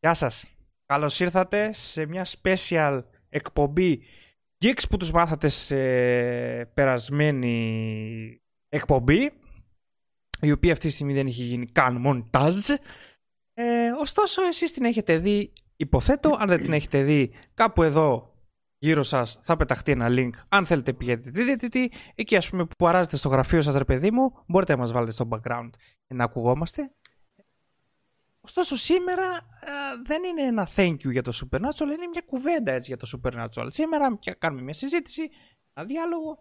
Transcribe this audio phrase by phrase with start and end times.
[0.00, 0.44] Γεια σας.
[0.86, 4.02] Καλώς ήρθατε σε μια special εκπομπή
[4.64, 5.76] Geeks που τους μάθατε σε
[6.64, 9.30] περασμένη εκπομπή
[10.40, 12.74] η οποία αυτή τη στιγμή δεν έχει γίνει καν montage.
[13.54, 16.36] Ε, ωστόσο εσείς την έχετε δει υποθέτω.
[16.38, 18.34] Αν δεν την έχετε δει κάπου εδώ
[18.78, 20.30] γύρω σας θα πεταχτεί ένα link.
[20.48, 21.88] Αν θέλετε πηγαίνετε δείτε τι.
[22.14, 25.12] Εκεί ας πούμε που αράζετε στο γραφείο σας ρε παιδί μου μπορείτε να μας βάλετε
[25.12, 25.70] στο background
[26.06, 26.92] να ακουγόμαστε.
[28.48, 32.94] Ωστόσο σήμερα ε, δεν είναι ένα thank you για το Supernatural, είναι μια κουβέντα έτσι
[32.94, 33.68] για το Supernatural.
[33.70, 35.28] Σήμερα κάνουμε μια συζήτηση,
[35.74, 36.38] ένα διάλογο.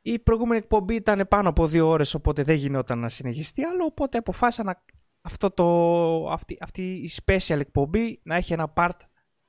[0.00, 4.18] Η προηγούμενη εκπομπή ήταν πάνω από δύο ώρες, οπότε δεν γινόταν να συνεχιστεί άλλο, οπότε
[4.18, 4.84] αποφάσισα να,
[5.20, 8.98] αυτό το, αυτή, αυτή η special εκπομπή να έχει ένα part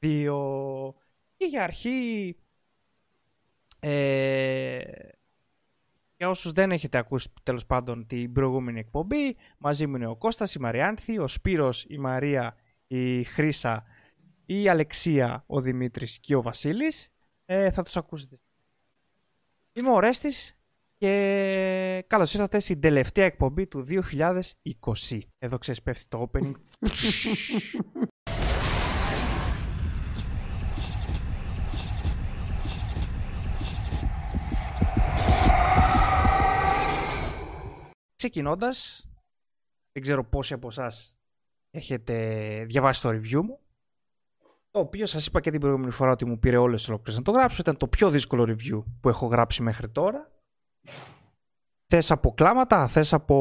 [0.01, 0.93] 2.
[1.37, 2.35] Και για αρχή,
[3.79, 4.81] ε,
[6.17, 10.55] για όσους δεν έχετε ακούσει τέλος πάντων την προηγούμενη εκπομπή, μαζί μου είναι ο Κώστας,
[10.55, 12.55] η Μαριάνθη, ο Σπύρος, η Μαρία,
[12.87, 13.83] η Χρύσα,
[14.45, 17.11] η Αλεξία, ο Δημήτρης και ο Βασίλης.
[17.45, 18.39] Ε, θα τους ακούσετε.
[19.73, 20.57] Είμαι ο Ρέστης
[20.97, 25.19] και καλώς ήρθατε στην τελευταία εκπομπή του 2020.
[25.37, 26.51] Εδώ ξέρεις πέφτει το opening.
[38.17, 39.07] Ξεκινώντας,
[39.91, 41.17] δεν ξέρω πόσοι από εσάς
[41.71, 42.15] έχετε
[42.67, 43.59] διαβάσει το review μου.
[44.71, 47.31] Το οποίο σας είπα και την προηγούμενη φορά ότι μου πήρε όλες ολόκληρε να το
[47.31, 47.57] γράψω.
[47.61, 50.31] Ήταν το πιο δύσκολο review που έχω γράψει μέχρι τώρα.
[51.87, 53.35] Θες από κλάματα, θες από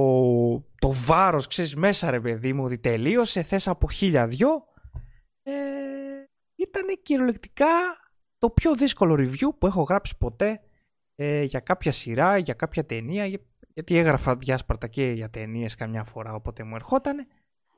[0.78, 3.42] το βάρος, ξέρεις μέσα ρε παιδί μου ότι τελείωσε.
[3.42, 4.64] Θες από χίλια δυο.
[5.42, 5.52] Ε,
[6.54, 7.66] ήταν κυριολεκτικά
[8.38, 10.60] το πιο δύσκολο review που έχω γράψει ποτέ
[11.14, 13.26] ε, για κάποια σειρά, για κάποια ταινία,
[13.76, 17.26] γιατί έγραφα διάσπαρτα και για ταινίες καμιά φορά όποτε μου ερχότανε.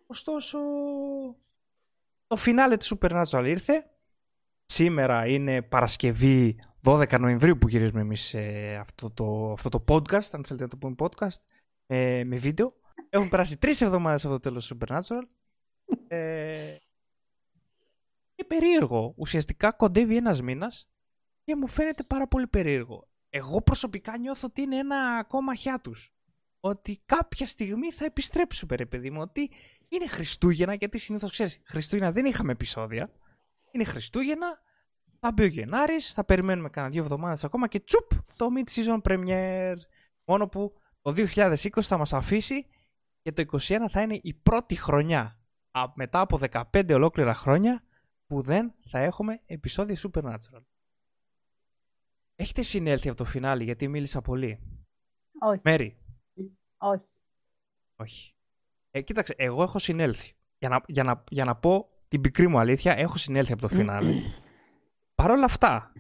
[0.07, 0.59] Ωστόσο,
[2.27, 3.91] το φινάλε της Supernatural ήρθε.
[4.67, 8.35] Σήμερα είναι Παρασκευή 12 Νοεμβρίου που γυρίζουμε εμείς
[8.81, 11.37] αυτό, το, αυτό το podcast, αν θέλετε να το πούμε podcast,
[11.87, 12.75] ε, με βίντεο.
[13.09, 15.23] Έχουν περάσει τρεις εβδομάδες από το τέλος του Supernatural.
[16.09, 16.77] Ε,
[18.35, 19.15] και περίεργο.
[19.17, 20.89] Ουσιαστικά κοντεύει ένας μήνας
[21.45, 26.13] και μου φαίνεται πάρα πολύ περίεργο εγώ προσωπικά νιώθω ότι είναι ένα ακόμα τους.
[26.61, 29.21] Ότι κάποια στιγμή θα επιστρέψουμε, ρε παιδί μου.
[29.21, 29.51] Ότι
[29.89, 33.13] είναι Χριστούγεννα, γιατί συνήθως ξέρεις, Χριστούγεννα δεν είχαμε επεισόδια.
[33.71, 34.61] Είναι Χριστούγεννα,
[35.21, 39.77] θα μπει ο Γενάρης, θα περιμένουμε κανένα δύο εβδομάδες ακόμα και τσουπ το mid-season premiere.
[40.25, 40.73] Μόνο που
[41.03, 42.67] το 2020 θα μας αφήσει
[43.23, 45.39] και το 2021 θα είναι η πρώτη χρονιά
[45.95, 47.83] μετά από 15 ολόκληρα χρόνια
[48.27, 50.63] που δεν θα έχουμε επεισόδιο Supernatural.
[52.41, 54.59] Έχετε συνέλθει από το φινάλι γιατί μίλησα πολύ.
[55.41, 55.61] Όχι.
[55.65, 55.97] Μέρη.
[56.79, 57.05] Όχι.
[57.97, 58.35] Όχι.
[58.91, 60.33] Ε, κοίταξε, εγώ έχω συνέλθει.
[60.59, 63.69] Για να, για, να, για να πω την πικρή μου αλήθεια, έχω συνέλθει από το
[63.69, 64.23] φινάλι.
[65.15, 65.93] Παρ' όλα αυτά,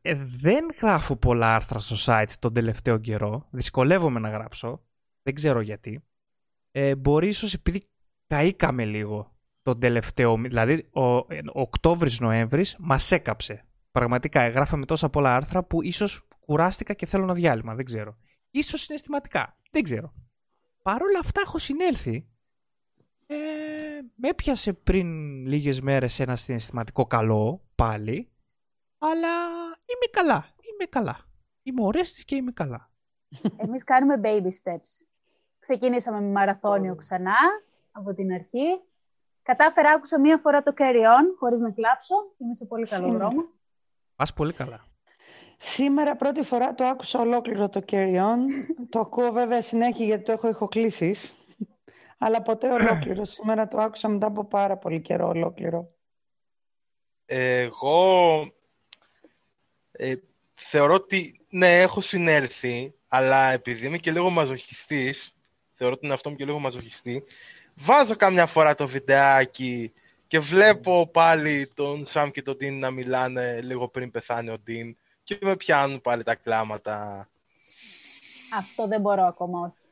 [0.00, 3.48] ε, δεν γράφω πολλά άρθρα στο site τον τελευταίο καιρό.
[3.50, 4.84] Δυσκολεύομαι να γράψω.
[5.22, 6.04] Δεν ξέρω γιατί.
[6.70, 7.88] Ε, μπορεί ίσως επειδή
[8.26, 10.36] καήκαμε λίγο τον τελευταίο...
[10.36, 17.06] Δηλαδή, ο, ο Οκτώβρης-Νοέμβρης μας έκαψε Πραγματικά, εγγράφαμε τόσα πολλά άρθρα που ίσως κουράστηκα και
[17.06, 17.74] θέλω ένα διάλειμμα.
[17.74, 18.16] Δεν ξέρω.
[18.62, 19.56] σω συναισθηματικά.
[19.70, 20.12] Δεν ξέρω.
[20.82, 22.26] Παρ' όλα αυτά έχω συνέλθει.
[23.26, 23.36] Ε,
[24.14, 25.06] με έπιασε πριν
[25.46, 28.30] λίγες μέρες ένα συναισθηματικό καλό πάλι.
[28.98, 30.46] Αλλά είμαι καλά.
[30.72, 31.18] Είμαι καλά.
[31.62, 32.90] Είμαι ορέστης και είμαι καλά.
[33.56, 35.04] Εμείς κάνουμε baby steps.
[35.58, 37.36] Ξεκινήσαμε με μαραθώνιο ξανά
[37.92, 38.80] από την αρχή.
[39.42, 42.14] Κατάφερα, άκουσα μία φορά το carry on, χωρίς να κλάψω.
[42.38, 43.44] Είμαι σε πολύ καλό δρόμο.
[44.22, 44.86] Πας πολύ καλά.
[45.56, 48.38] Σήμερα πρώτη φορά το άκουσα ολόκληρο το Carry On.
[48.88, 51.36] το ακούω βέβαια συνέχεια γιατί το έχω ηχοκλήσεις.
[52.18, 53.24] Αλλά ποτέ ολόκληρο.
[53.24, 55.94] Σήμερα το άκουσα μετά από πάρα πολύ καιρό ολόκληρο.
[57.26, 58.40] Εγώ
[59.92, 60.14] ε,
[60.54, 65.34] θεωρώ ότι ναι, έχω συνέλθει, αλλά επειδή είμαι και λίγο μαζοχιστής,
[65.74, 67.24] θεωρώ ότι είναι αυτό μου και λίγο μαζοχιστή,
[67.74, 69.92] βάζω καμιά φορά το βιντεάκι
[70.32, 74.96] και βλέπω πάλι τον Σαμ και τον Ντίν να μιλάνε λίγο πριν πεθάνει ο Ντίν
[75.22, 77.28] και με πιάνουν πάλι τα κλάματα.
[78.56, 79.86] Αυτό δεν μπορώ ακόμα όχι.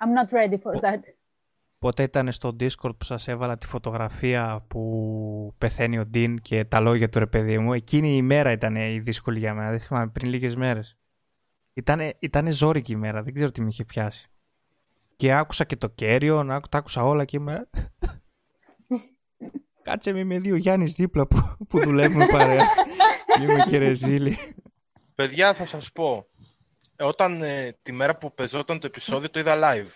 [0.00, 0.98] I'm not ready for that.
[1.78, 6.80] Πότε ήταν στο Discord που σας έβαλα τη φωτογραφία που πεθαίνει ο Ντίν και τα
[6.80, 7.72] λόγια του ρε παιδί μου.
[7.72, 9.70] Εκείνη η μέρα ήταν η δύσκολη για μένα.
[9.70, 10.96] Δεν θυμάμαι πριν λίγες μέρες.
[11.72, 13.22] Ήτανε, ήτανε ζόρικη η μέρα.
[13.22, 14.30] Δεν ξέρω τι με είχε πιάσει.
[15.16, 17.68] Και άκουσα και το κέριο, τα άκουσα όλα και είμαι...
[19.90, 22.68] Κάτσε με με δύο Γιάννης δίπλα που, που δουλεύουμε παρέα.
[23.40, 24.54] Είμαι και ρεζίλη.
[25.14, 26.26] Παιδιά, θα σας πω.
[26.96, 29.88] Ε, όταν ε, τη μέρα που πεζόταν το επεισόδιο το είδα live.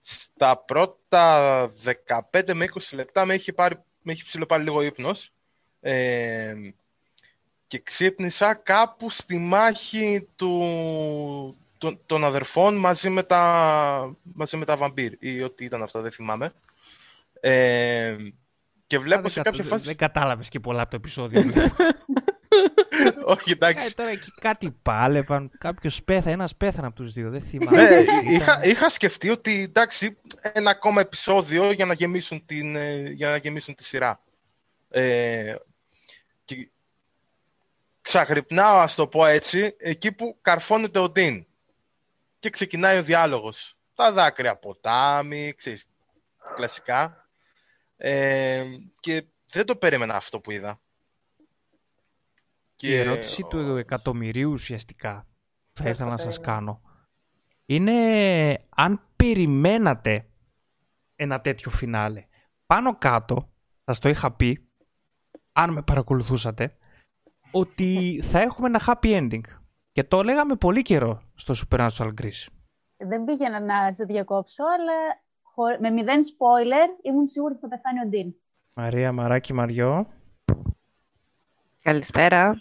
[0.00, 1.70] στα πρώτα
[2.32, 5.32] 15 με 20 λεπτά με έχει, πάρει, με έχει ψηλοπάρει λίγο ύπνος
[5.80, 6.54] ε,
[7.66, 10.62] και ξύπνησα κάπου στη μάχη του,
[11.78, 16.12] των, των αδερφών μαζί με τα, μαζί με τα βαμπύρ ή ό,τι ήταν αυτό, δεν
[16.12, 16.52] θυμάμαι.
[17.40, 18.16] Ε,
[18.88, 19.84] και βλέπω δεν σε κατα- κάποια φάση...
[19.86, 21.42] Δεν κατάλαβες και πολλά από το επεισόδιο.
[21.42, 21.70] δηλαδή.
[23.24, 23.94] Όχι, Ε, εντάξει.
[23.94, 27.82] τώρα εκεί κάτι πάλευαν, κάποιος πέθανε, ένας πέθανε από τους δύο, δεν θυμάμαι.
[27.88, 32.94] Ναι, Ήταν- είχα, είχα σκεφτεί ότι εντάξει, ένα ακόμα επεισόδιο για να γεμίσουν, την, ε,
[33.10, 34.20] για να γεμίσουν τη σειρά.
[34.90, 35.54] Ε,
[36.44, 36.70] και
[38.00, 41.46] ξαγρυπνάω, ας το πω έτσι, εκεί που καρφώνεται ο Ντίν.
[42.38, 43.76] Και ξεκινάει ο διάλογος.
[43.94, 45.84] Τα δάκρυα ποτάμι, ξέρεις,
[46.56, 47.27] κλασικά.
[48.00, 48.64] Ε,
[49.00, 50.80] και δεν το περίμενα αυτό που είδα.
[52.80, 55.26] Η ερώτηση του εκατομμυρίου ουσιαστικά
[55.72, 56.82] θα ήθελα να σας κάνω
[57.70, 57.94] είναι
[58.68, 60.28] αν περιμένατε
[61.16, 62.24] ένα τέτοιο φινάλε.
[62.66, 63.48] Πάνω κάτω,
[63.84, 64.68] σας το είχα πει,
[65.52, 66.76] αν με παρακολουθούσατε,
[67.50, 69.40] ότι θα έχουμε ένα happy ending.
[69.92, 72.46] Και το λέγαμε πολύ καιρό στο Supernatural Greece.
[72.96, 75.27] Δεν πήγαινα να σε διακόψω, αλλά χω-
[75.80, 78.34] με μηδέν spoiler ήμουν σίγουρη ότι θα πεθάνει ο Ντίν.
[78.74, 80.06] Μαρία Μαράκη Μαριό,
[81.82, 82.60] Καλησπέρα.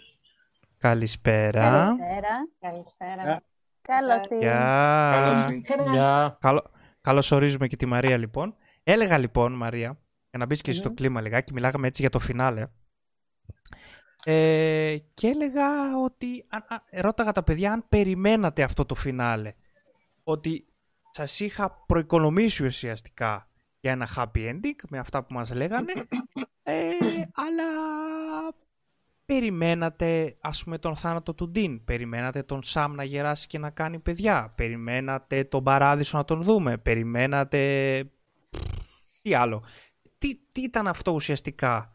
[0.77, 1.61] καλησπέρα.
[1.61, 2.47] Καλησπέρα.
[2.59, 3.41] Καλησπέρα.
[3.81, 4.39] Καλώς την.
[4.39, 5.45] Καλώς Γεια.
[5.47, 6.37] την- Γεια.
[6.41, 6.63] Καλώ,
[7.01, 8.55] καλώς ορίζουμε και τη Μαρία λοιπόν.
[8.83, 9.97] Έλεγα λοιπόν Μαρία,
[10.29, 12.67] για να μπεις και εσύ στο κλίμα λιγάκι, μιλάγαμε έτσι για το φινάλε.
[14.25, 15.65] Ε, και έλεγα
[16.03, 19.53] ότι, αν, αν- ρώταγα τα παιδιά αν περιμένατε αυτό το φινάλε.
[20.23, 20.65] Ότι
[21.17, 23.49] σας είχα προοικονομήσει ουσιαστικά
[23.79, 25.93] για ένα happy ending με αυτά που μας λέγανε.
[26.63, 26.89] Ε,
[27.33, 27.63] αλλά
[29.25, 33.99] περιμένατε ας πούμε τον θάνατο του Ντίν, περιμένατε τον Σαμ να γεράσει και να κάνει
[33.99, 38.03] παιδιά, περιμένατε τον Παράδεισο να τον δούμε, περιμένατε...
[39.21, 39.63] Τι άλλο.
[40.17, 41.91] Τι, τι ήταν αυτό ουσιαστικά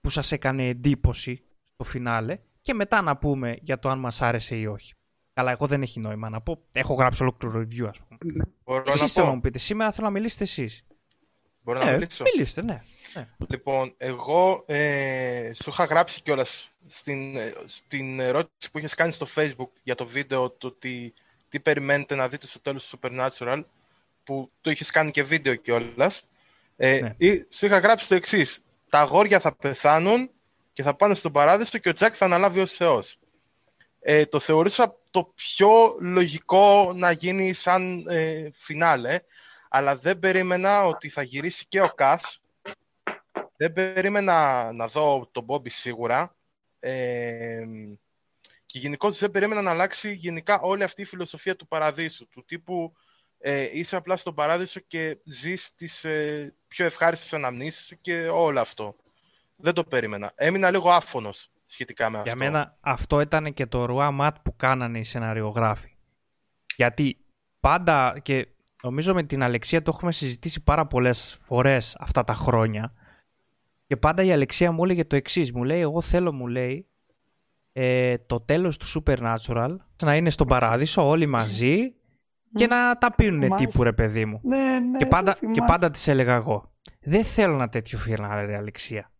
[0.00, 1.44] που σας έκανε εντύπωση
[1.74, 4.94] στο φινάλε; Και μετά να πούμε για το αν μας άρεσε ή όχι.
[5.34, 6.58] Καλά, εγώ δεν έχει νόημα να πω.
[6.72, 8.44] Έχω γράψει ολόκληρο review, ας πούμε.
[8.64, 9.36] Μπορώ Εσείς να θέλω να πω.
[9.36, 9.58] μου πείτε.
[9.58, 10.84] Σήμερα θέλω να μιλήσετε εσείς.
[11.64, 12.80] Μπορώ να Ε, μιλήσω; μιλήστε, ναι.
[13.14, 13.28] ναι.
[13.48, 19.26] Λοιπόν, εγώ ε, σου είχα γράψει κιόλας στην, ε, στην ερώτηση που είχες κάνει στο
[19.34, 21.12] facebook για το βίντεο το τι,
[21.48, 23.64] τι περιμένετε να δείτε στο τέλος του Supernatural
[24.24, 26.24] που το είχες κάνει και βίντεο κιόλας.
[26.76, 27.14] Ε, Ναι.
[27.16, 28.62] ή- Σου είχα γράψει το εξής.
[28.88, 30.30] Τα αγόρια θα πεθάνουν
[30.72, 33.18] και θα πάνε στον παράδεισο και ο Τζακ θα αναλάβει ως Θεός.
[34.00, 39.18] Ε, το θεωρούσα το πιο λογικό να γίνει σαν ε, φινάλε,
[39.68, 42.40] αλλά δεν περίμενα ότι θα γυρίσει και ο Κας
[43.56, 46.36] δεν περίμενα να δω τον Μπόμπι σίγουρα.
[46.80, 47.64] Ε,
[48.66, 52.28] και γενικώ δεν περίμενα να αλλάξει γενικά όλη αυτή η φιλοσοφία του παραδείσου.
[52.28, 52.92] Του τύπου
[53.38, 58.60] ε, είσαι απλά στον παράδεισο και ζεις τις ε, πιο ευχάριστες αναμνήσεις σου και όλο
[58.60, 58.96] αυτό.
[59.56, 60.32] Δεν το περίμενα.
[60.34, 62.44] Έμεινα λίγο άφωνος σχετικά με Για αυτό.
[62.44, 65.96] μένα αυτό ήταν και το ρουά ματ που κάνανε οι σεναριογράφοι.
[66.76, 67.24] Γιατί
[67.60, 68.48] πάντα και
[68.82, 72.92] νομίζω με την Αλεξία το έχουμε συζητήσει πάρα πολλές φορές αυτά τα χρόνια
[73.86, 75.52] και πάντα η Αλεξία μου έλεγε το εξής.
[75.52, 76.86] Μου λέει, εγώ θέλω, μου λέει,
[77.72, 81.94] ε, το τέλος του Supernatural να είναι στον παράδεισο όλοι μαζί
[82.54, 83.66] και να τα πίνουνε Θυμάσαι.
[83.66, 84.40] τύπου ρε παιδί μου.
[84.42, 85.72] Ναι, ναι, και, πάντα, το και θυμάσαι.
[85.72, 86.72] πάντα της έλεγα εγώ.
[87.00, 89.11] Δεν θέλω ένα τέτοιο φινάλε, ρε Αλεξία.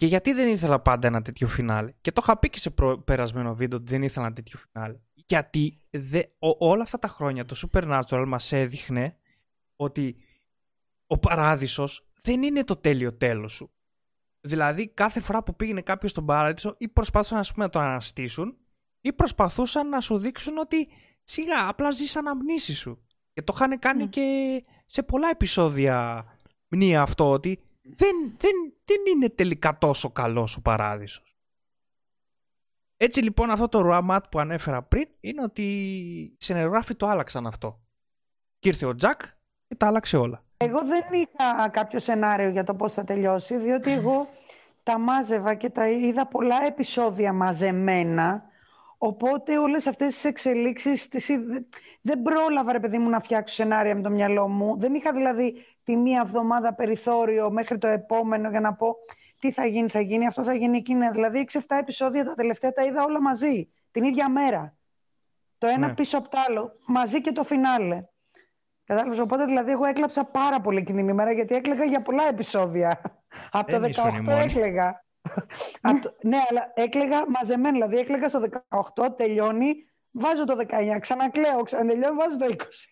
[0.00, 1.92] Και γιατί δεν ήθελα πάντα ένα τέτοιο φινάλε.
[2.00, 4.98] Και το είχα πει και σε προ- περασμένο βίντεο ότι δεν ήθελα ένα τέτοιο φινάλε.
[5.14, 9.16] Γιατί δε, ο- όλα αυτά τα χρόνια το Supernatural μας έδειχνε
[9.76, 10.16] ότι
[11.06, 13.70] ο παράδεισος δεν είναι το τέλειο τέλος σου.
[14.40, 18.56] Δηλαδή κάθε φορά που πήγαινε κάποιος στον παράδεισο ή προσπάθησαν ας πούμε, να το αναστήσουν
[19.00, 20.88] ή προσπαθούσαν να σου δείξουν ότι
[21.24, 23.04] σιγά απλά ζεις αναμνήσεις σου.
[23.32, 24.24] Και το είχαν κάνει και
[24.86, 26.24] σε πολλά επεισόδια
[26.68, 27.64] μνήα αυτό ότι
[27.96, 31.34] δεν, δεν, δεν είναι τελικά τόσο καλός ο παράδεισος.
[32.96, 37.80] Έτσι λοιπόν αυτό το ροαμάτ που ανέφερα πριν είναι ότι οι σενεργράφοι το άλλαξαν αυτό.
[38.58, 39.20] Και ήρθε ο Τζακ
[39.66, 40.44] και τα άλλαξε όλα.
[40.56, 44.28] Εγώ δεν είχα κάποιο σενάριο για το πώς θα τελειώσει, διότι εγώ
[44.82, 48.49] τα μάζευα και τα είδα πολλά επεισόδια μαζεμένα,
[49.02, 51.66] οπότε όλες αυτές τις εξελίξεις τις είδε-
[52.00, 54.76] δεν πρόλαβα, ρε παιδί μου, να φτιάξω σενάρια με το μυαλό μου.
[54.78, 58.96] Δεν είχα δηλαδή τη μία εβδομάδα περιθώριο μέχρι το επόμενο για να πω
[59.38, 61.08] τι θα γίνει, θα γίνει, αυτό θα γίνει εκείνη.
[61.10, 64.74] Δηλαδή 6-7 επεισόδια τα τελευταία τα είδα όλα μαζί, την ίδια μέρα.
[65.58, 65.94] Το ένα Ναι.
[65.94, 68.04] πίσω από το άλλο, μαζί και το φινάλε.
[68.84, 73.00] Κατάλαβες, οπότε δηλαδή εγώ έκλαψα πάρα πολύ εκείνη την ημέρα γιατί έκλαιγα για πολλά επεισόδια.
[73.50, 74.42] Από το Δεν ήσουν η 18 μόνη.
[74.42, 75.04] έκλαιγα.
[75.80, 77.70] Από το- Ναι, αλλά έκλαιγα μαζεμένα.
[77.72, 79.74] Δηλαδή έκλαιγα στο 18, τελειώνει,
[80.10, 82.88] βάζω το 19, ξανακλαίω, ξανατελειώνει, βάζω το 20.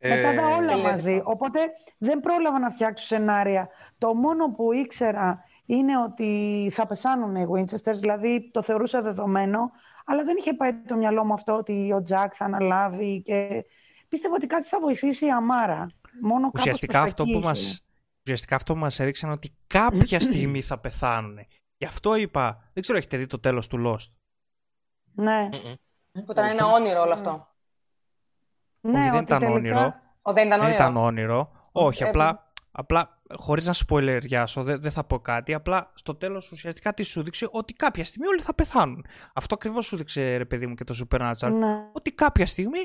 [0.00, 0.82] Μετά τα Ε, όλα Τελείω.
[0.82, 1.20] μαζί.
[1.24, 1.60] Οπότε
[1.98, 3.68] δεν πρόλαβα να φτιάξω σενάρια.
[3.98, 9.70] Το μόνο που ήξερα είναι ότι θα πεθάνουν οι Winchesters, δηλαδή το θεωρούσα δεδομένο,
[10.04, 13.64] αλλά δεν είχε πάει το μυαλό μου αυτό ότι ο Τζακ θα αναλάβει και
[14.08, 15.86] πίστευα ότι κάτι θα βοηθήσει η Αμάρα.
[16.20, 17.46] Μόνο κάπως Ουσιαστικά προς τα αυτό, εκεί που είχε.
[17.48, 17.84] μας,
[18.22, 21.38] ουσιαστικά αυτό που μας έδειξαν ότι κάποια στιγμή θα πεθάνουν.
[21.76, 24.12] Γι' αυτό είπα, δεν ξέρω έχετε δει το τέλος του Lost;
[25.14, 26.24] Ναι, μμμ.
[26.24, 27.48] Που ήταν ένα όνειρο όλο αυτό.
[28.80, 29.94] ναι, Όχι, δεν ότι ήταν τελικά- όνειρο.
[30.22, 30.74] Ο, δεν ήταν Δεν όνειρο.
[30.84, 31.50] ήταν όνειρο.
[31.72, 35.54] Όχι, Ε, απλά, απλά χωρίς να σποιλεριάσω, δεν, δεν θα πω κάτι.
[35.54, 39.04] Απλά στο τέλος ουσιαστικά τι σου δείξε ότι κάποια στιγμή όλοι θα πεθάνουν.
[39.34, 41.50] Αυτό ακριβώς σου δείξε ρε παιδί μου και το Supernatural.
[41.52, 41.88] Ναι.
[41.92, 42.78] Ότι κάποια στιγμή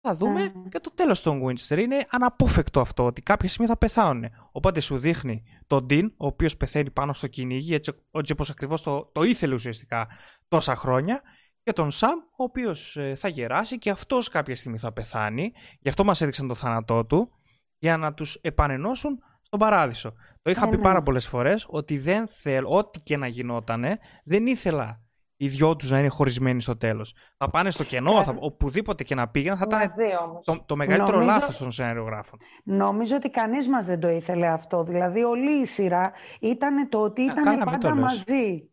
[0.00, 0.68] θα δούμε Mm.
[0.70, 1.78] και το τέλος των Winchester.
[1.78, 4.24] Είναι αναπόφευκτο αυτό ότι κάποια στιγμή θα πεθάνουν.
[4.52, 8.82] Οπότε σου δείχνει τον Dean, ο οποίος πεθαίνει πάνω στο κυνήγι, έτσι, έτσι όπως ακριβώς
[8.82, 10.08] το, το ήθελε ουσιαστικά
[10.48, 11.22] τόσα χρόνια.
[11.62, 15.52] Και τον Σαμ, ο οποίος ε, θα γεράσει και αυτός κάποια στιγμή θα πεθάνει.
[15.80, 17.30] Γι' αυτό μας έδειξαν το θάνατό του,
[17.78, 20.12] για να τους επανενώσουν στον παράδεισο.
[20.42, 20.82] Το είχα Ε, πει ναι.
[20.82, 25.02] πάρα πολλές φορές ότι δεν θέλω, ό,τι και να γινότανε, δεν ήθελα
[25.40, 27.14] οι δυο τους να είναι χωρισμένοι στο τέλος.
[27.36, 28.22] Θα πάνε στο κενό, Ε.
[28.22, 30.44] θα, οπουδήποτε και να πήγαιναν, θα ήταν Μαζί όμως.
[30.44, 32.38] το, το μεγαλύτερο Νομίζω- λάθος των σενάριογράφων.
[32.64, 34.82] Νομίζω ότι κανείς μας δεν το ήθελε αυτό.
[34.84, 38.02] Δηλαδή όλη η σειρά ήταν το ότι καλά, ήταν μην το πάντα λες.
[38.02, 38.68] μαζί.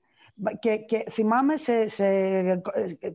[0.59, 2.05] Και, και θυμάμαι σε, σε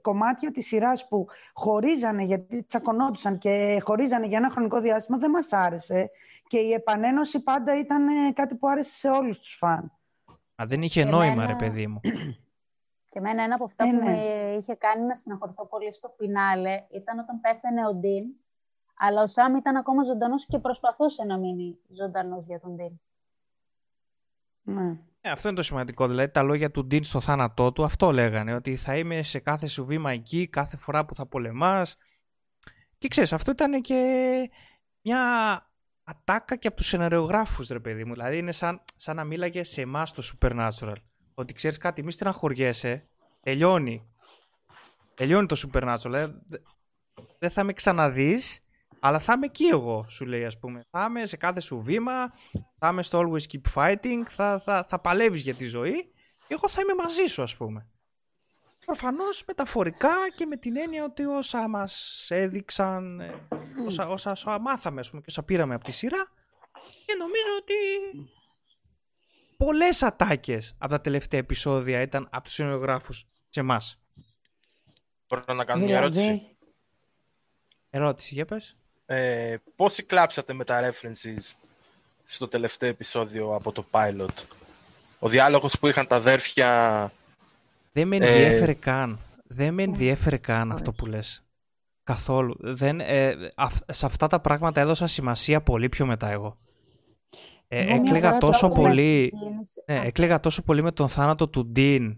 [0.00, 5.46] κομμάτια της σειράς που χωρίζανε γιατί τσακωνόντουσαν και χωρίζανε για ένα χρονικό διάστημα δεν μας
[5.50, 6.10] άρεσε.
[6.46, 9.92] Και η επανένωση πάντα ήταν ε, κάτι που άρεσε σε όλους τους φαν.
[10.56, 12.00] Μα δεν είχε Εμένα- νόημα, ρε παιδί μου.
[13.10, 14.02] Και εμένα ένα από αυτά Ε, που ναι.
[14.02, 18.24] με είχε κάνει να στεναχωρηθώ πολύ στο φινάλε ήταν όταν πέθανε ο Ντίν,
[18.96, 23.00] αλλά ο Σάμ ήταν ακόμα ζωντανός και προσπαθούσε να μείνει ζωντανός για τον Ντίν.
[24.62, 24.98] Ναι.
[25.20, 26.06] Ε, αυτό είναι το σημαντικό.
[26.08, 28.54] Δηλαδή, τα λόγια του Ντίν στο θάνατό του, αυτό λέγανε.
[28.54, 31.96] Ότι θα είμαι σε κάθε σου βήμα εκεί, κάθε φορά που θα πολεμάς.
[32.98, 34.50] Και ξέρεις, αυτό ήταν και
[35.02, 35.20] μια
[36.04, 38.12] ατάκα και από τους σεναριογράφους, ρε παιδί μου.
[38.12, 40.96] Δηλαδή, είναι σαν, σαν να μίλαγε σε εμάς το Supernatural.
[41.40, 43.08] Ότι ξέρεις κάτι, μη στεναχωριέσαι,
[43.40, 44.08] τελειώνει.
[45.14, 46.12] Τελειώνει το Supernatural.
[46.12, 46.26] ε.
[46.26, 46.58] Δε-
[47.38, 48.64] Δεν θα με ξαναδείς,
[49.00, 50.84] αλλά θα είμαι εκεί εγώ, σου λέει, ας πούμε.
[50.90, 52.32] Θα είμαι σε κάθε σου βήμα,
[52.78, 56.12] θα είμαι στο Always Keep Fighting, θα, θα, θα παλεύεις για τη ζωή
[56.46, 57.86] και εγώ θα είμαι μαζί σου ας πούμε.
[58.84, 63.46] Προφανώς μεταφορικά και με την έννοια ότι όσα μας έδειξαν, ε,
[63.86, 66.32] όσα, όσα, όσα μάθαμε ας πούμε, και όσα πήραμε από τη σειρά
[67.06, 67.74] και νομίζω ότι
[69.64, 73.98] πολλές ατάκες από τα τελευταία επεισόδια ήταν από τους σcenογράφους σε εμάς.
[75.28, 76.22] Μπορώ να κάνω μια ερώτηση.
[76.22, 76.56] Δηλαδή,
[77.90, 78.76] Ερώτηση, για πες.
[79.06, 81.54] Ε, πόσοι κλάψατε με τα references
[82.24, 84.44] στο τελευταίο επεισόδιο από το pilot;
[85.18, 87.12] Ο διάλογος που είχαν τα αδέρφια...
[87.92, 89.18] Δεν με Ε, ενδιέφερε καν.
[89.46, 91.44] Δεν με ενδιέφερε καν αυτό που λες.
[92.04, 92.56] Καθόλου.
[92.58, 96.58] Δεν, ε, αυ- σε αυτά τα πράγματα έδωσα σημασία πολύ πιο μετά εγώ.
[97.72, 99.28] Ε, Εγώ μια έκλαιγα φορά τόσο το πολύ...
[99.40, 99.82] Κίνηση.
[99.86, 102.16] Ναι, Α, έκλαιγα τόσο πολύ με τον θάνατο του Ντίν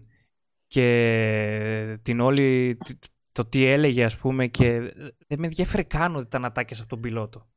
[0.67, 2.77] και την όλη...
[2.85, 4.79] τ- το τι έλεγε ας πούμε και
[5.27, 7.47] δεν με ενδιέφερε καν ότι ήταν ατάκες από τον πιλότο.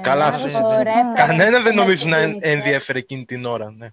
[0.00, 3.44] Καλά, εμένα σε- το δεν- reference Κανένα δεν που νομίζω να συγκίνησε- ενδιαφέρει εκείνη την
[3.44, 3.70] ώρα.
[3.70, 3.88] Ναι.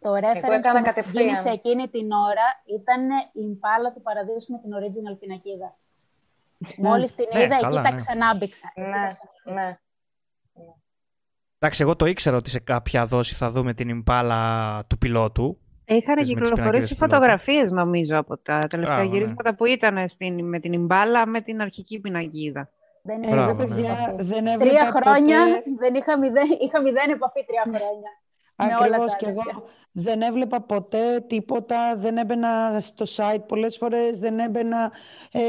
[0.00, 1.14] Το reference έκανα που με κατευθείαν.
[1.24, 2.46] συγκίνησε εκείνη την ώρα
[2.78, 3.02] ήταν
[3.32, 5.76] η μπάλα του παραδείσου με την original πινακίδα.
[6.76, 7.96] Μόλις την Ναι, είδα, καλά, εκεί τα ναι.
[7.96, 8.72] ξανάμπηξα.
[8.74, 9.68] Εκεί τα Ναι, ξανάμπηξα.
[9.68, 9.78] ναι.
[11.58, 14.40] Εντάξει, εγώ το ήξερα ότι σε κάποια δόση θα δούμε την ιμπάλα
[14.86, 15.58] του πιλότου.
[15.84, 17.14] Είχαν Πες με τις πινακίδες κυκλοφορήσει του πιλότου.
[17.14, 19.16] φωτογραφίες νομίζω από τα τελευταία Μπράβο, ναι.
[19.18, 22.68] γυρίσματα που ήταν στην, με την Ιμπάλα με την αρχική πινακίδα.
[23.02, 23.74] Δεν Ε, είχα Μπράβο, ρε ναι.
[23.74, 24.22] παιδιά, επαφή.
[24.32, 28.10] δεν έβλεπα Τρία χρόνια ποτέ- δεν είχα μηδέν, είχα μηδέν επαφή τρία χρόνια.
[28.56, 29.52] με όλα Ακριβώς τα και αδέρφια.
[29.54, 34.92] εγώ δεν έβλεπα ποτέ τίποτα, δεν έμπαινα στο site πολλές φορές, δεν έμπαινα
[35.32, 35.40] ε,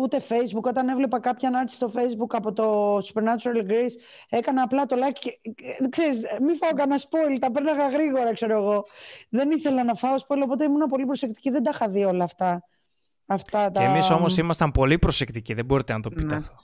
[0.00, 0.62] ούτε facebook.
[0.62, 3.94] Όταν έβλεπα κάποια να έρθει στο facebook από το Supernatural Grace,
[4.28, 8.56] έκανα απλά το like και ε, ξέρεις, μη φάω κανένα spoil, τα πέρναγα γρήγορα ξέρω
[8.56, 8.84] εγώ.
[9.28, 12.64] Δεν ήθελα να φάω spoil, οπότε ήμουν πολύ προσεκτική, δεν τα είχα δει όλα αυτά.
[13.26, 13.80] αυτά τα...
[13.80, 16.36] Και εμείς όμως ήμασταν πολύ προσεκτικοί, δεν μπορείτε να το πείτε Ναι.
[16.36, 16.54] αυτό.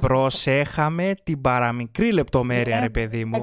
[0.00, 3.42] Προσέχαμε την παραμικρή λεπτομέρεια, Ναι, ρε παιδί μου.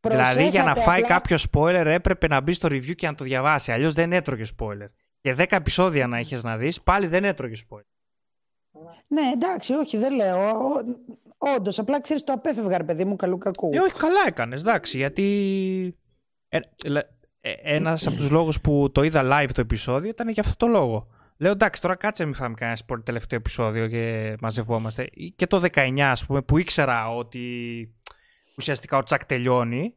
[0.00, 3.06] Εντάξει, Δηλαδή για να προσέχατε φάει απλά- κάποιο spoiler έπρεπε να μπει στο review και
[3.06, 3.72] να το διαβάσει.
[3.72, 4.88] Αλλιώς δεν έτρωγε spoiler.
[5.20, 7.86] Και 10 επεισόδια να είχες να δεις, πάλι δεν έτρωγε spoiler.
[9.08, 10.38] Ναι, εντάξει, όχι, δεν λέω.
[11.38, 13.70] Όντως, απλά ξέρεις, το απέφευγα, ρε παιδί μου, καλού κακού.
[13.72, 15.96] Ε, όχι, καλά έκανες, εντάξει, γιατί.
[16.48, 16.58] Ε,
[17.62, 21.06] Ένας από τους λόγους που το είδα live το επεισόδιο ήταν για αυτό το λόγο.
[21.36, 25.08] Λέω εντάξει, τώρα κάτσε μην φάμε κανένα spoiler τελευταίο επεισόδιο και μαζευόμαστε.
[25.36, 27.40] Και το 19, ας πούμε, που ήξερα ότι
[28.58, 29.94] ουσιαστικά ο Τσακ τελειώνει.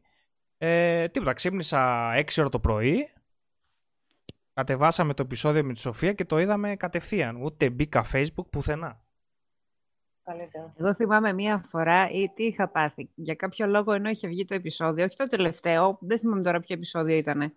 [0.58, 3.12] Ε, τίποτα, ξύπνησα 6 ώρα το πρωί.
[4.54, 7.36] Κατεβάσαμε το επεισόδιο με τη Σοφία και το είδαμε κατευθείαν.
[7.42, 9.00] Ούτε μπήκα Facebook πουθενά.
[10.24, 10.72] Καλύτερα.
[10.76, 13.10] Εγώ θυμάμαι μία φορά ή τι είχα πάθει.
[13.14, 16.74] Για κάποιο λόγο, ενώ είχε βγει το επεισόδιο, όχι το τελευταίο, δεν θυμάμαι τώρα ποιο
[16.74, 17.52] επεισόδιο ήταν.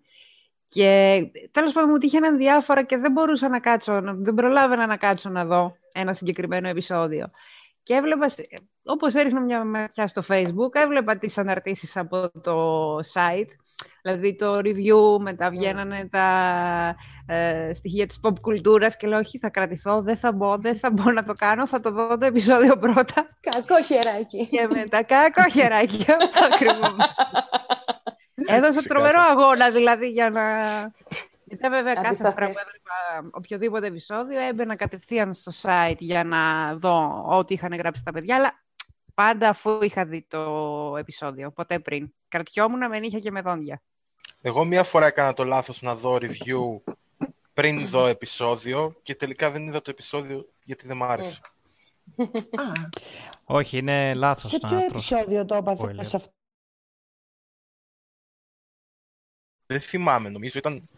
[0.65, 1.21] Και
[1.51, 5.29] τέλος πάντων μου τύχαιναν διάφορα και δεν μπορούσα να κάτσω, να- δεν προλάβαινα να κάτσω
[5.29, 7.31] να δω ένα συγκεκριμένο επεισόδιο.
[7.85, 8.47] Και έβλεπα, σε-
[8.83, 13.47] όπως έριχνα μια ματιά στο facebook, έβλεπα τις αναρτήσεις από το site,
[14.01, 16.25] δηλαδή το review, μετά βγαίνανε τα
[17.27, 20.91] ε, στοιχεία της pop κουλτούρας και λέω, όχι, θα κρατηθώ, δεν θα μπω, δεν θα
[20.91, 24.47] μπω να το κάνω, θα το δω το επεισόδιο πρώτα Κακό χεράκι.
[24.47, 26.95] και μετά κακό χεράκι, αυτό ακριβώς.
[28.47, 28.87] Έδωσα Ξεκάθαρα.
[28.87, 30.43] τρομερό αγώνα δηλαδή για να...
[31.47, 32.33] Μετά βέβαια κάθε Αντισταθείς.
[32.39, 38.03] φορά που έβλεπα οποιοδήποτε επεισόδιο έμπαινα κατευθείαν στο site για να δω ό,τι είχαν γράψει
[38.03, 38.63] τα παιδιά, αλλά
[39.13, 40.41] πάντα αφού είχα δει το
[40.97, 42.13] επεισόδιο, ποτέ πριν.
[42.27, 43.81] Κρατιόμουν με νύχια και με δόντια.
[44.41, 46.93] Εγώ μία φορά έκανα το λάθος να δω review
[47.53, 51.39] πριν δω επεισόδιο και τελικά δεν είδα το επεισόδιο γιατί δεν μ' άρεσε.
[52.51, 52.63] Α,
[53.45, 55.11] Όχι, είναι λάθος Σε ποιο να τρως.
[55.11, 55.61] επεισόδιο το spoiler.
[55.61, 56.33] έπαθες αυτό;
[59.65, 60.89] Δεν θυμάμαι, νομίζω ήταν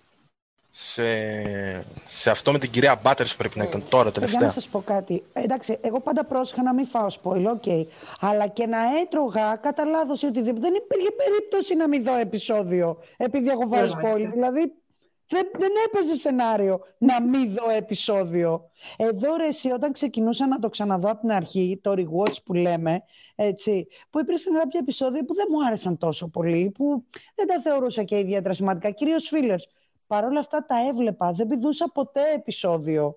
[0.72, 1.04] σε,
[2.06, 4.52] σε αυτό με την κυρία Μπάτερς πρέπει να ήταν τώρα Για να τελευταία.
[4.52, 5.24] σας πω κάτι.
[5.34, 7.88] Ε, Εντάξει, εγώ πάντα πρόσεχα να μην φάω spoil, ok.
[8.20, 10.60] Αλλά και να έτρωγα κατά λάθος ή οτιδήποτε.
[10.60, 14.00] Δεν υπήρχε περίπτωση να μην δω επεισόδιο επειδή έχω φάει spoil.
[14.02, 14.30] Πραγματικά.
[14.32, 14.74] Δηλαδή,
[15.30, 18.70] δεν, δεν έπαιζε σενάριο να μην δω επεισόδιο.
[18.98, 23.04] Εδώ ρε συ, όταν ξεκινούσα να το ξαναδώ από την αρχή, το rewatch που λέμε,
[23.36, 27.04] έτσι, που υπήρξαν κάποια επεισόδια που δεν μου άρεσαν τόσο πολύ, που
[27.36, 29.64] δεν τα θεωρούσα και ιδιαίτερα σημαντικά, κυρίως fillers.
[30.08, 33.16] Παρ' όλα αυτά τα έβλεπα, δεν πηδούσα ποτέ επεισόδιο.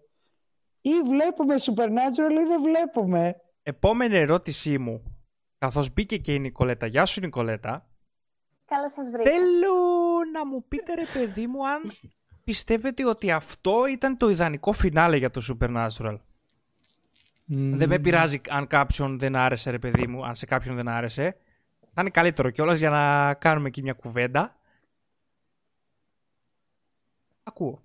[0.80, 3.40] Ή βλέπουμε Supernatural ή δεν βλέπουμε.
[3.62, 5.02] Επόμενη ερώτησή μου,
[5.59, 6.87] καθώς μπήκε και η Νικολέτα.
[6.87, 7.87] Γεια σου Νικολέτα.
[8.64, 9.30] Καλά σας βρήκα.
[9.30, 9.75] Θέλω
[10.32, 11.82] να μου πείτε ρε παιδί μου αν
[12.44, 16.18] πιστεύετε ότι αυτό ήταν το ιδανικό φινάλε για το Supernatural.
[17.52, 21.37] Δεν με πειράζει αν κάποιον δεν άρεσε ρε παιδί μου, αν σε κάποιον δεν άρεσε.
[21.92, 24.59] Θα είναι καλύτερο κιόλας για να κάνουμε εκεί μια κουβέντα.
[27.50, 27.82] Ακούω.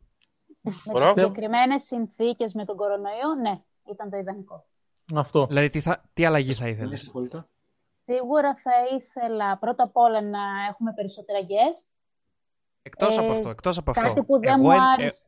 [0.61, 1.13] Με Ωραία.
[1.13, 4.65] τις συγκεκριμένες συνθήκες με τον κορονοϊό, ναι, ήταν το ιδανικό.
[5.15, 5.45] Αυτό.
[5.45, 6.99] Δηλαδή τι, θα, τι αλλαγή θα ναι, ήθελες.
[6.99, 7.45] συγχωρείτε.
[8.03, 11.87] Σίγουρα θα ήθελα πρώτα απ' όλα να έχουμε περισσότερα guest.
[12.81, 14.03] Εκτός από Ε, αυτό, εκτός από αυτό.
[14.07, 15.27] Κάτι που δεν εγώ, μου εν- ε, άρεσε.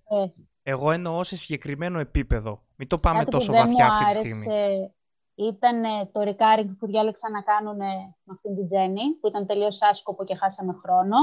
[0.63, 2.63] εγώ εννοώ σε συγκεκριμένο επίπεδο.
[2.75, 4.93] Μην το πάμε κάτι τόσο που δεν βαθιά μου αυτή τη άρεσε στιγμή.
[5.35, 9.81] ήταν ε, το recurring που διάλεξαν να κάνουν με αυτήν την Τζέννη, που ήταν τελείως
[9.81, 11.17] άσκοπο και χάσαμε χρόνο.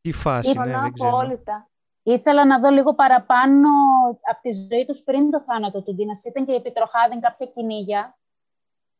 [0.00, 1.10] Τι φάση, ναι, Συμφωνώ δεν ξέρω.
[1.10, 1.70] απόλυτα.
[2.02, 3.68] Ήθελα να δω λίγο παραπάνω
[4.30, 6.24] από τη ζωή τους πριν το θάνατο του Ντίνας.
[6.24, 8.18] Ήταν και η επιτροχάδιν κάποια κυνήγια.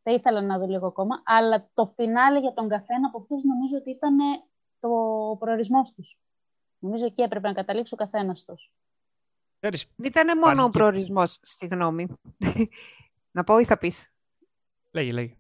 [0.03, 1.23] Θα ήθελα να δω λίγο ακόμα.
[1.25, 4.23] Αλλά το φινάλε για τον καθένα από αυτούς νομίζω ότι ήταν ε,
[4.81, 4.89] το
[5.39, 6.19] προορισμός τους.
[6.79, 8.71] Νομίζω εκεί έπρεπε να καταλήξει ο καθένας τους.
[9.61, 12.09] Ξέρεις, Δεν ήταν μόνο Πάλι ο και- προορισμός, συγγνώμη.
[13.37, 14.11] να πω ή θα πεις;
[14.93, 15.37] λέγει, λέγει.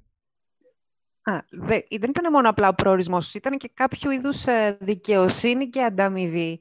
[1.23, 5.83] Α, δε, δεν ήταν μόνο απλά ο προορισμός, ήταν και κάποιο είδους ε, δικαιοσύνη και
[5.83, 6.61] ανταμοιβή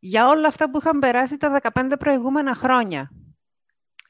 [0.00, 3.10] για όλα αυτά που είχαν περάσει τα 15 προηγούμενα χρόνια.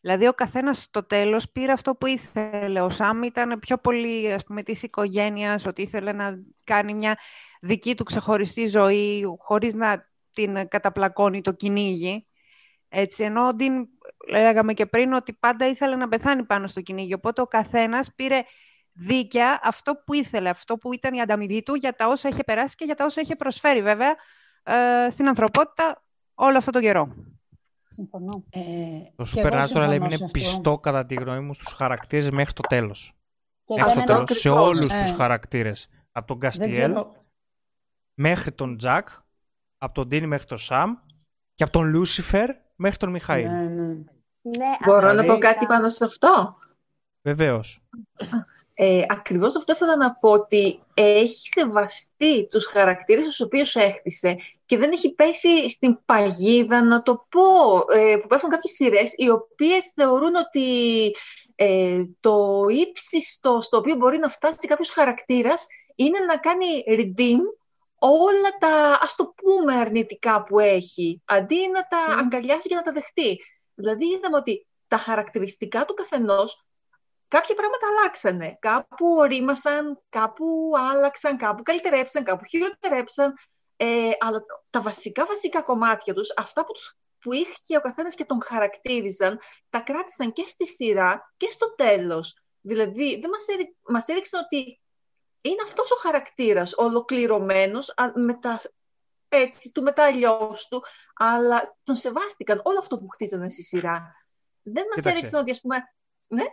[0.01, 2.81] Δηλαδή ο καθένας στο τέλος πήρε αυτό που ήθελε.
[2.81, 7.19] Ο Σάμ ήταν πιο πολύ ας πούμε, της οικογένειας, ότι ήθελε να κάνει μια
[7.61, 12.27] δική του ξεχωριστή ζωή χωρίς να την καταπλακώνει το κυνήγι.
[12.89, 13.89] Έτσι, ενώ ο Ντίν,
[14.29, 17.15] λέγαμε και πριν, ότι πάντα ήθελε να πεθάνει πάνω στο κυνήγι.
[17.15, 18.43] Οπότε ο καθένας πήρε
[18.93, 22.75] δίκαια αυτό που ήθελε, αυτό που ήταν η ανταμοιβή του για τα όσα είχε περάσει
[22.75, 24.17] και για τα όσα είχε προσφέρει βέβαια
[24.63, 26.03] ε, στην ανθρωπότητα
[26.35, 27.15] όλο αυτόν τον καιρό.
[27.89, 28.45] Συμφωνώ.
[28.51, 28.61] Ε,
[29.17, 30.31] Το και εγώ Supernatural συμφωνώ έμεινε σε αυτό.
[30.39, 33.13] πιστό κατά τη γνώμη μου στους χαρακτήρες μέχρι το τέλος.
[33.65, 34.67] Και Μέχρι το ήταν ένα- τέλος, σε ακριβώς.
[34.69, 35.15] όλους τους Ε.
[35.15, 35.89] χαρακτήρες.
[36.13, 37.13] Από τον δεν Καστιέλ ξέρω.
[38.15, 39.09] μέχρι τον Τζακ,
[39.79, 40.95] από τον Ντίνι μέχρι τον Σαμ
[41.55, 43.49] και από τον Λούσιφερ μέχρι τον Μιχαήλ.
[43.51, 43.93] Ναι, ναι.
[44.43, 45.39] Ναι, Μπορώ αυτό να πω ήταν.
[45.39, 46.57] κάτι πάνω σε αυτό;
[47.23, 47.81] Βεβαίως.
[48.83, 54.79] Ε, ακριβώς αυτό ήθελα να πω ότι έχει σεβαστεί τους χαρακτήρες τους οποίους έκτισε και
[54.79, 57.41] δεν έχει πέσει στην παγίδα, να το πω,
[57.93, 60.67] ε, που πέφτουν κάποιες σειρές οι οποίες θεωρούν ότι
[61.55, 67.41] ε, το ύψιστο στο οποίο μπορεί να φτάσει κάποιος χαρακτήρας είναι να κάνει redeem
[67.99, 72.93] όλα τα, ας το πούμε, αρνητικά που έχει, αντί να τα αγκαλιάσει και να τα
[72.93, 73.39] δεχτεί.
[73.75, 76.65] Δηλαδή είδαμε ότι τα χαρακτηριστικά του καθενός
[77.31, 78.57] κάποια πράγματα αλλάξανε.
[78.61, 83.35] Κάπου ορίμασαν, κάπου άλλαξαν, κάπου καλυτερέψαν, κάπου χειροτερέψαν.
[83.77, 88.25] Ε, αλλά τα βασικά βασικά κομμάτια τους, αυτά που, τους, που είχε ο καθένας και
[88.25, 89.41] τον χαρακτήριζαν,
[89.71, 92.43] τα κράτησαν και στη σειρά και στο τέλος.
[92.61, 94.81] Δηλαδή, δεν μας, έδει, μας έδειξαν ότι
[95.41, 98.61] είναι αυτός ο χαρακτήρας, ολοκληρωμένος, α, με τα,
[99.29, 104.17] έτσι, του μετά αλλιώς του, αλλά τον σεβάστηκαν όλο αυτό που χτίζανε στη σειρά.
[104.63, 105.09] Δεν μας Κοίταξε.
[105.09, 105.77] έδειξαν ότι, ας πούμε,
[106.27, 106.45] ναι.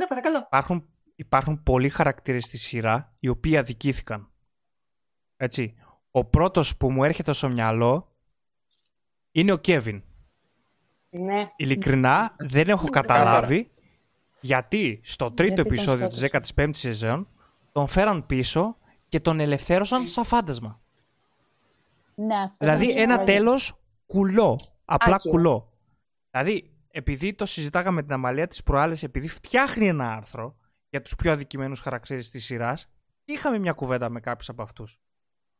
[0.00, 0.38] Ναι, παρακαλώ.
[0.42, 4.30] υπάρχουν, υπάρχουν πολλοί χαρακτήρες στη σειρά οι οποίοι αδικήθηκαν.
[5.36, 5.74] Έτσι.
[6.10, 8.12] Ο πρώτος που μου έρχεται στο μυαλό
[9.30, 10.02] είναι ο Κέβιν.
[11.10, 11.50] Ναι.
[11.56, 13.70] Ειλικρινά δεν έχω καταλάβει
[14.40, 16.70] γιατί στο τρίτο Γιατί τον επεισόδιο της σκότωσαν.
[16.70, 17.28] 15ης σεζόν
[17.72, 18.76] τον φέραν πίσω
[19.08, 20.80] και τον ελευθέρωσαν σαν φάντασμα.
[22.14, 23.32] Ναι, αυτό Δηλαδή είναι ένα τραγικό.
[23.38, 24.60] τέλος κουλό.
[24.84, 25.32] Απλά Άκυρο.
[25.34, 25.72] κουλό.
[26.30, 30.56] Δηλαδή, επειδή το συζητάγαμε με την Αμαλία της προάλλες, επειδή φτιάχνει ένα άρθρο
[30.88, 32.88] για τους πιο αδικημένους χαρακτήρες της σειράς,
[33.24, 35.00] είχαμε μια κουβέντα με κάποιους από αυτούς.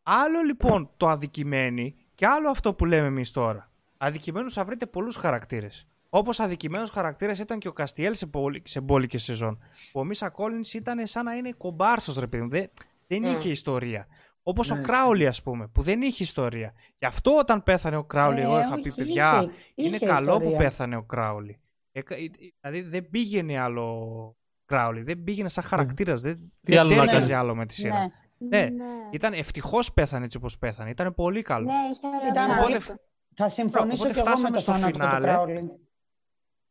[0.02, 3.70] Άλλο λοιπόν το αδικημένοι και άλλο αυτό που λέμε εμείς τώρα.
[3.96, 5.86] Αδικημένους θα βρείτε πολλούς χαρακτήρες.
[6.08, 9.58] Όπως αδικημένος χαρακτήρας ήταν και ο Καστιέλ σε, πόλη, σε μπόλικε σεζόν.
[9.92, 12.48] Που ο Μίσα Κόλλινς ήταν σαν να είναι κομπάρσος ρε παιδί μου.
[12.48, 12.70] Δεν,
[13.06, 14.06] δεν είχε ιστορία.
[14.42, 14.82] Όπως ο Ναι.
[14.82, 16.72] Κράουλι ας πούμε που δεν είχε ιστορία.
[16.98, 20.06] Γι' αυτό όταν πέθανε ο Κράουλι Ε, εγώ είχα όχι, πει παιδιά είχε- είναι είχε
[20.06, 20.58] καλό που ιστορία.
[20.58, 21.60] πέθανε ο Κράουλι.
[21.92, 22.28] Ε, κα- ε, ε,
[22.70, 25.02] δηλαδή δεν πήγαινε άλλο Κράουλι.
[25.02, 26.20] Δεν πήγαινε σαν χαρακτήρας.
[26.20, 27.32] Δεν, Τι δεν άλλο να τέριαζε κάνει.
[27.32, 28.10] άλλο με τη σειρά.
[28.38, 28.62] Ναι.
[28.62, 28.70] Ναι.
[29.10, 30.90] Ήταν ευτυχώς πέθανε έτσι όπως πέθανε.
[30.90, 31.64] Ήταν πολύ καλό.
[31.66, 33.00] Ναι, είχε Ήταν ωραία Οπότε, πράγματα.
[33.34, 35.26] Θα συμφωνήσω Οπότε και εγώ με φτάσαμε το στο θάνατο του φινάλε.
[35.26, 35.70] Κράουλι.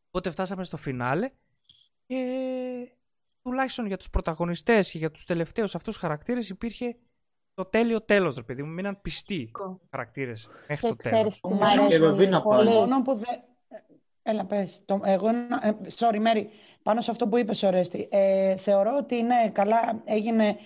[0.09, 1.29] οπότε φτάσαμε στο φινάλε
[2.05, 2.17] και
[3.41, 6.95] τουλάχιστον για τους πρωταγωνιστές και για τους τελευταίους αυτούς χαρακτήρες υπήρχε
[7.63, 8.73] το τέλειο τέλος, ρε παιδί μου.
[8.73, 9.51] Μείναν πιστοί
[9.91, 11.17] χαρακτήρες μέχρι Και το τέλος.
[11.17, 12.65] ξέρεις τι μ' Όμως αρέσει και εδώ δεν πολύ.
[12.65, 13.39] Το μόνο που δεν...
[14.21, 14.81] Έλα, πες.
[14.85, 15.01] Το...
[15.03, 16.49] Εγώ, να- ε, sorry, Μέρη,
[16.83, 18.07] πάνω σε αυτό που είπες, Ορέστη.
[18.11, 20.57] Ε, θεωρώ ότι είναι καλά, έγινε,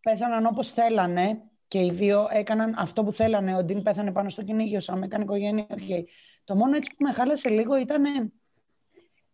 [0.00, 3.56] πέθαναν όπως θέλανε και οι δύο έκαναν αυτό που θέλανε.
[3.56, 5.66] Ο Ντίν πέθανε πάνω στο κυνήγι, ο Σαμ έκανε οικογένεια.
[5.70, 6.06] οκ.
[6.44, 8.32] Το μόνο έτσι που με χάλασε λίγο ήταν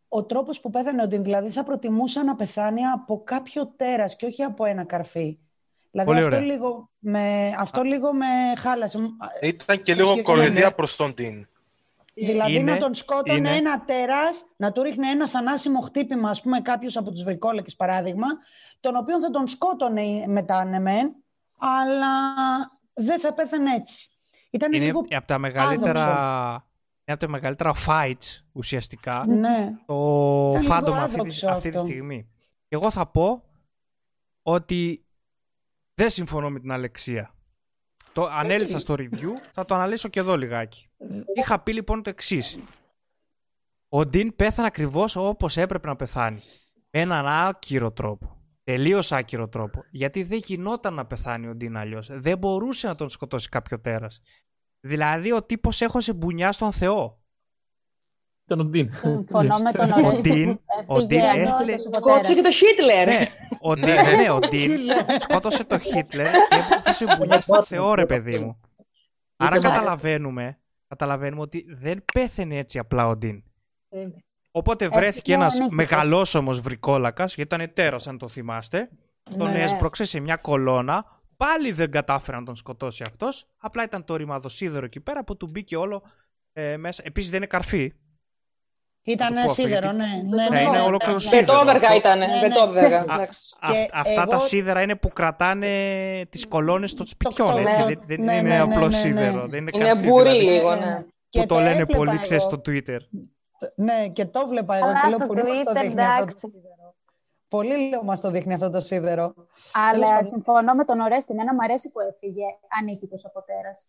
[0.09, 1.23] ο τρόπος που πέθανε ο Ντίν.
[1.23, 5.39] Δηλαδή θα προτιμούσα να πεθάνει από κάποιο τέρας και όχι από ένα καρφί.
[5.95, 6.41] Δηλαδή Πολύ αυτό ωραία.
[6.53, 8.27] λίγο, με, αυτό λίγο με
[8.59, 8.99] χάλασε.
[9.43, 11.47] Ήταν και Το λίγο συγκεκριμένο- κοροϊδία προς τον Ντίν.
[12.15, 16.43] Δηλαδή Είναι- να τον σκότωνε είναι- ένα τέρας, να του ρίχνει ένα θανάσιμο χτύπημα, ας
[16.43, 18.27] πούμε κάποιος από τους βρικόλακες παράδειγμα,
[18.81, 21.15] τον οποίο θα τον σκότωνε μετά ναι μεν,
[21.59, 22.11] αλλά
[22.95, 24.09] δεν θα πέθανε έτσι.
[24.51, 25.01] Ήταν Είναι λίγο...
[25.11, 26.03] από τα μεγαλύτερα,
[27.05, 29.75] είναι από τα μεγαλύτερα fights ουσιαστικά Ναι.
[29.87, 29.95] το
[30.59, 31.89] λίγο φάντομα αυτή, τη- άδοξο αυτή τη αυτό.
[31.89, 32.29] στιγμή.
[32.69, 33.43] Και εγώ θα πω
[34.43, 35.04] ότι
[35.95, 37.35] δεν συμφωνώ με την Αλεξία.
[38.13, 40.89] Το ανέλησα στο review, θα το αναλύσω και εδώ λιγάκι.
[41.35, 42.59] Είχα πει λοιπόν το εξής.
[43.89, 46.43] Ο Ντίν πέθανε ακριβώς όπως έπρεπε να πεθάνει.
[46.91, 48.43] Με έναν άκυρο τρόπο.
[48.65, 49.85] Τελείως άκυρο τρόπο.
[49.91, 52.09] Γιατί δεν γινόταν να πεθάνει ο Ντίν αλλιώς.
[52.13, 54.21] Δεν μπορούσε να τον σκοτώσει κάποιο τέρας.
[54.81, 57.24] Δηλαδή ο τύπος έχωσε μπουνιά στον Θεό.
[58.45, 58.93] Ήταν ο Ντίν.
[58.95, 60.55] Συμφωνώ με τον Ο Ορέστη Ντίν-
[60.87, 62.43] που ο Ντίν έφυγε έστειλε- ανώτατος ο Σκότωσε και πατέρας.
[62.43, 63.07] το Χίτλερ.
[63.07, 63.29] ναι,
[63.61, 64.71] ο Ντίν, ναι, ναι, ο Ντίν
[65.19, 66.39] σκότωσε το Χίτλερ και
[66.79, 68.61] έπαιξε μπουνιές στον Θεό, ρε παιδί μου.
[69.37, 73.43] Άρα Είτε μας- καταλαβαίνουμε, καταλαβαίνουμε ότι δεν πέθανε έτσι απλά ο Ντίν.
[73.89, 74.07] Ε,
[74.57, 75.77] Οπότε Έφυγε βρέθηκε ο ένας ανίκητος.
[75.77, 78.89] μεγαλόσωμο βρικόλακας, γιατί ήταν τέρα, αν το θυμάστε.
[79.39, 79.63] Τον Ναι.
[79.63, 81.05] έσπρωξε σε μια κολόνα.
[81.37, 83.47] Πάλι δεν κατάφερε να τον σκοτώσει αυτός.
[83.59, 86.03] Απλά ήταν το ρημαδοσίδερο εκεί πέρα που του μπήκε όλο
[86.53, 87.03] ε, μέσα.
[87.07, 87.93] Επίσης δεν είναι καρφί.
[89.07, 90.49] Ήταν σίδερο, ναι, ναι.
[90.49, 91.39] Ναι, ναι, είναι ολόκληρο ναι, ναι.
[91.39, 91.47] σίδερο.
[91.47, 92.23] Πετόβεργα ήταν.
[93.93, 95.69] Αυτά τα σίδερα είναι που κρατάνε
[96.31, 97.57] τις κολόνες των σπιτιών.
[97.57, 97.99] έτσι.
[98.07, 99.49] Δεν είναι απλό σίδερο.
[99.73, 101.05] Είναι μπουρί δηλαδή λίγο, ναι.
[101.31, 102.99] Που το λένε πολύ, ξέρεις, στο Twitter.
[103.75, 104.87] Ναι, και το βλέπα εγώ.
[104.87, 106.53] Αλλά στο Twitter, εντάξει.
[107.49, 109.35] Πολύ λίγο μας το δείχνει αυτό το σίδερο.
[109.91, 111.35] Αλλά συμφωνώ με τον Ορέστη.
[111.35, 112.45] Μένα μου αρέσει που έφυγε
[112.81, 113.89] ανίκητο ο πατέρας.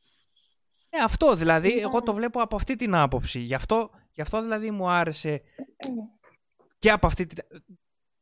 [0.90, 3.40] Ναι, αυτό δηλαδή, εγώ το βλέπω από αυτή την άποψη.
[3.40, 5.42] Γι' αυτό γι αυτό δηλαδή μου άρεσε
[6.80, 7.44] και από αυτή την...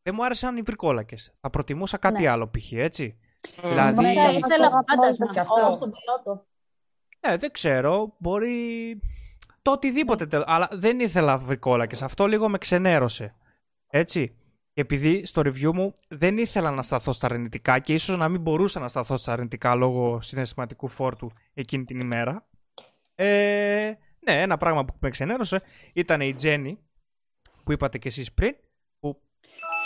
[0.04, 1.34] Δεν μου άρεσαν οι βρικόλακες.
[1.42, 2.30] Θα προτιμούσα κάτι Ναι.
[2.30, 2.72] άλλο π.χ.
[2.72, 3.18] έτσι.
[3.64, 3.70] Μμ.
[3.70, 5.56] Δηλαδή- Θα ήθελα Αυτό- φάντασμα και αυτό.
[5.60, 6.46] εγώ στον πιλότο.
[7.28, 8.16] Ναι, δεν ξέρω.
[8.20, 9.00] Μπορεί
[9.62, 10.26] το οτιδήποτε.
[10.26, 10.46] τέλος.
[10.48, 12.02] Αλλά δεν ήθελα βρικόλακες.
[12.02, 13.36] Αυτό λίγο με ξενέρωσε.
[13.88, 14.36] Έτσι.
[14.74, 18.42] Και επειδή στο review μου δεν ήθελα να σταθώ στα αρνητικά και ίσως να μην
[18.42, 22.48] μπορούσα να σταθώ στα αρνητικά λόγω συναισθηματικού φόρτου εκείνη την ημέρα.
[23.16, 23.94] Ε,
[24.26, 25.62] ναι, ένα πράγμα που με ξενέρωσε
[25.94, 26.80] ήταν η Τζέννη
[27.64, 28.56] που είπατε κι εσείς πριν.
[29.00, 29.18] Που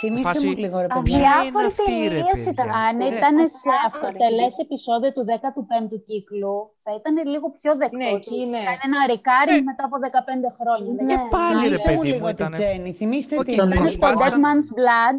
[0.00, 1.02] Θυμήστε φάση- μου λίγο, ρε Α, παιδιά.
[1.18, 2.50] ποια είναι Διάφορη αυτή, ρε τελείως παιδιά.
[2.52, 2.70] ήταν.
[2.70, 3.04] Αν Ναι.
[3.04, 3.86] ήταν σε Διάφορη.
[3.88, 7.96] αυτοτελές επεισόδιο του 15ου κύκλου, θα ήταν λίγο πιο δεκτό.
[7.96, 8.58] Ναι, ότι εκεί ναι.
[8.66, 10.90] Ήταν ένα recurring μετά από 15 χρόνια.
[11.08, 12.90] Ναι, Ε, πάλι, ρε, θυμήστε μου παιδί μου, λίγο τη ήτανε- Τζέννη.
[13.00, 15.16] Θυμήστε Οκ, την ήταν Είναι στο προσπάθησα- Dead Man's Blood,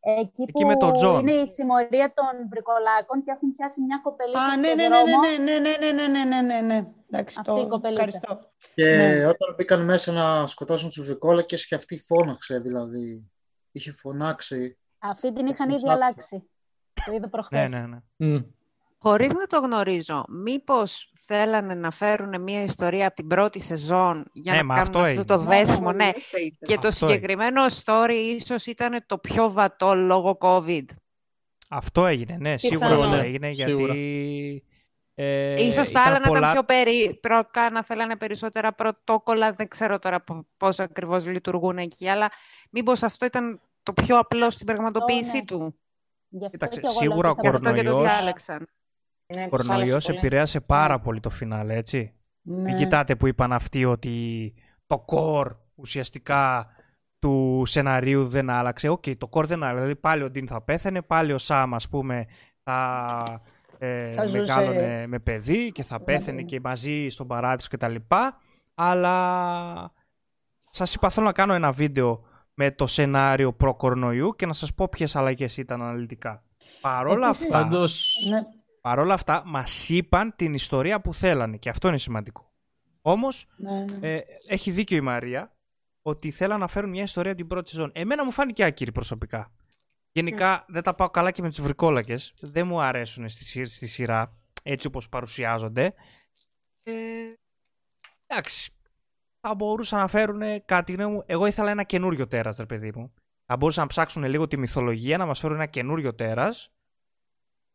[0.00, 1.18] εκεί, Εκεί που με τον Τζον.
[1.20, 4.96] είναι η συμμορία των βρικολάκων και έχουν πιάσει μια κοπελίτσα Α, στον ναι, ναι, ναι,
[4.96, 5.20] δρόμο.
[5.20, 6.86] ναι, ναι, ναι, ναι, ναι, ναι, ναι, ναι, ναι.
[7.10, 8.04] Εντάξει, Αυτή το η κοπελίτσα.
[8.16, 8.50] ευχαριστώ.
[8.74, 9.26] Και Ναι.
[9.26, 13.30] όταν μπήκαν μέσα να σκοτώσουν τους βρικόλακες και αυτή φώναξε δηλαδή.
[13.72, 14.78] Είχε φωνάξει.
[14.98, 15.90] Αυτή την είχαν ήδη Exactly.
[15.92, 16.50] αλλάξει.
[17.04, 17.70] Το είδα ναι, προχθές.
[17.70, 17.98] ναι, ναι.
[18.16, 18.42] Μμ.
[18.98, 24.52] Χωρίς να το γνωρίζω, μήπως θέλανε να φέρουν μια ιστορία από την πρώτη σεζόν για
[24.52, 25.24] Ναι, να μα κάνουν αυτό αυτό έγινε.
[25.24, 25.92] το δέσιμο.
[25.92, 26.58] Ναι, θα ήταν.
[26.60, 30.84] και το Αυτό συγκεκριμένο story ίσως ήταν το πιο βατό λόγω COVID.
[31.68, 33.02] Αυτό έγινε, ναι, σίγουρα Πιθανό.
[33.04, 33.94] αυτό Ναι, έγινε σίγουρα.
[33.94, 34.62] γιατί.
[35.14, 39.52] Ε, Ίσως τα ήταν άλλα να πολλά- ήταν πιο περίπλοκα, να θέλανε περισσότερα πρωτόκολλα.
[39.52, 42.30] Δεν ξέρω τώρα πο- πώς ακριβώς λειτουργούν εκεί, αλλά
[42.70, 45.44] μήπως αυτό ήταν το πιο απλό στην πραγματοποίησή ναι.
[45.44, 45.78] του.
[46.28, 48.16] Γι' αυτό Κοίταξε, και εγώ σίγουρα λέω ο ότι θα Γι' αυτό και το κορονοϊός-
[48.16, 48.68] διάλεξαν.
[49.34, 50.18] Ναι, Ο τους άλλασε κορονοϊός πολύ.
[50.18, 52.12] επηρέασε πάρα πολύ το φινάλε, έτσι.
[52.42, 52.60] Ναι.
[52.60, 54.54] Μην κοιτάτε που είπαν αυτοί ότι
[54.86, 56.66] το core ουσιαστικά
[57.18, 58.88] του σεναρίου δεν άλλαξε.
[58.88, 59.74] Οκ, το core δεν άλλαξε.
[59.80, 62.26] Δηλαδή πάλι ο Ντίν θα πέθανε, πάλι ο Σάμ ας πούμε
[62.62, 63.42] θα,
[63.78, 64.38] ε, Θα ζούσε.
[64.38, 67.94] μεγάλωνε με παιδί και θα πέθανε και μαζί στον παράδεισο κτλ.
[68.74, 69.92] Αλλά
[70.70, 72.22] σας είπα θέλω να κάνω ένα βίντεο
[72.54, 76.42] με το σενάριο προ-κορονοϊού και να σας πω ποιες αλλαγές ήταν αναλυτικά.
[76.80, 78.40] Παρόλα Επίσης- αυτά, Πάντως, Ναι.
[78.88, 82.52] Παρ' όλα αυτά, μας είπαν την ιστορία που θέλανε και αυτό είναι σημαντικό.
[83.02, 84.08] Όμως, Ναι, ναι.
[84.12, 85.52] ε, έχει δίκιο η Μαρία
[86.02, 87.90] ότι θέλαν να φέρουν μια ιστορία από την πρώτη σεζόν.
[87.94, 89.52] Εμένα μου φάνηκε άκυρη προσωπικά.
[90.12, 92.14] Γενικά δεν τα πάω καλά και με τους βρικόλακε.
[92.40, 95.94] Δεν μου αρέσουν στη, σει- στη σειρά έτσι όπως παρουσιάζονται.
[96.82, 96.92] Ε,
[98.26, 98.70] εντάξει.
[99.40, 101.22] Θα μπορούσαν να φέρουν κάτι γνώμη μου.
[101.26, 103.12] Εγώ ήθελα ένα καινούριο τέρας, ρε παιδί μου.
[103.46, 106.72] Θα μπορούσαν να ψάξουν λίγο τη μυθολογία, να μας φέρουν ένα καινούριο τέρας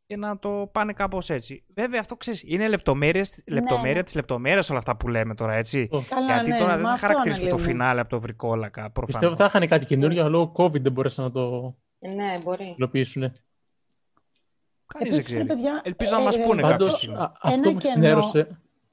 [0.06, 1.64] και να το πάνε κάπως έτσι.
[1.76, 4.04] Βέβαια, αυτό ξέρεις, είναι λεπτομέρειες, Ναι, λεπτομέρεια ναι.
[4.04, 5.88] της λεπτομέρειας όλα αυτά που λέμε τώρα, έτσι.
[5.88, 7.78] το- Καλά, Γιατί ναι, τώρα δεν μα θα αυτό χαρακτηρίσουμε το αναλύουμε.
[7.80, 8.82] φινάλε από το βρικόλακα.
[8.92, 9.06] Προφανώς.
[9.20, 12.74] πιστεύω θα είχαν κάτι καινούριο, αλλά λόγω COVID δεν μπορέσαν να το Ναι, μπορεί.
[12.78, 13.22] υλοποιήσουν.
[13.22, 13.36] Κανείς
[14.88, 15.46] δεν Επίσης, ρε ξέρει.
[15.46, 17.18] παιδιά, Ελπίζω να ε, μας ε, πούνε αυτό- κάποια Πάντως, στιγμή.
[17.18, 18.44] α- αυτό Ένα που κενό- ξενέρωσε...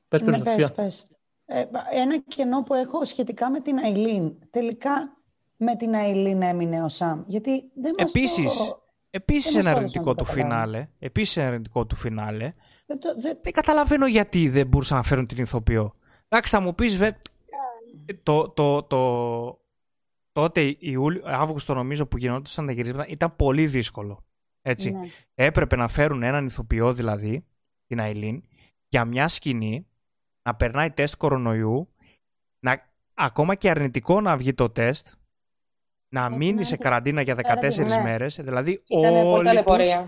[0.08, 0.54] Πες, πες, Ναι, Σοφία.
[0.56, 1.06] πες, πες.
[1.46, 4.32] Ε, ένα κενό που έχω σχετικά με την Αιλίν.
[4.50, 5.16] Τελικά
[5.56, 7.22] με την Αιλίν έμεινε ο Σαμ.
[7.26, 8.82] Γιατί δεν μας Επίσης, το...
[9.10, 10.88] Επίσης Δεν μας ένα το αρνητικό του έδωσαν να το φινάλε.
[10.98, 12.52] Επίσης ένα αρνητικό του φινάλε.
[12.86, 13.38] Δεν το δεν...
[13.42, 15.94] Δεν καταλαβαίνω γιατί δεν μπορούσαν να φέρουν την ηθοποιό.
[16.28, 17.16] Εντάξει, θα μου πεις, βε...
[18.22, 19.60] το, το, το,
[20.32, 24.24] τότε Ιούλιο, Αύγουστο νομίζω που γινόταν τα γυρίσματα ήταν πολύ δύσκολο.
[24.62, 24.90] Έτσι.
[24.90, 25.08] Ναι.
[25.34, 27.44] Έπρεπε να φέρουν έναν ηθοποιό δηλαδή,
[27.86, 28.42] την Αιλίν,
[28.88, 29.86] για μια σκηνή
[30.42, 31.94] να περνάει τεστ κορονοϊού,
[32.58, 35.06] να, ακόμα και αρνητικό να βγει το τεστ,
[36.12, 38.02] να Έχει μείνει να σε έχεις καραντίνα για 14 Ναι.
[38.02, 40.06] μέρες, δηλαδή Ήταν πολύ όλοι τους, ταλαιπωρία.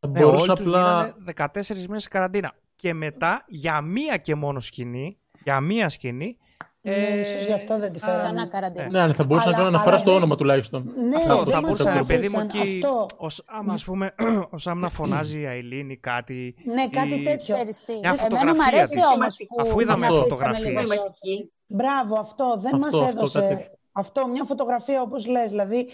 [0.00, 0.82] Θα ναι, μπορούσε όλοι τους απλά...
[0.92, 2.52] μείνανε 14 μέρες σε καραντίνα.
[2.76, 6.36] Και μετά, για μία και μόνο σκηνή, για μία σκηνή,
[6.84, 8.22] Ναι, ε, ίσως γι' αυτό δεν τη α, φέρανε.
[8.22, 8.88] Ξανά καραντίνα.
[8.90, 10.92] Ναι, αλλά θα μπορούσε να Αλλά- κάνει αναφορά αλλά στο δεν- όνομα τουλάχιστον.
[11.08, 12.60] Ναι, Αυτό, δεν θα μας μπορούσε το ένα παιδί μου αφήσαν.
[12.60, 13.06] εκεί, Αυτό.
[13.16, 14.14] ως, άμα ας πούμε,
[14.54, 16.54] ο Σάμ να φωνάζει η Αιλίν ή κάτι.
[16.64, 17.54] Ναι, κάτι ή- τέτοιο.
[17.54, 17.92] Ξέρεις τι.
[17.92, 19.04] Μια Εμένα μου φωτογραφία αρέσει της.
[19.14, 20.66] όμως που Αφού είδαμε να αφήσαμε φωτογραφίες.
[20.68, 21.52] λίγο πιο- Νοηματική.
[21.66, 23.70] Μπράβο, αυτό δεν Αυτό, μας αυτό, έδωσε.
[23.92, 24.06] Κάτι.
[24.08, 25.88] Αυτό, μια φωτογραφία όπως λες, δηλαδή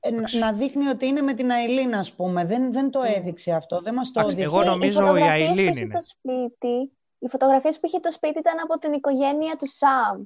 [0.00, 2.44] ε, να- να δείχνει ότι είναι με την Αιλίν, ας πούμε.
[2.44, 4.56] Δεν, δεν το έδειξε αυτό, δεν μας το Εντάξει, έδειξε.
[4.56, 5.94] εγώ Και νομίζω οι η φωτογραφίες που Αιλίν είχε είναι.
[5.94, 10.24] Το σπίτι, οι φωτογραφίες που είχε το σπίτι ήταν από την οικογένεια του Σαμ.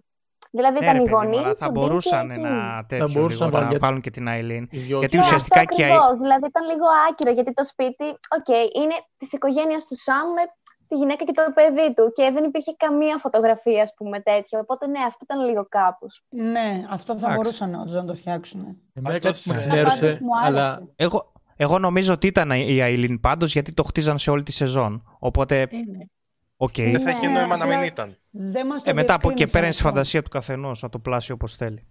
[0.51, 2.49] Δηλαδή Ναι, ήταν ρε οι παιδί μου, γονείς, αλλά θα ο Ντίν μπορούσαν και να
[2.49, 2.85] εκείνη.
[2.89, 4.69] τέτοιο μπορούσαν λίγο, να να βάλουν- βάλουν και την Αιλίν.
[4.71, 5.19] Οι δυο Γιατί τους.
[5.19, 6.19] Ναι, ουσιαστικά αυτό και η ακριβώς.
[6.19, 8.05] Δηλαδή ήταν λίγο άκυρο γιατί το σπίτι,
[8.39, 8.49] οκ,
[8.81, 10.43] είναι της οικογένειας του Σαμ με
[10.95, 14.59] τη γυναίκα και το παιδί του και δεν υπήρχε καμία φωτογραφία, ας πούμε, τέτοια.
[14.59, 16.25] Οπότε ναι, αυτό ήταν λίγο κάπως.
[16.29, 17.37] Ναι, αυτό θα Εντάξει.
[17.37, 18.61] μπορούσαν όντως να το φτιάξουν.
[18.95, 20.61] Εμένα Πάντως, κάτι που με ε, ξενέρωσε, Πάντως μου άρεσε.
[20.61, 24.53] αλλά Εγώ, εγώ νομίζω ότι ήταν η Αιλίν πάντως γιατί το χτίζαν σε όλη τη
[24.53, 25.17] σεζόν.
[25.19, 26.05] Οπότε, Ε, ναι.
[26.57, 26.75] οκ.
[26.75, 28.19] Δεν θα Ναι, έχει νόημα να μην απλά- ήταν.
[28.31, 29.89] Δεν μας το Ε, μετά από εκεί και διευκρίνησαν πέρα είναι στη αυτό.
[29.95, 31.87] φαντασία του καθενός να το πλάσει όπως θέλει.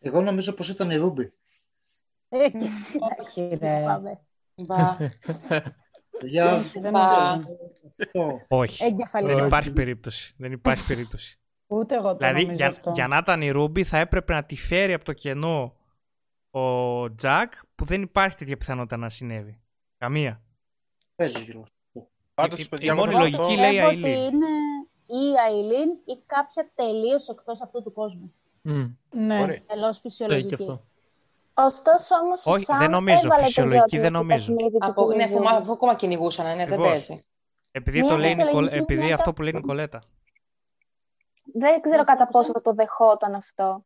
[0.00, 1.32] Εγώ νομίζω πως ήταν η Ρούμπι.
[2.28, 2.98] Ε, και εσύ,
[6.22, 6.90] Όχι, εντάξει, ρε.
[6.90, 6.90] πάμε.
[6.90, 6.90] Μπα.
[6.90, 7.30] Για Δεν Μπα.
[7.30, 7.48] νομίζω.
[8.00, 8.40] αυτό.
[8.48, 8.84] Όχι.
[8.84, 9.28] Εγκεφαλικό.
[9.32, 9.46] Δεν Όχι.
[9.46, 10.34] υπάρχει περίπτωση.
[10.38, 11.38] Δεν υπάρχει περίπτωση.
[11.66, 12.90] Ούτε εγώ το δηλαδή, νομίζω για, αυτό.
[12.94, 15.76] για να ήταν η Ρούμπι θα έπρεπε να τη φέρει από το κενό
[16.50, 19.60] ο Τζακ που δεν υπάρχει τέτοια πιθανότητα να συνέβη.
[19.98, 20.42] Καμία.
[21.16, 21.64] Παίζει γύρω.
[22.34, 24.04] Πάντως, Η- η παιδιά, εγώ μόνη θα λογική πω- λέει Πιστεύω Αιλίν.
[24.04, 24.46] ότι είναι
[25.06, 28.32] ή η Αιλίν ή κάποια τελείως εκτός αυτού του κόσμου.
[28.62, 29.40] μμ, Ναι.
[29.40, 29.58] Ωραία.
[29.66, 30.80] Τελώς λέει και φυσιολογική.
[31.60, 31.90] Αυτό.
[31.90, 33.20] Ωστόσο όμως ο Όχι, Σαμ δεν νομίζω.
[33.24, 34.46] έβαλε το Φυσιολογική γιο του δεν στο νομίζω.
[34.54, 35.48] παιχνίδι του Από, ναι, κυνηγού.
[35.48, 36.88] αφού, αφού ακόμα κυνηγούσαν, ναι, δεν Ακριβώς.
[36.88, 37.24] παίζει.
[37.72, 40.00] Επειδή, Μια το λέει, η Νικολ- φυσιολογική επειδή γυναίκα- αυτό που λέει η Νικολέτα.
[41.52, 43.84] Δεν ξέρω κατά πόσο θα το δεχόταν αυτό.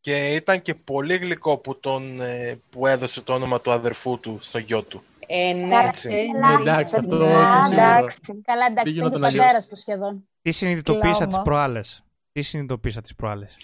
[0.00, 4.38] Και ήταν και πολύ γλυκό που, τον, ε, που έδωσε το όνομα του αδερφού του
[4.40, 5.02] στο γιο του.
[5.26, 5.60] Ε, ναι.
[5.68, 6.08] Καλά, Έτσι.
[6.08, 7.82] καλά, εντάξει, αυτό παιδιά, είναι σίγουρο.
[7.86, 8.20] εντάξει.
[8.44, 9.42] Καλά, εντάξει, Δεν ήταν και γινόταν ο αλλιώς.
[9.44, 10.28] πατέρας τους σχεδόν.
[10.42, 11.26] Τι συνειδητοποίησα Κλάμα.
[11.26, 13.56] τις προάλλες; Τι συνειδητοποίησα τις προάλλες;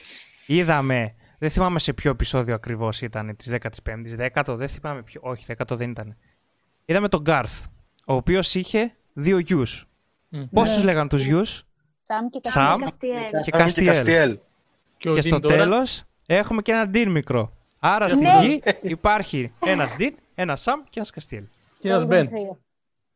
[0.47, 5.45] Είδαμε, δεν θυμάμαι σε ποιο επεισόδιο ακριβώς ήταν, της 15ης, 10ο, δεν θυμάμαι ποιο, όχι
[5.49, 6.17] 10ο δεν ήταν.
[6.85, 7.65] Είδαμε τον Γκάρθ,
[8.07, 9.87] ο οποίος είχε δύο γιους.
[10.29, 10.43] Μμ.
[10.53, 10.75] Πώς Ναι.
[10.75, 11.65] τους λέγανε τους γιους;
[12.03, 12.67] Σαμ και Σαμ.
[12.67, 12.85] Καμίλα.
[12.87, 13.21] Καστιέλ.
[13.21, 13.87] Και Σάμ και Καστιέλ.
[13.95, 14.39] Καστιέλ.
[14.97, 17.53] Και, ο Και Ντίν στο τώρα, τέλος έχουμε και ένα Ντίν μικρό.
[17.79, 18.39] Άρα στη Ναι.
[18.43, 21.45] γη υπάρχει ένας Ντίν, ένας Σαμ και ένας Καστιέλ.
[21.79, 22.27] και ένας Το Μπεν.
[22.29, 22.59] Δημητρίου.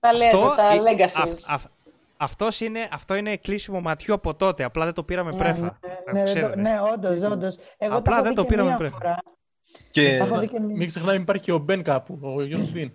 [0.01, 1.59] Τα λέτε, τα ε, legacies.
[2.17, 4.65] Αυ- αυ- Αυτός είναι, αυτό είναι κλείσιμο ματιού από τότε.
[4.65, 5.61] Απλά δεν το πήραμε Ναι, πρέφα.
[5.63, 5.69] Ναι,
[6.05, 6.47] Το ναι, ξέρετε.
[6.55, 7.57] δεν το- ναι, όντως, όντως.
[7.79, 8.91] Εγώ Απλά το έχω δεν δει το και πήραμε μία πριν.
[8.91, 9.19] φορά.
[9.91, 12.61] Και Το έχω δει και μία- Μην ξεχνάμε υπάρχει και ο Μπεν κάπου, ο γιος
[12.61, 12.93] του Ντίν.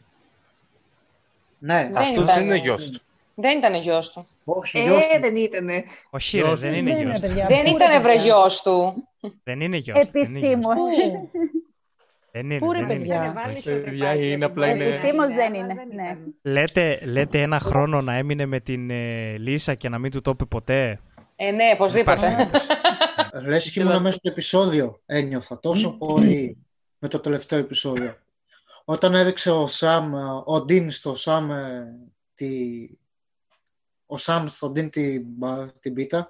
[1.60, 2.26] Ναι, Δεν αυτός ήταν.
[2.36, 3.00] δεν είναι γιος του.
[3.36, 4.28] Δεν ήταν γιος του.
[4.46, 5.22] όχι, γιος Ε, του.
[5.22, 5.84] δεν ήτανε.
[6.10, 6.78] Όχι, ρε, Γιος δεν του.
[6.78, 7.28] είναι Δεν είναι, γιος του.
[7.28, 7.46] παιδιά.
[7.48, 8.22] Δεν Πού, ήταν ρε, βρε παιδιά.
[8.24, 8.94] γιος του.
[9.44, 10.12] Δεν είναι γιος του.
[10.12, 10.58] δεν είναι γιος του.
[10.58, 10.82] Επισήμως.
[12.32, 12.98] Δεν είναι, Πού, ρε, δεν είναι.
[12.98, 16.18] παιδιά; Παιδιά, είναι απλά είναι- Επισήμως δεν είναι, ναι.
[16.42, 20.32] Λέτε, λέτε ένα χρόνο να έμεινε με την ε, Λίσα και να μην του το
[20.32, 21.00] είπε ποτέ;
[21.36, 22.28] Ε, ναι, οπωσδήποτε.
[22.32, 22.50] Υπάρχει.
[23.48, 25.02] Λες και ήμουν μέσα στο επεισόδιο.
[25.06, 26.58] Ένιωθα τόσο πολύ
[27.00, 28.16] με το τελευταίο επεισόδιο.
[28.86, 30.14] Όταν έδειξε ο Σαμ,
[30.46, 31.88] ο Ντίν στο Σαμ ε,
[32.34, 32.50] τη...
[34.06, 36.30] ο Σαμ στον Ντίν την, μπα- την πίτα,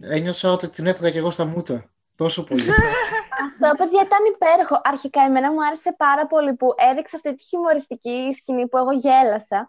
[0.00, 1.90] ένιωσα ότι την έφυγα και εγώ στα μούτρα.
[2.16, 2.68] Τόσο πολύ.
[3.44, 4.80] Αυτό, παιδιά, ήταν υπέροχο.
[4.84, 9.68] Αρχικά, εμένα μου άρεσε πάρα πολύ που έδειξε αυτή τη χιουμοριστική σκηνή που εγώ γέλασα.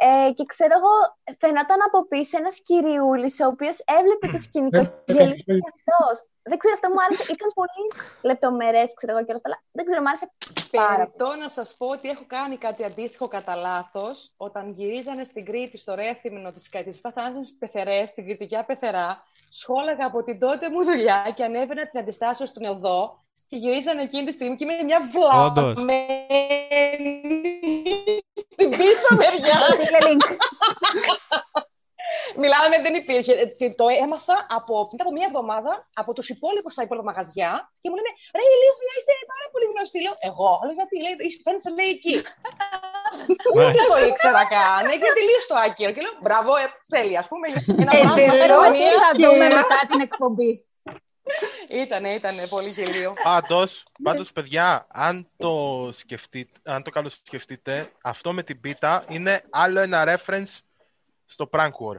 [0.00, 0.94] Ε, και ξέρω εγώ,
[1.38, 6.16] φαινόταν από πίσω ένας κυριούλης ο οποίος έβλεπε το σκηνικό και γελούσε και αυτός.
[6.48, 7.32] Δεν ξέρω, αυτό μου άρεσε.
[7.36, 7.82] Ήταν πολύ
[8.22, 10.26] λεπτομερές, ξέρω εγώ και όλα αυτά, αλλά δεν ξέρω, μου άρεσε
[10.70, 10.96] πάρα πολύ.
[10.96, 15.78] Περιττό να σας πω ότι έχω κάνει κάτι αντίστοιχο κατά λάθος όταν γυρίζανε στην Κρήτη
[15.78, 21.32] στο Ρέθυμνο της της Παθάνσης Πεθερές, στην Κρητικιά Πεθερά, σχόλαγα από την τότε μου δουλειά
[21.34, 25.00] και ανέβαινα την αντιστάσεω στον οδό και γυρίζανε εκείνη τη στιγμή και είμαι μια
[25.46, 25.72] Όντως.
[25.72, 26.02] βλαμμένη
[28.52, 29.58] στην πίσω μεριά.
[32.20, 32.40] Στείλε link.
[32.42, 33.32] Μιλάμε, δεν υπήρχε.
[33.42, 37.52] Ε, Και το έμαθα από, μετά από μία εβδομάδα από τους υπόλοιπους στα υπόλοιπα μαγαζιά
[37.80, 39.98] και μου λένε Ρε ηλίθεια, είσαι πάρα πολύ γνωστή.
[40.04, 42.16] Λέω Εγώ, λέω γιατί λέει, είσαι φαίνεσαι λέει εκεί.
[43.48, 43.86] Ούτε Μάλιστα.
[43.92, 44.82] το ήξερα καν.
[44.92, 45.90] Έχει τελείω το άκυρο.
[45.94, 47.46] Και λέω Μπράβο, ε, τέλει, ας πούμε.
[47.82, 48.98] Ένα Ε, πράγμα τελώς φέρω Εμείς μία.
[49.04, 49.56] θα δούμε τυχαία.
[49.60, 50.52] μετά την εκπομπή.
[51.68, 53.12] Ήτανε, ήτανε πολύ γελίο.
[53.22, 55.52] Πάντως, πάντως, παιδιά, αν το,
[55.92, 60.58] σκεφτείτε, αν το καλοσκεφτείτε, αυτό με την πίτα είναι άλλο ένα reference
[61.26, 61.96] στο Prank War.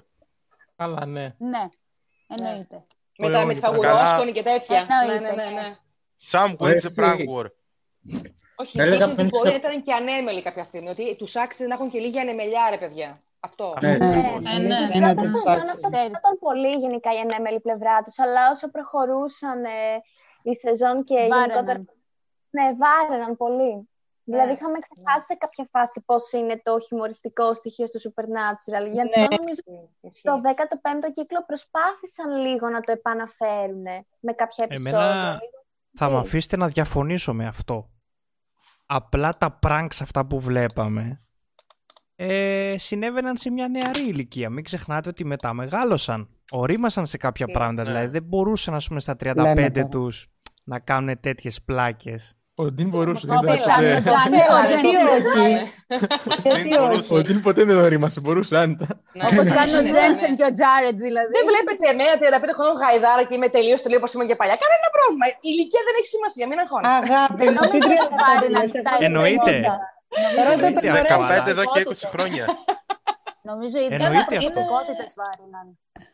[0.79, 1.33] Καλά, ναι.
[1.37, 1.63] Ναι,
[2.27, 2.83] εννοείται.
[3.17, 3.73] Μετά με όχι, τη καλά.
[3.75, 4.85] φαγουρόσκονη και τέτοια.
[4.87, 5.61] Ναι, Εννοείται, ναι, ναι, ναι.
[5.61, 5.75] ναι.
[6.31, 6.93] Some wins the Εσύ.
[6.97, 7.45] Prank War.
[8.55, 10.89] Όχι, Έλεγα ήταν, πριν μπορεί να στα- ήταν και ανέμελοι κάποια στιγμή.
[10.89, 13.21] Ότι τους άξιζε να έχουν και λίγη ανεμελιά, ρε παιδιά.
[13.39, 13.73] Αυτό.
[13.81, 14.57] Ναι, Ναι, ακριβώς.
[14.57, 14.75] ναι, ναι.
[14.75, 15.69] Στην Ένα πρώτη δεν σεζόν υπάρχει.
[15.71, 19.69] αυτό δεν ήταν πολύ γενικά η ανέμελη πλευρά τους, αλλά όσο προχωρούσαν ε,
[20.41, 21.53] η σεζόν και γενικότερα...
[21.55, 21.89] Βάρεναν.
[22.49, 23.88] Ναι, βάρεναν πολύ.
[24.31, 24.53] Δηλαδή Ναι.
[24.53, 28.85] είχαμε ξεχάσει σε κάποια φάση πώς είναι το χιουμοριστικό στοιχείο στο Supernatural.
[28.93, 29.27] Γιατί Ναι.
[29.37, 29.61] νομίζω
[30.01, 30.21] Ισχύει.
[30.21, 33.83] το 15ο κύκλο προσπάθησαν λίγο να το επαναφέρουν
[34.19, 34.99] με κάποια επεισόδια.
[34.99, 35.39] Εμένα
[35.93, 37.89] θα με αφήσετε να διαφωνήσω με αυτό.
[38.85, 41.21] Απλά τα pranks αυτά που βλέπαμε
[42.15, 44.49] ε, συνέβαιναν σε μια νεαρή ηλικία.
[44.49, 46.29] Μην ξεχνάτε ότι μετά μεγάλωσαν.
[46.51, 47.51] Ορίμασαν σε κάποια Ναι.
[47.53, 47.83] πράγματα.
[47.83, 47.89] Ναι.
[47.89, 49.87] Δηλαδή δεν μπορούσαν ας πούμε, στα 35 Λέμε τώρα.
[49.87, 50.27] τους
[50.63, 52.37] να κάνουν τέτοιες πλάκες.
[52.61, 53.23] Ο Ντίν μπορούσε.
[53.27, 55.51] Το δεν ήταν θέλανε, ποτέ- το Κάνει θέλανε, ο το Τζένι θέλανε.
[56.43, 56.69] Γιατί Δεν όχι.
[56.77, 57.11] μπορούσε.
[57.17, 58.87] Ο Ντίν ποτέ δεν ορίμασε, μπορούσε άνετα.
[59.17, 59.23] Ναι.
[59.29, 60.37] Όπως κάνει ο Ναι, ναι, Τζένσεν ναι.
[60.39, 61.29] και ο Τζάρετ δηλαδή.
[61.37, 64.55] Δεν βλέπετε εμένα 35 χρόνων γαϊδάρα και είμαι τελείως τελείως όπως ήμουν και παλιά.
[64.63, 65.25] Κανένα πρόβλημα.
[65.45, 66.99] Η ηλικία δεν έχει σημασία, μην αγχώνεστε.
[67.07, 69.55] Αγάπη Δεν μου, τι νομίζω ότι βάρυναν τρία τα Εννοείται.
[70.37, 71.15] Ρώτα Εννοείται την αυτό, ωραία.
[71.17, 72.43] αλλά- 15 εδώ και 20 χρόνια.
[73.51, 74.37] Νομίζω οι Εννοείται αυτό.
[74.37, 75.67] διαφορετικότητες βάρυναν.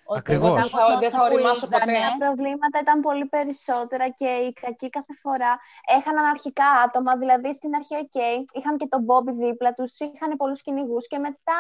[0.06, 0.48] Ότι Ακριβώς.
[0.48, 2.00] εγώ Δεν θα- δεν θα που οριμάσω είδανε, ποτέ.
[2.10, 5.52] Τα προβλήματα ήταν πολύ περισσότερα και οι κακοί κάθε φορά
[5.98, 7.12] έχαναν αρχικά άτομα.
[7.18, 8.18] Δηλαδή στην αρχή, οκ,
[8.58, 11.60] είχαν και τον Μπόμπι δίπλα τους, είχαν πολλούς κυνηγούς και μετά,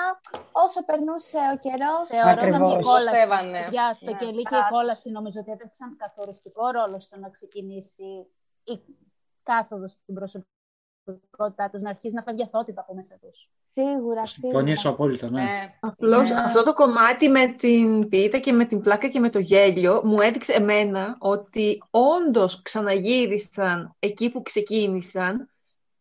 [0.51, 2.05] όσο περνούσε ο καιρός.
[2.09, 2.71] Θεωρώ ήταν Ακριβώς.
[2.73, 3.09] και η κόλαση.
[3.09, 3.67] Πιστεύανε.
[3.71, 4.17] Για στο Ναι.
[4.17, 8.07] κελί και η κόλαση νομίζω ότι έπαιξαν καθοριστικό ρόλο στο να ξεκινήσει
[8.63, 8.75] η
[9.43, 13.49] κάθοδος στην προσωπικότητά τους, να αρχίσει να φεύγει αθότητα από μέσα τους.
[13.77, 14.89] Σίγουρα, Συμφωνήσω σίγουρα.
[14.89, 15.41] απόλυτα, ναι.
[15.43, 15.77] Ναι.
[15.79, 16.35] Απλώς Ναι.
[16.35, 20.21] αυτό το κομμάτι με την πίτα και με την πλάκα και με το γέλιο μου
[20.21, 25.49] έδειξε εμένα ότι όντως ξαναγύρισαν εκεί που ξεκίνησαν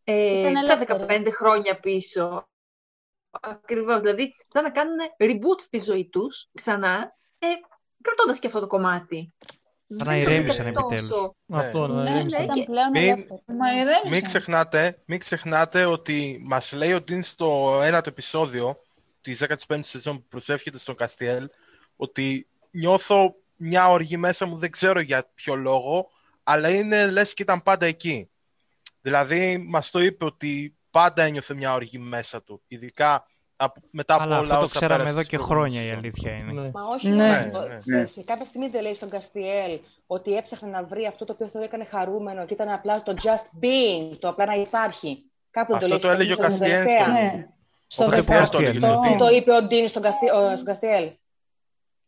[0.04, 1.24] ε, Ήταν τα ελεύθεροι.
[1.26, 2.48] 15 χρόνια πίσω.
[3.40, 7.46] Ακριβώς, δηλαδή σαν να κάνουν reboot στη ζωή τους ξανά, ε,
[8.02, 9.34] κρατώντας και αυτό το κομμάτι.
[9.88, 11.08] Σαν να Δεν το ηρέμησαν βρήκα επιτέλους.
[11.08, 11.34] τόσο.
[11.52, 12.36] Αυτό, να Ναι, ηρέμησε.
[12.36, 12.42] ναι.
[12.44, 13.40] Ήταν και- πλέον Μην- ελεύθεροι.
[13.46, 14.08] Μα ηρέμησαν.
[14.10, 18.80] Μην ξεχνάτε, μην ξεχνάτε ότι μας λέει ο Ντίν στο ένατο επεισόδιο
[19.20, 21.48] της 15ης σεζόν που προσεύχεται στον Καστιέλ
[21.96, 26.10] ότι νιώθω μια οργή μέσα μου, δεν ξέρω για ποιο λόγο,
[26.42, 28.28] αλλά είναι λες και ήταν πάντα εκεί.
[29.00, 33.26] Δηλαδή μας το είπε ότι πάντα ένιωθε μια οργή μέσα του, ειδικά από-
[33.90, 35.84] μετά από Αλλά όλα αυτό το όσα ξέραμε πέρασες εδώ στις και προηγούμενες χρόνια η
[35.84, 35.98] σεζόν.
[36.04, 36.60] αλήθεια είναι.
[36.62, 36.70] Ναι.
[36.74, 37.14] Μα όχι Ναι.
[37.24, 37.68] μόνο αυτό.
[37.68, 38.06] Ναι, Σε, ναι.
[38.06, 41.58] σε κάποια στιγμή δεν λέει στον Καστιέλ ότι έψαχνε να βρει αυτό το οποίο το
[41.58, 45.30] έκανε χαρούμενο και ήταν απλά το just being, το απλά να υπάρχει.
[45.50, 47.04] Κάπου δεν Αυτό λέει το σε έλεγε ο κάποια Καστιέλ τελευταία.
[47.04, 47.48] στο- Ναι.
[47.86, 49.08] Στο Οπότε που Καστιέλ το έλεγε στον 18.
[49.08, 49.18] Ντίν.
[49.18, 50.30] Το είπε ο Ντίν στον, Καστι...
[50.30, 51.10] ο- στον Καστιέλ.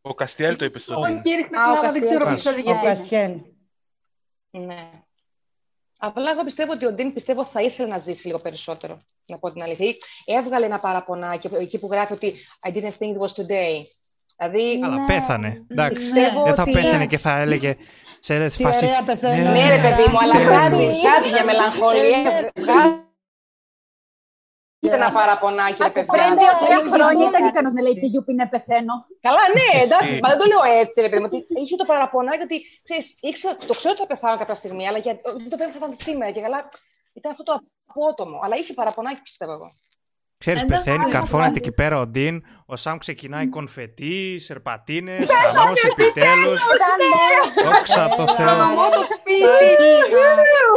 [0.00, 1.16] Ο Καστιέλ το είπε στο Ντίν.
[1.16, 2.54] Όχι, ρίχνει Α, ο κλάμα, δεν ξέρω Καστιέλ.
[2.54, 3.00] πώς θα Ο γιατί.
[3.00, 3.40] Καστιέλ.
[4.50, 4.88] Ναι.
[6.06, 9.52] Απλά εγώ πιστεύω ότι ο Ντίν πιστεύω θα ήθελε να ζήσει λίγο περισσότερο, να πω
[9.52, 9.86] την αλήθεια.
[9.88, 12.34] Ή Έβγαλε ένα παραπονάκι εκεί που γράφει ότι
[12.68, 13.82] I didn't think it was today.
[14.38, 15.64] Δηλαδή, Αλλά πέθανε.
[15.68, 16.00] Εντάξει.
[16.00, 17.76] Πιστεύω Δεν θα ότι- πέθανε και θα έλεγε
[18.18, 18.86] σε Τι φάση.
[18.86, 19.50] ωραία πεθαίνω.
[19.50, 20.44] ναι ρε παιδί μου, αλλά τέλος.
[20.46, 22.52] βγάζει, βγάζει για μελαγχολία.
[24.86, 26.12] Βγάζει ένα παραπονάκι, ρε Από παιδιά.
[26.14, 27.30] πριν δύο-τρία Ναι, χρόνια ναι.
[27.32, 28.94] ήταν ικανός να λέει και γιούπι να πεθαίνω.
[29.26, 30.20] Καλά, ναι, εντάξει, Ισχύει.
[30.22, 31.28] μα δεν το λέω έτσι, ρε παιδί μου.
[31.32, 32.56] ότι Είχε το παραπονάκι ότι
[32.86, 35.12] ξέρεις, ήξερα, το ξέρω ότι θα πεθάνω κάποια στιγμή, αλλά για,
[35.42, 36.60] δεν το πέρασα θα ήταν σήμερα και καλά.
[37.18, 37.52] Ήταν αυτό το
[37.90, 38.36] απότομο.
[38.44, 39.68] Αλλά είχε παραπονάκι, πιστεύω εγώ.
[40.46, 41.56] Ξέρεις, Εντάξει, πεθαίνει, ναι, καρφώνεται ναι.
[41.56, 46.60] εκεί πέρα ο Ντίν, ο Σαμ ξεκινάει κονφετί, σερπατίνες, χαμός επιτέλους.
[47.64, 48.46] Δόξα τω Θεώ.
[48.46, 49.70] Προνομώ το σπίτι.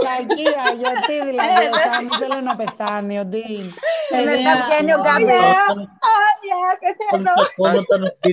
[0.10, 3.64] Κακία, γιατί δηλαδή ο Σάμ θέλω να πεθάνει, ο Ντίν.
[4.12, 5.78] Και μετά βγαίνει ο Γκάμπριελ.
[6.18, 7.34] Άγια, πεθαίνω.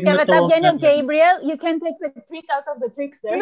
[0.05, 1.37] Και μετά βγαίνει ο Gabriel.
[1.49, 3.35] You can take the trick out of the trickster.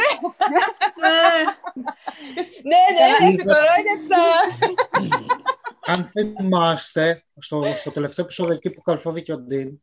[2.70, 4.22] Ναι, ναι, έτσι κορόιδεψα.
[5.87, 9.82] Αν θυμάστε, στο, στο τελευταίο επεισόδιο εκεί που καρφώθηκε ο Ντίν,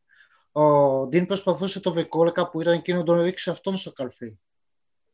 [0.51, 4.37] ο Ντίν προσπαθούσε το βικόλεκα που ήταν εκείνο να τον ρίξει αυτόν στο καρφί.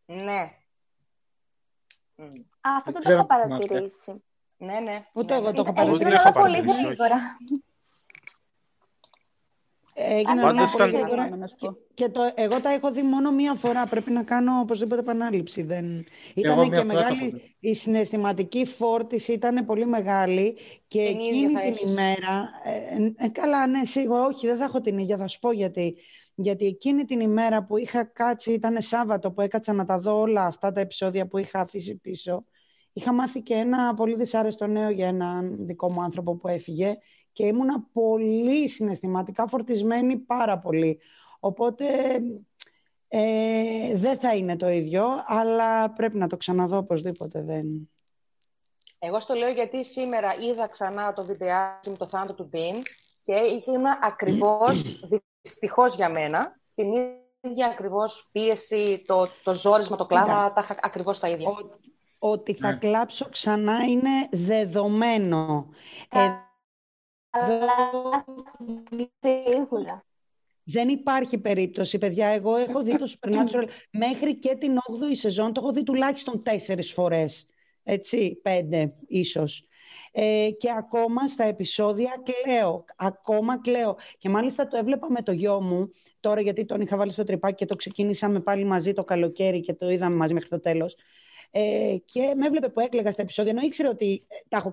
[0.05, 0.51] Ναι.
[2.15, 2.25] Μμ.
[2.61, 3.67] Α, αυτό δεν το ξέρω έχω αν θυμάστε.
[3.67, 4.23] παρατηρήσει.
[4.57, 5.05] Ναι, ναι.
[5.13, 5.55] Ούτε Ναι, εγώ ναι.
[5.55, 6.85] το έχω Ήταν- Εγώ δεν Έγινε έχω όλα πολύ παρατηρήσει, όχι.
[6.85, 7.17] γρήγορα.
[9.99, 11.35] Έγινε Πάντως όλα πολύ ήταν- γρήγορα.
[11.37, 11.77] να σου πω.
[11.93, 13.85] Και το, εγώ τα έχω δει μόνο μία φορά.
[13.87, 15.61] Πρέπει να κάνω οπωσδήποτε επανάληψη.
[15.61, 16.03] Δεν...
[16.33, 17.29] Ήταν μία και φορά τα έχω μεγάλη.
[17.29, 17.55] δει.
[17.59, 20.57] Η συναισθηματική φόρτιση ήταν πολύ μεγάλη.
[20.87, 21.91] Και Την ίδια εκείνη θα την έχεις.
[21.91, 22.49] ημέρα.
[23.19, 24.25] Ε, ε, καλά, ναι, σίγουρα.
[24.25, 25.17] Όχι, δεν θα έχω την ίδια.
[25.17, 25.95] Θα σου πω γιατί.
[26.35, 30.45] Γιατί εκείνη την ημέρα που είχα κάτσει, ήταν Σάββατο που έκατσα να τα δω όλα
[30.45, 32.45] αυτά τα επεισόδια που είχα αφήσει πίσω.
[32.93, 36.97] Είχα μάθει και ένα πολύ δυσάρεστο νέο για έναν δικό μου άνθρωπο που έφυγε
[37.38, 40.99] και ήμουνα πολύ συναισθηματικά φορτισμένη πάρα πολύ.
[41.39, 41.85] Οπότε
[43.07, 47.41] ε, δεν θα είναι το ίδιο, αλλά πρέπει να το ξαναδώ οπωσδήποτε.
[47.41, 47.65] Δεν...
[48.99, 52.81] Εγώ στο λέω γιατί σήμερα είδα ξανά το βιντεάκι με το θάνατο του Ντίν
[53.21, 53.33] και
[53.65, 54.99] ήμουν ακριβώς,
[55.41, 56.88] δυστυχώς για μένα, την
[57.41, 61.49] ίδια ακριβώς πίεση, το, το ζόρισμα, το κλάμα, τα είχα ακριβώς τα ίδια.
[61.49, 61.75] Ο-
[62.19, 62.77] ότι θα Ναι.
[62.77, 65.69] κλάψω ξανά είναι δεδομένο.
[66.09, 66.46] Ε, Αλλά
[69.19, 70.05] σίγουρα.
[70.63, 72.27] δεν υπάρχει περίπτωση, παιδιά.
[72.27, 75.53] Εγώ έχω δει το Supernatural μέχρι και την 8η σεζόν.
[75.53, 77.45] Το έχω δει τουλάχιστον τέσσερις φορές.
[77.83, 79.67] Έτσι, πέντε ίσως.
[80.11, 82.85] Ε, και ακόμα στα επεισόδια κλαίω.
[82.95, 83.97] Ακόμα κλαίω.
[84.17, 87.55] Και μάλιστα το έβλεπα με το γιο μου, τώρα γιατί τον είχα βάλει στο τρυπάκι
[87.55, 90.95] και το ξεκίνησαμε πάλι μαζί το καλοκαίρι και το είδαμε μαζί μέχρι το τέλος.
[91.51, 94.71] Ε, και με έβλεπε που έκλαιγα στα επεισόδια, ενώ ήξερε ότι ε, τα έχω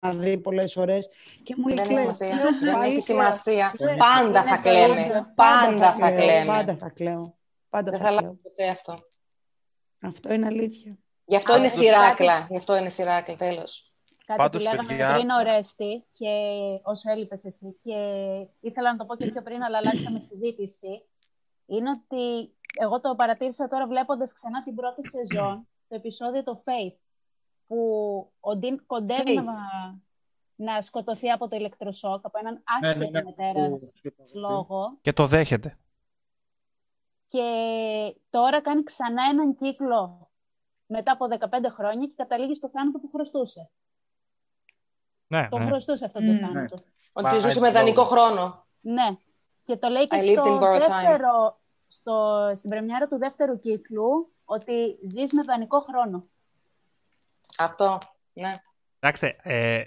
[0.00, 1.08] ξαναδεί πολλές φορές
[1.42, 2.36] και μου λέει Δεν έχει «Κλαίω, σημασία.
[2.36, 3.18] κλαίω Δεν πάλι, έχει κλαίω».
[3.18, 3.74] σημασία.
[3.78, 3.96] Ναι.
[3.96, 5.00] Πάντα Είναι θα το κλαίμε.
[5.00, 5.32] ίδιο.
[5.34, 6.46] Πάντα θα κλαίμε.
[6.46, 7.36] Πάντα θα κλαίω.
[7.68, 8.18] Πάντα Δεν θα θα κλαίω.
[8.20, 8.94] αλλάξει ποτέ αυτό.
[10.00, 10.98] Αυτό είναι αλήθεια.
[11.24, 12.46] Γι' αυτό Α, είναι το σειράκλα.
[12.50, 13.88] Γι' αυτό είναι σειράκλα, τέλος.
[14.26, 16.28] Κάτι Πάντως, που λέγαμε παιδιά- πριν ο Ρέστη και
[16.82, 17.96] όσο έλειπες εσύ και
[18.60, 21.02] ήθελα να το πω και πιο πριν αλλά αλλάξαμε συζήτηση
[21.66, 26.96] είναι ότι εγώ το παρατήρησα τώρα βλέποντας ξανά την πρώτη σεζόν το επεισόδιο το Faith
[27.66, 27.76] που
[28.40, 29.44] ο Ντίν κοντεύει Faith.
[29.44, 29.54] να,
[30.74, 33.70] να σκοτωθεί από το ηλεκτροσόκ από έναν Ναι, άσχετο ναι, ναι, μετέρας
[34.02, 35.78] που- λόγο Και το δέχεται.
[37.26, 37.44] και
[38.30, 40.30] τώρα κάνει ξανά έναν κύκλο
[40.86, 43.70] μετά από 15 χρόνια και καταλήγει στο θάνατο που χρωστούσε.
[45.26, 45.64] Ναι, Το ναι.
[45.64, 46.38] χρωστούσε αυτό το Μμ.
[46.38, 46.74] θάνατο.
[47.12, 48.06] Ότι Μα, ζούσε I με δανεικό know.
[48.06, 48.66] χρόνο.
[48.80, 49.16] Ναι.
[49.62, 50.88] Και το λέει και I lived in στο borrowed time.
[50.88, 56.26] δεύτερο, στο, στην πρεμιέρα του δεύτερου κύκλου ότι ζεις με δανεικό χρόνο.
[57.58, 57.98] Αυτό,
[58.32, 58.56] ναι.
[58.94, 59.82] Κοιτάξτε, ε,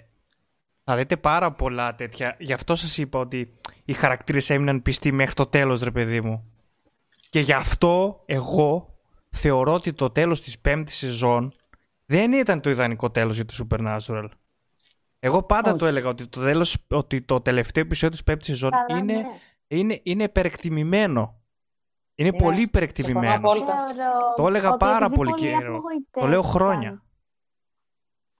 [0.84, 2.36] θα δείτε πάρα πολλά τέτοια.
[2.38, 6.52] Γι' αυτό σας είπα ότι οι χαρακτήρες έμειναν πιστοί μέχρι το τέλος, ρε παιδί μου.
[7.30, 8.98] Και γι' αυτό εγώ
[9.30, 11.54] θεωρώ ότι το τέλος της πέμπτης σεζόν
[12.06, 14.28] δεν ήταν το ιδανικό τέλος για το Supernatural.
[15.18, 15.78] Εγώ πάντα Όχι.
[15.78, 19.26] το έλεγα ότι το, τέλος, ότι το τελευταίο επεισόδιο της πέμπτης σεζόν Καλά, είναι, ναι.
[19.68, 21.40] είναι, είναι υπερεκτιμημένο.
[22.14, 23.34] Είναι Ναι, πολύ Συμφωνώ υπερεκτιμημένο.
[23.34, 23.76] απόλυτα.
[23.86, 25.80] Θεωρώ Το έλεγα ότι πάρα επειδή πολύ πολλοί καιρό.
[26.10, 27.02] Το λέω χρόνια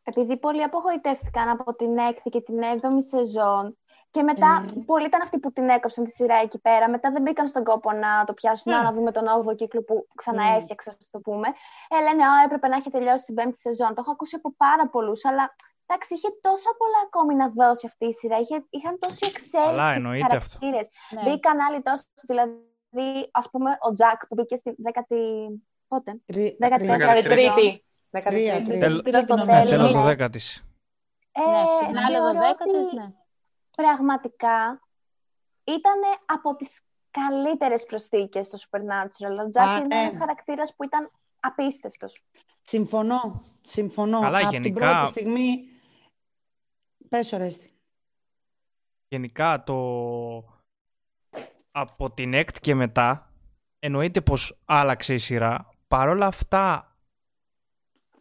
[0.09, 3.77] επειδή πολλοί απογοητεύτηκαν από την έκτη και την 7η σεζόν
[4.11, 4.83] και μετά mm.
[4.87, 7.93] πολλοί ήταν αυτοί που την έκοψαν τη σειρά εκεί πέρα, μετά δεν μπήκαν στον κόπο
[7.93, 8.83] να το πιάσουν, mm.
[8.83, 10.97] να δούμε τον 8ο κύκλο που ξαναέφτιαξα, mm.
[11.01, 11.49] ας το πούμε.
[11.89, 13.89] Ε, λένε, έπρεπε να έχει τελειώσει την 5η σεζόν.
[13.89, 15.55] Το έχω ακούσει από πάρα πολλούς, αλλά
[15.91, 18.39] Εντάξει, είχε τόσα πολλά ακόμη να δώσει αυτή η σειρά.
[18.39, 20.89] Είχε, είχαν τόση εξέλιξη χαρακτήρες.
[21.11, 21.23] Ναι.
[21.23, 22.05] Μπήκαν άλλοι τόσο.
[22.27, 25.17] Δηλαδή, ας πούμε, ο Τζακ που μπήκε στη 10η.
[25.89, 27.79] Πότε; 13η
[28.11, 29.03] τέλος.
[29.69, 30.01] Τέλος Ναι.
[30.03, 30.65] 12 της.
[31.33, 33.13] Ε, ναι, φινάλε θεωρώ 12 ότι ναι.
[33.77, 34.81] πραγματικά
[35.65, 36.81] ήταν από τις
[37.11, 39.37] καλύτερες προσθήκες στο Supernatural.
[39.39, 40.01] Ο Jack Α, είναι ναι.
[40.01, 42.23] ένας χαρακτήρας που ήταν απίστευτος.
[42.63, 43.43] Συμφωνώ.
[43.63, 44.21] Συμφωνώ.
[44.21, 45.63] Καλά, Από την γενικά- πρώτη στιγμή...
[47.09, 47.73] Πες, Ορέστη.
[49.09, 49.77] γενικά το
[51.71, 53.33] από την ΕΚΤ και μετά
[53.79, 55.69] εννοείται πως άλλαξε η σειρά.
[55.89, 56.88] Παρ' όλα αυτά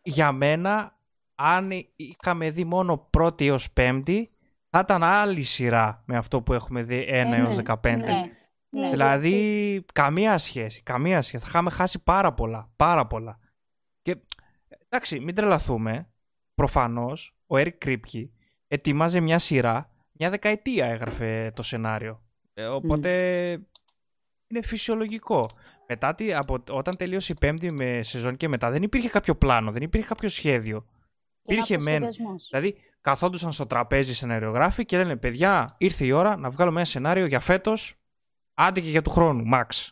[0.09, 0.97] για μένα
[1.35, 4.31] αν είχαμε δει μόνο πρώτη έως πέμπτη
[4.69, 7.77] θα ήταν άλλη σειρά με αυτό που έχουμε δει 1 Ε, έως ναι, 15.
[7.83, 8.31] Ναι.
[8.69, 8.89] Ναι.
[8.89, 10.83] Δηλαδή, καμία σχέση.
[10.83, 11.43] Καμία σχέση.
[11.43, 12.69] Θα είχαμε χάσει πάρα πολλά.
[12.75, 13.39] Πάρα πολλά.
[14.01, 14.15] Και
[14.89, 16.09] εντάξει, μην τρελαθούμε.
[16.55, 18.31] Προφανώς, ο Έρικ Κρίπκι
[18.67, 19.91] ετοίμαζε μια σειρά.
[20.11, 22.21] Μια δεκαετία έγραφε το σενάριο.
[22.53, 23.51] Ε, οπότε
[24.47, 25.49] είναι φυσιολογικό.
[25.87, 29.71] Μετά, τη- από, όταν τελείωσε η πέμπτη με σεζόν και μετά, δεν υπήρχε κάποιο πλάνο,
[29.71, 30.85] δεν υπήρχε κάποιο σχέδιο.
[31.43, 32.01] Υπήρχε μεν.
[32.03, 32.47] Σχεδιασμός.
[32.51, 37.25] Δηλαδή, καθόντουσαν στο τραπέζι σεναριογράφοι και λένε: Παιδιά, ήρθε η ώρα να βγάλουμε ένα σενάριο
[37.25, 37.95] για φέτος,
[38.53, 39.87] άντε και για του χρόνου, max.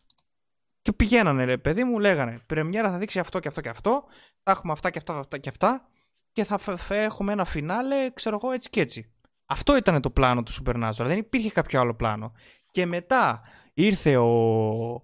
[0.82, 4.04] Και πηγαίνανε, ρε παιδί μου, λέγανε: Πρεμιέρα θα δείξει αυτό και αυτό και αυτό,
[4.44, 5.88] θα έχουμε αυτά και αυτά, αυτά και αυτά,
[6.32, 9.10] και θα, φ- θα έχουμε ένα φινάλε, ξέρω εγώ, έτσι και έτσι.
[9.46, 10.92] Αυτό ήταν το πλάνο του Supernatural.
[11.06, 12.32] Δεν υπήρχε κάποιο άλλο πλάνο.
[12.72, 13.42] Και μετά
[13.74, 15.02] ήρθε ο.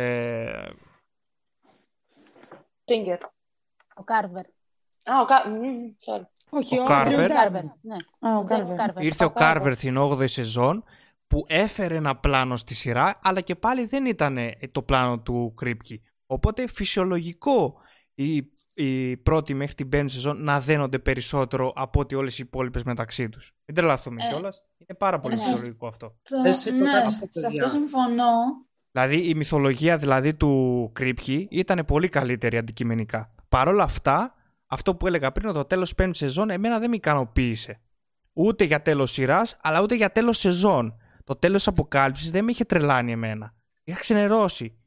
[0.00, 0.68] Ε,
[2.84, 3.18] Singer.
[3.94, 4.44] Ο Κάρβερ.
[5.04, 5.48] Α, ο Κα...
[5.48, 6.22] μμμ, sorry.
[6.50, 7.18] Όχι, Ο ο Κάρβερ.
[7.20, 7.62] Άντριου Κάρβερ.
[7.80, 7.96] Ναι.
[8.28, 8.76] Α, ο Ο Τζέφ Κάρβερ.
[8.76, 9.04] Κάρβερ.
[9.04, 10.84] Ήρθε ο Κάρβερ την 8η σεζόν
[11.26, 14.38] που έφερε ένα πλάνο στη σειρά, αλλά και πάλι δεν ήταν
[14.72, 16.02] το πλάνο του Κρίπκι.
[16.26, 17.74] Οπότε φυσιολογικό
[18.14, 22.82] η, η πρώτη μέχρι την πέμπτη σεζόν να δένονται περισσότερο από ότι όλες οι υπόλοιπες
[22.82, 23.54] μεταξύ τους.
[23.64, 24.62] Μην τρελαθούμε Ε, κιόλας.
[24.76, 25.40] Είναι πάρα πολύ ναι.
[25.40, 26.16] φυσιολογικό αυτό.
[26.22, 27.64] Το- Θες είπε ναι, κάτι στα σε παιδιά.
[27.64, 28.30] αυτό συμφωνώ.
[28.96, 33.34] Δηλαδή η μυθολογία δηλαδή του Κρίπκι ήταν πολύ καλύτερη αντικειμενικά.
[33.48, 34.34] Παρ' όλα αυτά,
[34.66, 37.80] αυτό που έλεγα πριν, το τέλος πέμπτη σεζόν, εμένα δεν με ικανοποίησε.
[38.32, 40.96] Ούτε για τέλος σειράς, αλλά ούτε για τέλος σεζόν.
[41.24, 43.54] Το τέλος αποκάλυψης δεν με είχε τρελάνει εμένα.
[43.84, 44.78] Είχα ξενερώσει.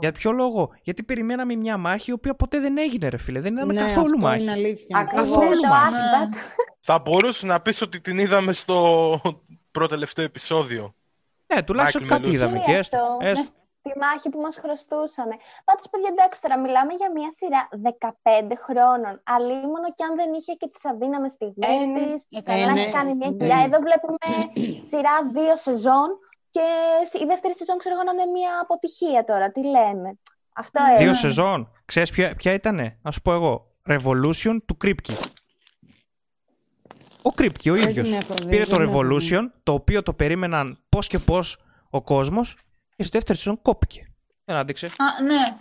[0.00, 3.40] Για ποιο λόγο, Γιατί περιμέναμε μια μάχη η οποία ποτέ δεν έγινε, ρε φίλε.
[3.40, 4.42] Δεν είδαμε Ναι, καθόλου αυτό μάχη.
[4.42, 4.98] είναι αλήθεια.
[4.98, 5.28] Ακριβώς.
[5.28, 5.94] Καθόλου Είναι το μάχη.
[5.94, 6.34] Άσβατ.
[6.80, 9.20] Θα μπορούσε να πεις ότι την είδαμε στο
[9.70, 10.94] πρώτο-τελευταίο επεισόδιο.
[11.54, 12.42] Ναι, τουλάχιστον Μάικλ κάτι Μελούσι.
[12.42, 12.96] είδαμε Είναι και έστω.
[12.96, 13.30] αυτό, ναι.
[13.30, 13.46] έστω.
[13.86, 15.28] Τη μάχη που μας χρωστούσαν.
[15.66, 17.60] Πάντως, παιδιά, εντάξει, τώρα μιλάμε για μια σειρά
[18.52, 19.12] 15 χρόνων.
[19.34, 21.98] Αλλήμωνο και αν δεν είχε και τις αδύναμες στιγμές Ε, ναι.
[21.98, 22.96] της, Ε, να καλά, έχει ναι.
[22.96, 23.36] κάνει μια Ναι.
[23.36, 23.58] κοιλιά.
[23.66, 24.26] Εδώ βλέπουμε
[24.90, 26.08] σειρά δύο σεζόν
[26.54, 26.64] και
[27.24, 29.46] η δεύτερη σεζόν ξέρω εγώ να είναι μια αποτυχία τώρα.
[29.54, 30.08] Τι λέμε.
[30.62, 31.14] Αυτό Δύο είναι.
[31.26, 31.58] σεζόν.
[31.84, 33.54] Ξέρεις ποια, ποια ήτανε, να σου πω εγώ.
[33.92, 35.14] Revolution του Κρίπκι.
[37.22, 38.08] Ο Κρίπκι ο Δεν ίδιος.
[38.08, 39.16] την έχω δει, Πήρε το δεν έχω δει.
[39.30, 41.58] Revolution, το οποίο το περίμεναν πώς και πώς
[41.90, 42.56] ο κόσμος
[42.96, 44.12] και στη δεύτερη σεζόν κόπηκε.
[44.44, 44.86] Δεν άντεξε.
[44.86, 45.56] Α, ναι.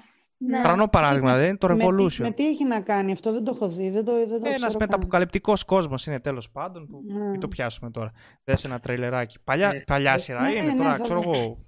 [0.48, 0.62] Ναι.
[0.62, 2.18] Τρανό παράδειγμα, δεν είναι το Με τι- Revolution.
[2.22, 3.90] Με, τι έχει να κάνει αυτό, δεν το έχω δει.
[3.90, 4.78] Δεν το, δεν το Ένας ξέρω καν.
[4.80, 6.88] μεταποκαλυπτικός κόσμος είναι τέλος πάντων.
[6.88, 7.02] Που...
[7.08, 7.24] Ναι.
[7.30, 8.12] Μην το πιάσουμε τώρα.
[8.44, 9.38] Δες ένα τρέιλεράκι.
[9.44, 11.32] Παλιά, Ε, παλιά ε, σειρά ναι, είναι ναι, τώρα, θα ξέρω δω.
[11.34, 11.66] εγώ,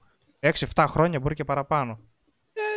[0.75, 1.99] 6-7 χρόνια μπορεί και παραπάνω.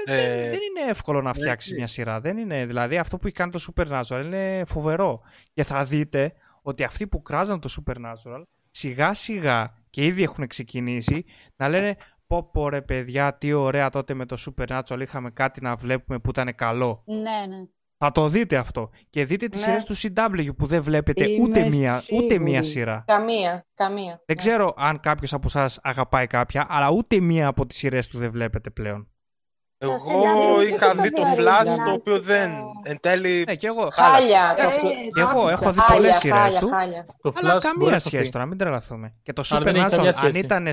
[0.05, 2.21] Ε, δεν, δεν είναι εύκολο να φτιάξεις μια σειρά.
[2.21, 2.67] Δεν είναι.
[2.67, 5.21] Δηλαδή αυτό που έχει κάνει το Supernatural είναι φοβερό.
[5.53, 6.33] Και θα δείτε
[6.67, 11.25] ότι αυτοί που κράζαν το Supernatural σιγά σιγά και ήδη έχουν ξεκινήσει
[11.57, 11.97] να λένε
[12.27, 16.31] πω πω ρε παιδιά τι ωραία τότε με το Supernatural είχαμε κάτι να βλέπουμε που
[16.31, 17.03] ήταν καλό.
[17.07, 17.17] Ναι,
[17.57, 17.65] ναι.
[17.99, 18.91] Θα το δείτε αυτό.
[19.11, 19.67] Και δείτε τις Ναι.
[19.67, 22.65] σειρές του CW που δεν βλέπετε Είμαι ούτε μία, ούτε μία σίγουρη.
[22.65, 23.05] σειρά.
[23.07, 24.05] Καμία, καμία.
[24.05, 24.35] Δεν Ναι.
[24.35, 28.31] ξέρω αν κάποιος από εσάς αγαπάει κάποια, αλλά ούτε μία από τις σειρές του δεν
[28.31, 29.11] βλέπετε πλέον.
[29.79, 32.51] Εγώ CW είχα δεν δει το το θεωρεί Flash, original το οποίο και δεν.
[32.51, 33.45] το- Εν τέλει.
[33.47, 33.89] Ναι, και εγώ.
[33.93, 34.55] Χάλια.
[34.59, 34.71] Ε, το-
[35.15, 36.69] Και εγώ έχω δει Χάλια, πολλές σειρές χάλια, του.
[36.69, 37.07] χάλια.
[37.23, 38.31] Το Αλλά Flash καμία μπορείς να σχέση σωθεί.
[38.31, 39.15] τώρα, μην τρελαθούμε.
[39.23, 40.39] Και το Αλλά δεν έχει καμία Supernatural, αν σχέση.
[40.39, 40.69] ήταν,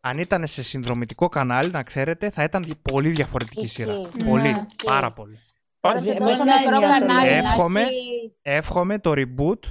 [0.00, 3.82] αν ήταν σε συνδρομητικό κανάλι, να ξέρετε, θα ήταν πολύ διαφορετική Ισχύει.
[3.82, 3.92] σειρά.
[3.92, 4.48] Ναι, Πολύ.
[4.48, 4.66] ισχύει.
[4.84, 5.38] Πάρα πολύ.
[5.80, 7.80] Τώρα σε Δεν- τόσο δεν μικρό είναι κανάλι να Εύχομαι.
[7.80, 9.70] έχει- Εύχομαι το reboot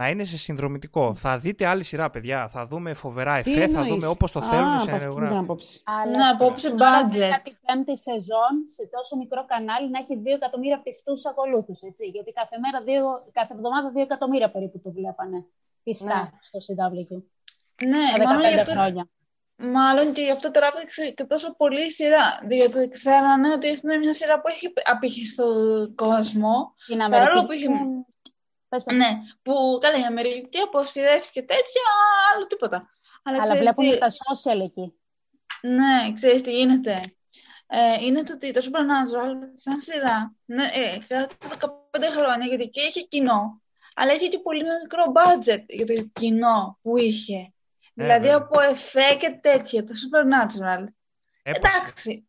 [0.00, 1.14] να είναι σε συνδρομητικό.
[1.14, 2.48] Θα δείτε άλλη σειρά, παιδιά.
[2.48, 4.86] Θα δούμε φοβερά Τι εφέ, θα εννοείς; δούμε όπως το Α, θέλουν οι από αυτή
[4.90, 5.36] την σενεργογράφοι.
[5.36, 5.80] άποψη.
[5.84, 7.18] Αλλά Να απόψε τώρα budget.
[7.18, 12.04] μετά τη πέμπτη σεζόν σε τόσο μικρό κανάλι να έχει 2 εκατομμύρια πιστούς ακολούθους, έτσι.
[12.06, 15.38] Γιατί κάθε, μέρα δύο, κάθε εβδομάδα 2 εκατομμύρια περίπου το βλέπανε
[15.82, 16.30] πιστά Ναι.
[16.48, 17.10] στο CW.
[17.92, 19.04] Ναι, Τα μάλλον γι' 15 αυτό, χρόνια.
[19.56, 22.24] μάλλον και γι' αυτό τράβηξε και τόσο πολύ η σειρά.
[22.50, 26.54] Διότι ξέρανε ότι είναι μια σειρά που έχει απήχει στον κόσμο.
[26.76, 27.46] Στην Παρόλο Αμερική.
[27.46, 27.68] που είχε-
[28.68, 28.96] Πες, πες.
[28.96, 29.08] Ναι,
[29.42, 31.82] που καλά η Αμερική από σειρές και τέτοια,
[32.34, 32.88] άλλο τίποτα.
[33.22, 34.92] Αλλά, Αλλά ξέρεις βλέπουν τι, και τα social εκεί.
[35.62, 37.02] Ναι, ξέρεις τι γίνεται.
[37.66, 41.68] Ε, είναι το ότι το Supernatural σαν σειρά ναι, ε, κράτησε 15
[42.16, 43.62] χρόνια γιατί και είχε κοινό,
[43.94, 47.52] αλλά είχε και πολύ μικρό budget για το κοινό που είχε.
[47.94, 48.36] δηλαδή βέβαια.
[48.36, 50.84] από εφέ και τέτοια, το Supernatural.
[51.42, 51.76] Έπασε.
[51.76, 52.28] Εντάξει,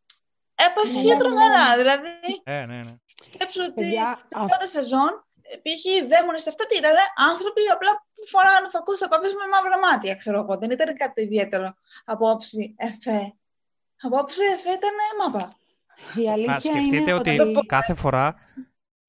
[0.56, 1.78] έπασε Ναι, για ναι, τρομερά.
[1.78, 2.08] Δηλαδή,
[2.44, 2.96] Ε, ναι, ναι.
[3.22, 5.29] σκέψου ότι Παιδιά, στην α- πρώτη σεζόν ε,
[5.64, 5.84] π.χ.
[5.86, 6.96] οι δαίμονες αυτά τι ήταν,
[7.32, 10.58] άνθρωποι απλά που φοράγανε φακούς επαφές με μαύρα μάτια, ξέρω εγώ.
[10.58, 11.74] Δεν ήταν κάτι ιδιαίτερο
[12.06, 13.34] από όψη εφέ.
[14.02, 15.54] Από όψη εφέ ήταν μάπα.
[16.16, 17.66] Η αλήθεια Να σκεφτείτε είναι ότι ότι...
[17.66, 18.36] κάθε φορά.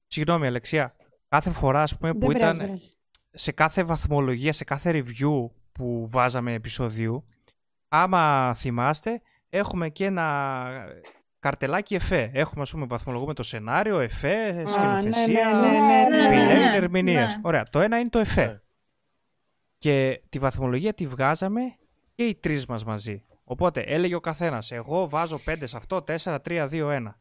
[0.07, 0.95] Συγγνώμη, Αλεξία.
[1.29, 2.97] Κάθε φορά, ας πούμε, Δεν που πειράζει, ήταν δεν πειράζει.
[3.31, 7.25] σε κάθε βαθμολογία, σε κάθε review που βάζαμε επεισοδίου,
[7.87, 10.71] άμα θυμάστε, έχουμε και ένα
[11.41, 12.31] καρτελάκι εφέ.
[12.33, 17.35] Έχουμε, ας πούμε, βαθμολογούμε το σενάριο, εφέ, ναι, σκηνοθεσία, ναι, ναι, ναι, επιλέγει ναι, ερμηνείας.
[17.35, 17.41] ναι.
[17.43, 18.45] Ωραία, το ένα είναι το εφέ.
[18.45, 18.59] Ναι.
[19.77, 21.61] Και τη βαθμολογία τη βγάζαμε
[22.15, 23.23] και οι τρεις μας μαζί.
[23.43, 27.15] Οπότε έλεγε ο καθένας, εγώ βάζω 5 σε αυτό, 4, 3, 2, 1.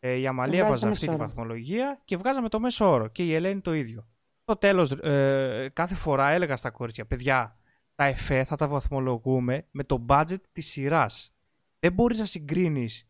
[0.00, 1.28] Ε, η Αμαλία Βγάζει έβαζε το αυτή τη μέσο όρο.
[1.28, 3.08] βαθμολογία και βγάζαμε το μέσο όρο.
[3.08, 4.06] Και η Ελένη το ίδιο.
[4.42, 7.56] Στο τέλος, ε, κάθε φορά έλεγα στα κορίτσια, παιδιά,
[7.94, 11.34] τα εφέ θα τα βαθμολογούμε με το budget της σειράς.
[11.78, 13.06] Δεν μπορείς να συγκρίνεις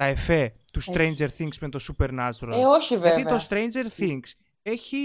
[0.00, 2.52] τα εφέ του Stranger Things με το Supernatural.
[2.52, 3.14] Ε, όχι βέβαια.
[3.18, 4.32] Γιατί το Stranger Things
[4.62, 4.96] έχει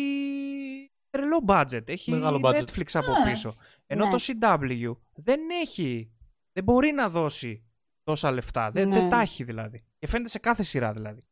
[1.09, 1.89] τρελό budget.
[1.89, 2.59] Έχει Μεγάλο budget.
[2.63, 3.31] Netflix από Ναι.
[3.31, 3.55] πίσω.
[3.85, 4.11] Ενώ Ναι.
[4.11, 6.11] το CW δεν έχει.
[6.51, 7.63] Δεν μπορεί να δώσει
[8.03, 8.71] τόσα λεφτά.
[8.71, 8.95] Δεν, Ναι.
[8.99, 9.83] δεν τα έχει δηλαδή.
[9.99, 11.23] Και φαίνεται σε κάθε σειρά δηλαδή.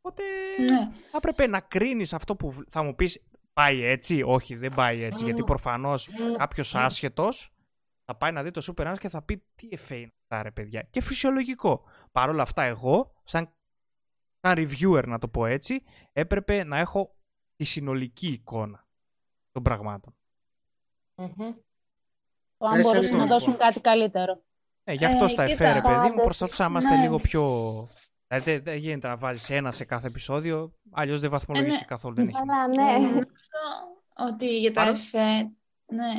[0.00, 0.22] Οπότε
[0.58, 0.78] Ναι.
[1.10, 3.22] θα έπρεπε να κρίνεις αυτό που β- θα μου πεις.
[3.52, 5.24] Πάει έτσι, όχι, δεν πάει έτσι.
[5.24, 7.50] Γιατί προφανώς κάποιος άσχετος
[8.04, 10.50] θα πάει να δει το Super Nash και θα πει τι εφέ είναι αυτά, ρε
[10.50, 10.86] παιδιά.
[10.90, 11.82] Και φυσιολογικό.
[12.12, 13.52] Παρ' όλα αυτά, εγώ, σαν,
[14.40, 15.82] σαν reviewer, να το πω έτσι,
[16.12, 17.14] έπρεπε να έχω
[17.56, 18.86] τη συνολική εικόνα
[19.52, 20.14] των πραγμάτων.
[21.14, 21.52] Μμμ.
[22.58, 23.16] Το αν Θες μπορούσαν αυτό.
[23.16, 24.42] να δώσουν κάτι καλύτερο.
[24.84, 27.02] Ε, γι' αυτό Ε, στα κοίτα, εφέ, ρε παιδί μου, πάντως, προσπαθούσα να είμαστε ναι.
[27.02, 27.42] λίγο πιο.
[28.28, 31.84] Δηλαδή δεν, δεν γίνεται να βάζεις ένα σε κάθε επεισόδιο, αλλιώς δεν βαθμολογήσει Ε, ναι.
[31.84, 32.14] καθόλου.
[32.14, 32.36] Δεν έχει.
[32.36, 32.98] Αλλά ναι.
[32.98, 33.24] Νομίζω
[34.14, 35.34] ότι για τα Παρό- εφέ,
[35.86, 36.12] ναι,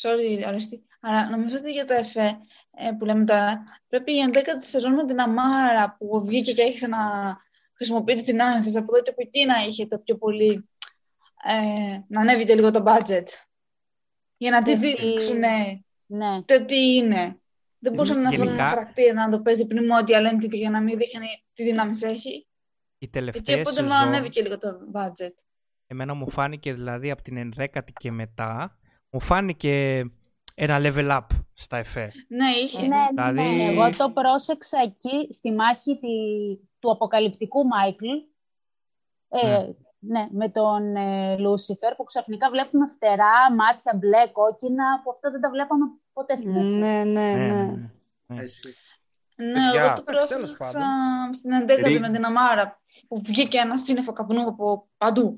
[0.00, 2.36] sorry, Ορέστη, αλλά νομίζω ότι για τα εφέ ε,
[2.98, 6.98] που λέμε τώρα, πρέπει η 11η σεζόν με την Αμάρα που βγήκε και άρχισε να
[7.76, 10.68] χρησιμοποιείται την άμεση από τότε που η Τίνα είχε το πιο πολύ,
[11.44, 13.24] ε, να ανέβει και λίγο το budget.
[14.36, 15.38] Για να τη Γιατί- δείξουν
[16.06, 16.42] Ναι.
[16.44, 17.40] το τι είναι.
[17.78, 20.80] Δεν μπορούσαν να φέρουν ένα Γενικά- χαρακτήρα να το παίζει πριν ότι αλέντη για να
[20.82, 22.30] μην δείχνει τι δυνάμεις έχει.
[22.30, 22.46] Η
[22.98, 25.34] Εκεί τελευταία οπότε μου σεζόν, ανέβηκε λίγο το budget.
[25.86, 28.78] εμένα μου φάνηκε δηλαδή από την 11η και μετά,
[29.10, 30.04] μου φάνηκε
[30.58, 32.12] ένα level up στα εφέ.
[32.28, 32.80] Ναι, είχε.
[32.80, 33.64] Ναι, ναι, Δηλαδή- ναι.
[33.64, 38.06] Εγώ το πρόσεξα εκεί στη μάχη τη- του αποκαλυπτικού Μάικλ.
[39.28, 39.66] Ε,
[39.98, 45.40] ναι, με τον ε, Λούσιφερ που ξαφνικά βλέπουμε φτερά, μάτια μπλε, κόκκινα που αυτά δεν
[45.40, 46.68] τα βλέπαμε ποτέ στην αρχή.
[46.70, 47.46] Ναι, ναι, Ναι, ναι.
[47.62, 47.88] ναι,
[48.26, 48.42] ναι.
[48.42, 48.74] Εσύ.
[49.36, 51.34] Ναι, Παιδιά, εγώ το εντάξει, τέλος πρόσεξα πάντων.
[51.34, 55.34] στην 11η Ρί- με την Αμάρα που βγήκε ένα σύννεφο καπνού από παντού.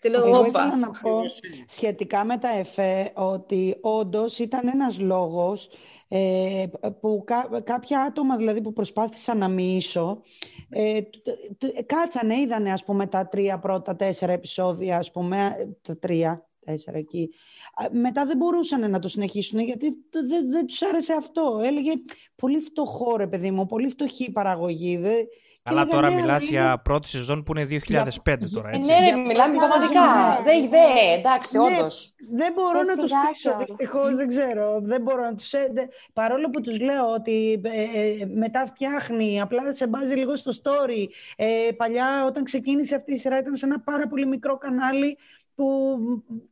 [0.00, 0.48] Και λέω, Εγώ όπα.
[0.48, 1.20] ήθελα να πω
[1.68, 5.68] σχετικά με τα ΕΦΕ ότι όντως ήταν ένας λόγος
[6.08, 6.66] ε,
[7.00, 10.22] που κά- κάποια άτομα δηλαδή που προσπάθησαν να μοιήσω
[10.70, 15.66] ε, τ- τ- κάτσανε, είδανε ας πούμε τα τρία πρώτα τέσσερα επεισόδια ας πούμε, ε,
[15.82, 17.30] τα τρία, τέσσερα εκεί.
[17.74, 21.60] Α, Μετά δεν μπορούσαν να το συνεχίσουν γιατί το- δεν, δεν τους άρεσε αυτό.
[21.64, 21.92] Έλεγε
[22.36, 24.96] πολύ φτωχό ρε παιδί μου, πολύ φτωχή η παραγωγή.
[24.96, 25.26] Δε, και
[25.68, 28.76] Καλά, έλεγα, τώρα «Ναι, αλλά μιλάς είναι- για πρώτη σεζόν που είναι 2005 τώρα, Ε,
[28.76, 28.90] έτσι.
[28.90, 30.00] ναι, ρε, Για μιλάμε πρώτα πραγματικά.
[30.00, 30.68] ναι, Δε, ναι.
[30.68, 31.64] δε, εντάξει, Ναι.
[31.64, 32.14] όντως.
[32.32, 33.66] Δεν μπορώ Και να τους σιγά πείσω, κιόλας.
[33.68, 34.80] δυστυχώς, δεν ξέρω.
[34.82, 35.52] Δεν μπορώ να τους...
[35.52, 40.36] ε, δε- Παρόλο που τους λέω ότι ε, ε, μετά φτιάχνει, απλά σε μπάζει λίγο
[40.36, 41.06] στο story.
[41.36, 41.46] Ε,
[41.76, 45.18] παλιά όταν ξεκίνησε αυτή η σειρά ήταν σε ένα πάρα πολύ μικρό κανάλι
[45.56, 45.98] που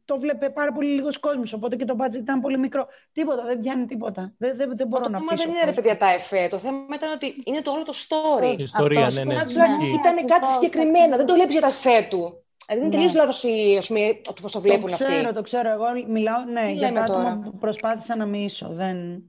[0.05, 2.87] το βλέπε πάρα πολύ λίγος κόσμος, οπότε και το budget ήταν πολύ μικρό.
[3.13, 4.35] Τίποτα, δεν πιάνει τίποτα.
[4.39, 5.83] Δεν, δεν, δεν μπορώ Το να θέμα πείσω δεν είναι ρε κόσμο.
[5.83, 6.49] παιδιά τα εφέ.
[6.51, 8.59] Το θέμα ήταν ότι είναι το όλο το story.
[8.59, 9.35] Η ιστορία, Αυτός ναι, που ναι.
[9.35, 9.87] Να να ξέρω Ναι.
[9.87, 11.17] ήταν κάτι Ακριβώς, συγκεκριμένα.
[11.17, 12.45] Δεν το βλέπεις για τα εφέ του.
[12.67, 12.91] Δηλαδή είναι Ναι.
[12.91, 13.45] τελείως λάθος
[13.79, 15.35] ας πούμε, το πώς το βλέπουν το ξέρω, αυτοί.
[15.35, 15.71] το ξέρω.
[15.71, 18.69] Εγώ μιλάω ναι, Τι για λέμε τα άτομα τώρα; που προσπάθησα να μίσω.
[18.73, 19.23] Δεν...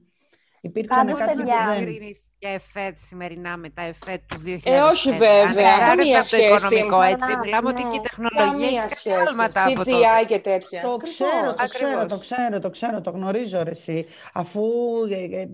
[0.60, 2.16] Υπήρξαν Πάντως, κάποιοι που παιδιά, δεν...
[2.46, 4.60] συγκρίνεις για εφέ σημερινά με τα εφέ του 2005.
[4.64, 5.72] Ε, όχι, βέβαια.
[5.74, 6.46] Αν Καμία από το σχέση.
[6.46, 7.18] οικονομικό, έτσι.
[7.28, 7.90] Καλά, Μιλάμε ότι ναι.
[7.90, 9.16] και η τεχνολογία Καμία έχει σχέση.
[9.28, 9.90] άλματα από τότε.
[9.92, 10.80] CGI και τέτοια.
[10.82, 11.10] Το Ακριβώς.
[11.14, 12.06] ξέρω, το ξέρω, Ακριβώς.
[12.08, 14.06] το ξέρω, το ξέρω, το γνωρίζω ρε εσύ.
[14.32, 14.62] Αφού
[15.10, 15.48] ε, ε,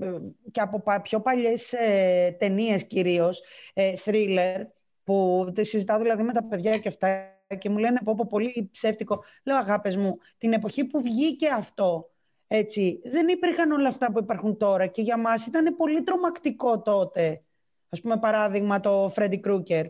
[0.53, 3.43] και από πα- πιο παλιές ε, ταινίες κυρίως,
[3.75, 4.57] ε, thriller,
[5.05, 7.27] που τις συζητάω δηλαδή με τα παιδιά και αυτά
[7.59, 9.25] και μου λένε πω, πω πολύ ψεύτικο.
[9.45, 12.11] Λέω αγάπες μου, την εποχή που βγήκε αυτό,
[12.55, 17.43] έτσι, δεν υπήρχαν όλα αυτά που υπάρχουν τώρα και για μας ήταν πολύ τρομακτικό τότε.
[17.89, 19.85] Ας πούμε παράδειγμα το Freddy Krueger.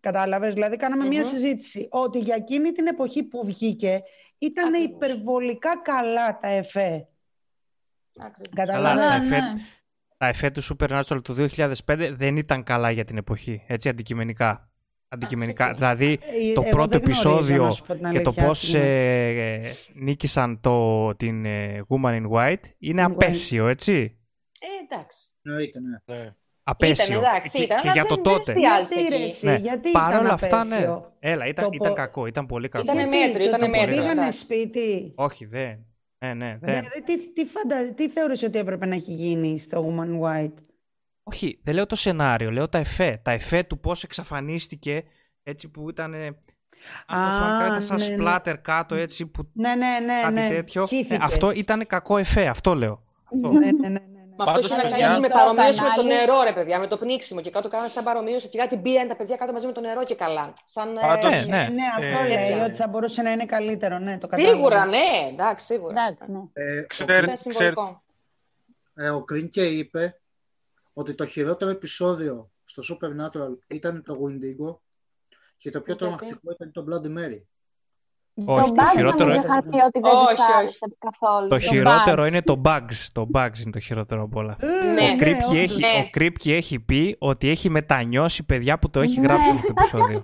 [0.00, 1.28] Κατάλαβες, δηλαδή κάναμε μια Μμμ.
[1.28, 4.02] συζήτηση ότι για εκείνη την εποχή που βγήκε
[4.38, 4.90] ήταν Ακριβώς.
[4.94, 7.08] υπερβολικά καλά τα εφέ.
[8.18, 8.54] Ακριβώς.
[8.54, 9.08] Καλά, Κατάλαβες.
[9.08, 9.60] τα Ναι, εφέ, ναι.
[10.16, 14.71] τα εφέ του Supernatural του 2005 δεν ήταν καλά για την εποχή, έτσι, αντικειμενικά.
[15.14, 15.64] Αντικειμενικά.
[15.64, 15.94] ξεκάθαρα.
[15.94, 16.18] Δηλαδή,
[16.50, 18.72] Ε, το εγώ πρώτο δεν γνωρίζω, επεισόδιο να σου πω την και το αλήθεια, πώς
[18.72, 18.78] ναι.
[18.78, 19.28] ε,
[19.68, 23.12] ε, νίκησαν το, την ε, Woman in White είναι In White.
[23.12, 24.18] απέσιο, έτσι;
[24.60, 25.28] Ε, εντάξει.
[25.42, 26.16] Εννοείται, ναι.
[26.16, 26.30] Ναι.
[26.62, 27.18] Απέσιο.
[27.18, 28.52] Ήταν, εντάξει, και, ήταν, και αλλά για το δεν- δεν τότε.
[28.52, 29.30] εστιάζει Γιατί, ρε, εκεί.
[29.32, 29.54] εσύ, Ναι.
[29.56, 30.74] γιατί Παρ' ήταν όλα αυτά, ναι.
[30.76, 32.84] απέσιο; Έλα, ήταν, Το ήταν πο- κακό, ήταν πολύ κακό.
[32.84, 34.38] Ήτανε Γιατί, μέτριο, το- ήτανε το μέτριο, πήγανε εντάξει.
[34.42, 35.86] σπίτι; Όχι, δεν.
[36.24, 36.74] Ναι, ναι, δεν.
[36.74, 37.92] Δηλαδή, τι, τι, φαντα...
[37.94, 40.54] τι θεώρησε ότι έπρεπε να έχει γίνει στο Woman White;
[41.22, 43.20] Όχι, δεν λέω το σενάριο, λέω τα εφέ.
[43.22, 45.02] Τα εφέ του πώς εξαφανίστηκε,
[45.42, 46.14] έτσι που ήταν...
[47.06, 48.12] Αν το Α, θυμάμαι καλά, ήταν σαν ναι, ναι.
[48.14, 50.20] σπλάτερ κάτω, έτσι που Ναι, ναι, ναι.
[50.22, 50.48] κάτι ναι.
[50.48, 50.86] τέτοιο.
[50.86, 51.14] Χύθηκε.
[51.14, 53.02] Ε, αυτό ήταν κακό εφέ, αυτό λέω.
[53.34, 53.52] Αυτό.
[53.52, 54.00] Ναι, ναι, ναι, ναι.
[54.36, 56.14] Μα αυτό Πάντως, είχε να παιδιά- κάνεις με Μικρό παρομοίωση με το κανάλι.
[56.14, 57.40] νερό, ρε παιδιά, με το πνίξιμο.
[57.40, 58.48] Και κάτω κάνανε σαν παρομοίωση.
[58.48, 60.52] Και κάτι μπήραν τα παιδιά κάτω μαζί με το νερό και καλά.
[60.64, 61.68] Σαν, ε, Πάντως, Ναι, ναι.
[61.68, 62.64] Ναι, αυτό Ε, λέει, τέτοια.
[62.64, 63.98] ότι θα μπορούσε να είναι καλύτερο.
[63.98, 64.54] Ναι, το κατάλαβα.
[64.54, 64.98] Σίγουρα, ναι,
[65.32, 65.92] εντάξει, σίγουρα.
[66.06, 66.38] Εντάξει, ναι.
[66.52, 68.02] Ε, Ξέρετε, Ήταν συμβολικό.
[68.94, 70.20] ε, ο Κρίνκε είπε
[70.92, 74.76] ότι το χειρότερο επεισόδιο στο Supernatural ήταν το Windigo
[75.56, 77.42] και το πιο Γιατί; τρομακτικό ήταν το Bloody Mary.
[78.44, 80.52] Όχι, το το Bugs χειρότερο- νομίζω είχαν πει ότι δεν Όχι, τους όχι.
[80.56, 81.48] άρεσε καθόλου.
[81.48, 82.28] Το Το χειρότερο Bugs.
[82.28, 83.06] είναι το bugs.
[83.12, 84.56] Το bugs είναι το χειρότερο απ' όλα.
[84.60, 85.10] Ε, Ναι.
[85.12, 85.56] Ο Κρίπκι όντως.
[85.62, 86.02] έχει, Ναι.
[86.06, 89.26] ο Κρίπκι έχει πει ότι έχει μετανιώσει παιδιά που το έχει Ναι.
[89.26, 90.20] γράψει αυτό το επεισόδιο.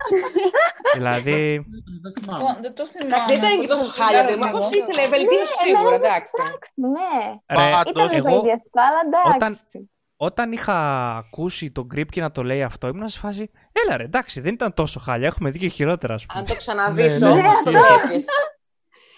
[0.97, 1.67] δηλαδή,
[2.03, 2.43] Δεν θυμάμαι.
[2.43, 3.15] Λοιπόν, δεν το θυμάμαι.
[3.15, 4.39] Εντάξει, δεν ήταν και τόσο χάλια, παιδί.
[4.39, 6.33] Μα πώς ήθελε, βελτίωση Ναι, σίγουρα, εμένα εντάξει.
[6.41, 7.15] Εντάξει, ναι.
[7.47, 9.01] ρε, Πάντως, Ήταν λίγο εγώ- ιδιαστικό, αλλά
[9.37, 9.91] εντάξει.
[10.21, 10.75] Όταν- όταν είχα
[11.17, 14.75] ακούσει τον Κρίπκι να το λέει αυτό, ήμουν σε φάση, έλα ρε, εντάξει, δεν ήταν
[14.75, 16.39] τόσο χάλια, έχουμε δει και χειρότερα, ας πούμε.
[16.41, 17.85] Αν το ξαναδείς Ναι, ναι, όμως, το ισχύει.
[18.07, 18.25] βλέπεις.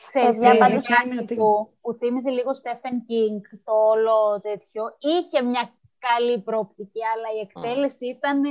[0.07, 4.41] Ξέρεις, Παιδιά, για πάντως παρουσιάση είναι ότι- του, που θύμιζε λίγο Stephen King, το όλο
[4.41, 8.43] τέτοιο, είχε μια καλή προοπτική, αλλά η εκτέλεση ήταν...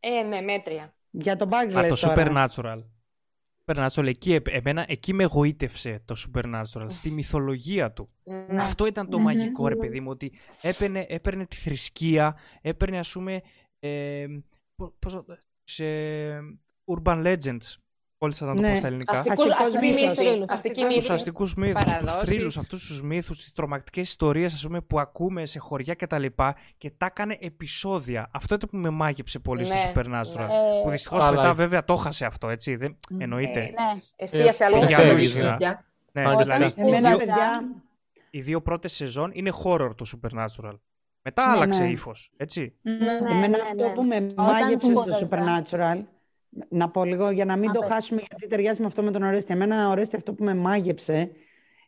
[0.00, 0.94] Ε, ναι, μέτρια.
[1.10, 2.14] Για τον Bugs Α, λες το τώρα.
[2.16, 2.80] Supernatural.
[3.70, 8.08] Supernatural, εκεί, ε- εμένα, εκεί με εγωίτευσε το Supernatural, στη μυθολογία του.
[8.24, 8.62] Ναι.
[8.62, 9.24] Αυτό ήταν το Μμμ.
[9.24, 13.40] μαγικό, ρε παιδί μου, ότι έπαιρνε, έπαιρνε τη θρησκεία, έπαιρνε, ας πούμε,
[13.78, 14.26] ε,
[14.76, 15.24] πώς, πώς,
[15.64, 15.84] σε
[16.84, 17.76] urban legends,
[18.20, 18.70] κόλλησα να το Ναι.
[18.70, 19.18] πω στα ελληνικά.
[19.18, 20.16] Αστικούς, Αστικός αστική μύθος.
[20.18, 20.44] μύθη.
[20.48, 21.12] Αστική Τους μύθη.
[21.12, 22.20] αστικούς μύθους, τους Παραδόσεις.
[22.20, 26.18] θρύλους, αυτούς τους μύθους, τις τρομακτικές ιστορίες, ας πούμε, που ακούμε σε χωριά και τα
[26.18, 28.30] λοιπά και τα έκανε επεισόδια.
[28.32, 30.36] Αυτό ήταν που με μάγεψε πολύ στο Ναι, Supernatural.
[30.36, 30.46] ναι.
[30.84, 33.60] Που δυστυχώς Αλλά- μετά βέβαια το χάσε αυτό, έτσι, δεν, εννοείται.
[33.60, 34.00] Ε, Ναι.
[34.16, 34.76] Εστίασε αλλού.
[34.76, 35.50] Ε, Για αλλού η ξέρεις, σειρά.
[35.50, 35.84] παιδιά.
[36.12, 36.54] Ναι, Μάλιστα.
[36.56, 37.62] δηλαδή, οι Εμένα, δύο, παιδιά,
[38.30, 40.78] οι δύο πρώτες σεζόν είναι horror το Supernatural.
[41.22, 41.90] Μετά Ναι, άλλαξε ναι.
[41.90, 42.74] ύφος, έτσι.
[42.82, 42.92] Ναι,
[43.30, 43.92] Εμένα ναι, αυτό ναι.
[43.92, 45.26] που με Όταν μάγεψε στο σπούδαζα.
[45.28, 46.02] Supernatural,
[46.68, 47.88] να πω λίγο για να μην Α, το πες.
[47.90, 49.52] χάσουμε, γιατί ταιριάζει με αυτό με τον Ορέστη.
[49.52, 51.30] Εμένα, Ορέστη, αυτό που με μάγεψε,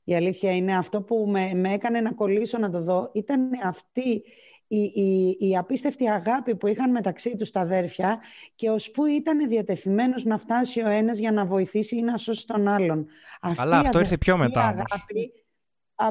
[0.04, 4.22] η αλήθεια είναι αυτό που με, με έκανε να κολλήσω να το δω, ήταν αυτή
[4.66, 8.20] η, η, η απίστευτη αγάπη που είχαν μεταξύ τους τα αδέρφια
[8.54, 12.46] και ως που ήταν διατεθειμένος να φτάσει ο ένας για να βοηθήσει ή να σώσει
[12.46, 13.06] τον άλλον.
[13.40, 14.84] Αυτή Αλλά η αυτό ήρθε πιο αδερφική μετά όμως.
[14.92, 15.41] αγάπη, α-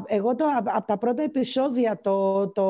[0.05, 2.63] εγώ το, από τα πρώτα επεισόδια το, το,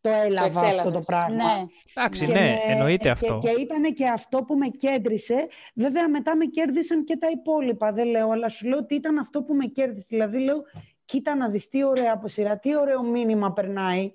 [0.00, 1.04] το έλαβα αυτό το εξέλαβες.
[1.06, 1.34] πράγμα.
[1.34, 1.64] Ναι.
[1.94, 3.38] Εντάξει, Και ναι, με- εννοείται και, αυτό.
[3.42, 5.46] Και ήταν και αυτό που με κέντρισε.
[5.74, 7.92] Βέβαια, μετά με κέρδισαν και τα υπόλοιπα.
[7.92, 10.06] Δεν λέω, αλλά σου λέω ότι ήταν αυτό που με κέρδισε.
[10.08, 10.62] Δηλαδή, λέω,
[11.04, 14.12] κοίτα να δεις τι ωραία αποσυρά, τι ωραίο μήνυμα περνάει.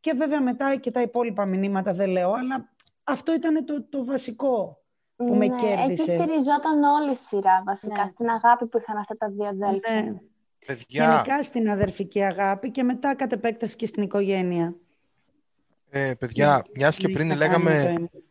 [0.00, 2.72] Και βέβαια μετά και τα υπόλοιπα μηνύματα δεν λέω, αλλά
[3.04, 4.78] αυτό ήταν το, το βασικό
[5.16, 6.02] που με Ναι, εκεί κέρδισε.
[6.02, 8.08] στηριζόταν όλη η σειρά βασικά, Ναι.
[8.08, 9.94] στην αγάπη που είχαν αυτά τα δύο αδέλφια.
[10.02, 10.14] Ναι.
[10.66, 14.74] Παιδιά, Γενικά στην αδερφική αγάπη και μετά κατ' επέκταση και στην οικογένεια.
[15.90, 18.22] ε, παιδιά μιας και Ναι, πριν θα λέγαμε, κάνουμε το-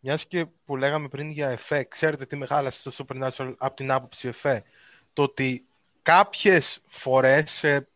[0.00, 3.90] μιας και που λέγαμε πριν για εφέ, ξέρετε τι με χάλασε στο Supernatural από την
[3.90, 4.62] άποψη εφέ;
[5.12, 5.66] Το ότι
[6.02, 7.88] κάποιες φορές, σε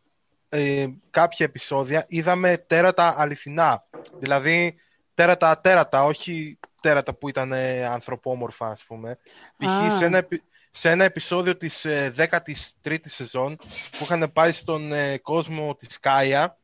[0.49, 3.85] ε, κάποια επεισόδια, είδαμε τέρατα αληθινά.
[4.19, 4.75] Δηλαδή,
[5.13, 9.17] τέρατα ατέρατα, όχι τέρατα που ήταν ε, ανθρωπόμορφα, ας πούμε.
[9.57, 9.67] Π.χ.
[9.67, 9.89] Α.
[9.97, 10.43] σε ένα, επει-
[10.77, 16.57] σε ένα επεισόδιο της ε, 13ης σεζόν που είχαν πάει στον ε, κόσμο της Κάια,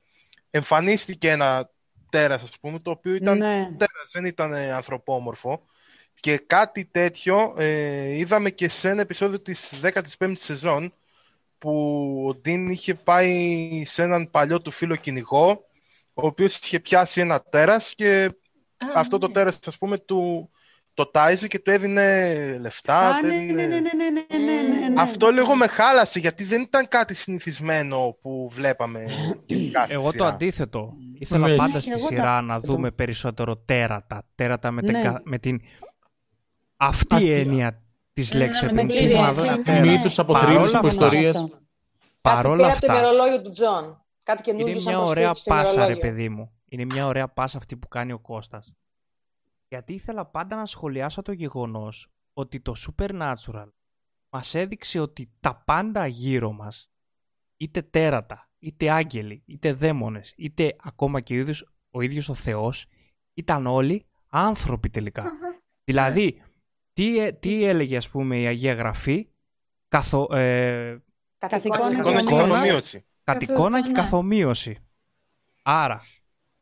[0.49, 1.69] εμφανίστηκε ένα
[2.09, 3.69] τέρας, ας πούμε, το οποίο ήταν Ναι.
[3.77, 5.65] τέρας, δεν ήταν ε, ανθρωπόμορφο.
[6.19, 10.93] Και κάτι τέτοιο ε, είδαμε και σε ένα επεισόδιο της 15ης σεζόν
[11.57, 15.65] που ο Ντίν είχε πάει σε έναν παλιό του φίλο κυνηγό
[16.13, 18.31] ο οποίος είχε πιάσει ένα τέρας και
[18.95, 20.51] αυτό το τέρας ας πούμε του
[20.93, 23.07] το τάιζε και του έδινε λεφτά.
[23.07, 25.01] Α, του ναι, έδινε- ναι, ναι, ναι, ναι, ναι, ναι, ναι, ναι.
[25.01, 29.05] Αυτό λίγο με χάλασε γιατί δεν ήταν κάτι συνηθισμένο που βλέπαμε
[29.45, 30.27] γενικά στη Εγώ το σειρά.
[30.27, 30.93] αντίθετο.
[31.19, 34.23] Ήθελα Ναι, πάντα και στη εγώ σειρά τα- να δούμε περισσότερο τέρατα.
[34.35, 35.01] Τέρατα με, την, Ναι.
[35.01, 35.61] κα- με την
[36.77, 37.81] αυτή Αυτή- έννοια
[38.13, 38.61] της Ναι, λέξης.
[38.61, 38.93] με ρε παιδί μου.
[38.93, 39.73] την Ήθελα να πλήρη δω- έννοια.
[39.73, 39.91] ναι, ναι.
[39.95, 41.35] Μύθους, Παρόλα από θρύλους, αυτά- υποστορίες.
[41.37, 41.57] Αυτό.
[42.21, 44.01] Παρόλα Κάτι πήρε από το αυτά, ημερολόγιο του Τζον.
[44.23, 46.01] Κάτι καινούργιο είναι σαν μια προσθήκη ωραία στο πάσα, ρε ημερολόγιο.
[46.09, 46.51] παιδί μου.
[46.69, 48.73] Είναι μια ωραία πάσα αυτή που κάνει ο Κώστας.
[49.73, 53.67] Γιατί ήθελα πάντα να σχολιάσω το γεγονός ότι το Supernatural
[54.29, 56.91] μας έδειξε ότι τα πάντα γύρω μας,
[57.57, 62.85] είτε τέρατα, είτε άγγελοι, είτε δαίμονες, είτε ακόμα και ο ίδιος ο, ίδιος ο Θεός,
[63.33, 65.31] ήταν όλοι άνθρωποι τελικά.
[65.83, 66.41] δηλαδή,
[66.93, 69.29] τι, ε- τι έλεγε ας πούμε η Αγία Γραφή,
[69.87, 71.03] καθο, ε,
[71.37, 73.05] Κατ' Καθ' εικόνα εικόνα και Εικόνα και Καθ' καθομοίωση.
[73.23, 73.93] κατ' Αυτό, εικόνα και ναι.
[73.93, 74.77] καθομοίωση.
[75.63, 76.01] Άρα,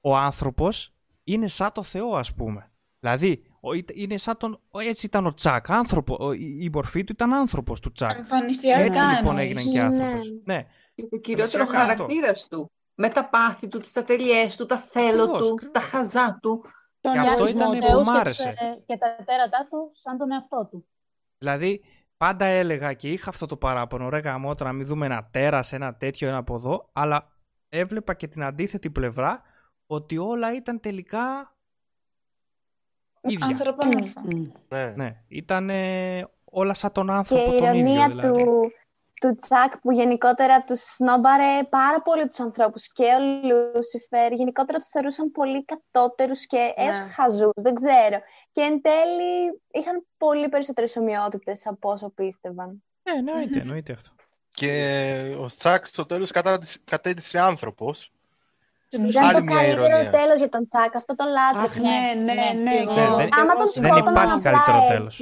[0.02, 0.94] ο άνθρωπος
[1.24, 2.71] είναι σαν το Θεό, ας πούμε.
[3.04, 6.70] Δηλαδή, ο- ήταν- είναι σαν τον, ο- έτσι ήταν ο Τσάκ, άνθρωπο, ο- η, η
[6.74, 8.18] μορφή του ήταν άνθρωπος του Τσάκ.
[8.18, 9.66] Εμφανιστιακά Έτσι λοιπόν εννοείς.
[9.66, 10.04] έγιναν και Ναι.
[10.04, 10.32] άνθρωπος.
[10.44, 10.66] Ναι.
[10.96, 12.04] Και το κυριότερο Εμφανισιακά αυτό.
[12.04, 12.72] χαρακτήρας του.
[12.96, 15.72] Με τα πάθη του, τις ατελειές του, τα θέλω Ακριβώς, του, ακριβώς.
[15.74, 16.64] τα χαζά του.
[17.02, 18.44] Τον Γι' αυτό νοιασμό ήταν που Θεούς μ' και άρεσε.
[18.60, 20.86] τους, ε, Και τα τέρατά του σαν τον εαυτό του.
[21.38, 21.84] Δηλαδή,
[22.18, 25.96] πάντα έλεγα και είχα αυτό το παράπονο, ρε γαμώτο, να μην δούμε ένα τέρας, ένα
[25.96, 27.32] τέτοιο, ένα από εδώ, αλλά
[27.70, 29.42] έβλεπα και την αντίθετη πλευρά,
[29.86, 31.56] ότι όλα ήταν τελικά
[33.22, 33.46] ίδια.
[33.46, 34.22] Ανθρωπόμορφα.
[34.70, 34.94] Ναι.
[34.96, 35.70] Ναι, ήταν
[36.44, 38.44] όλα σαν τον Και άνθρωπο η τον ίδιο ηρωνία δηλαδή.
[38.44, 38.72] του,
[39.22, 44.88] του Τσακ που γενικότερα τους σνόμπαρε πάρα πολύ τους ανθρώπους και ο Λούσιφερ γενικότερα τους
[44.88, 47.04] θεωρούσαν πολύ κατώτερους και έως Ναι.
[47.06, 48.22] χαζούς, δεν ξέρω.
[48.52, 52.84] Και εν τέλει είχαν πολύ περισσότερες ομοιότητες από όσο πίστευαν.
[53.04, 54.12] Ναι, εννοείται, εννοείται αυτό.
[54.52, 56.32] Και ο Τσακ στο τέλος
[56.84, 58.12] κατέτησε άνθρωπος.
[58.92, 60.10] Ήταν Άλλη το μια καλύτερο ηρωνία.
[60.12, 61.82] τέλος για τον Τσακ, αυτό το λάτρεψα.
[61.90, 62.52] ναι, ναι, ναι.
[62.64, 62.76] ναι.
[62.78, 65.16] εγώ- Ναι, δεν- Άμα τον δεν σκότωναν υπάρχει απλά καλύτερο έτσι, τέλος.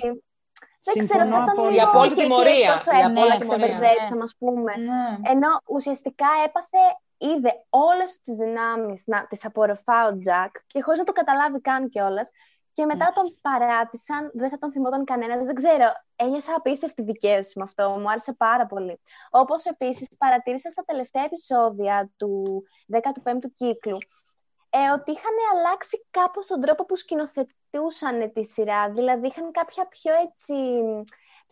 [0.84, 1.72] Δεν Συμφωνώ ξέρω, θα ήταν απόλυτα.
[1.72, 3.68] λίγο Η απόλυτη και εκεί τιμωρία, εκτός του η έδρα, απόλυτη να τιμωρία.
[3.68, 4.72] ξεμπερδέψαμε, ας πούμε.
[4.90, 5.04] Ναι.
[5.34, 6.82] Ενώ ουσιαστικά έπαθε,
[7.30, 7.52] είδε
[7.86, 12.28] όλες τις δυνάμεις να τις απορροφά ο Τζακ και χωρίς να το καταλάβει καν κιόλας.
[12.74, 15.46] Και μετά τον παράτησαν, δεν θα τον θυμόταν κανένας.
[15.46, 17.90] Δεν ξέρω, ένιωσα απίστευτη δικαίωση με αυτό.
[17.90, 19.00] Μου άρεσε πάρα πολύ.
[19.30, 23.98] Όπως επίσης παρατήρησα στα τελευταία επεισόδια του 15ου κύκλου
[24.70, 28.92] ε, ότι είχαν αλλάξει κάπως τον τρόπο που σκηνοθετούσαν τη σειρά.
[28.92, 30.54] Δηλαδή είχαν κάποια πιο έτσι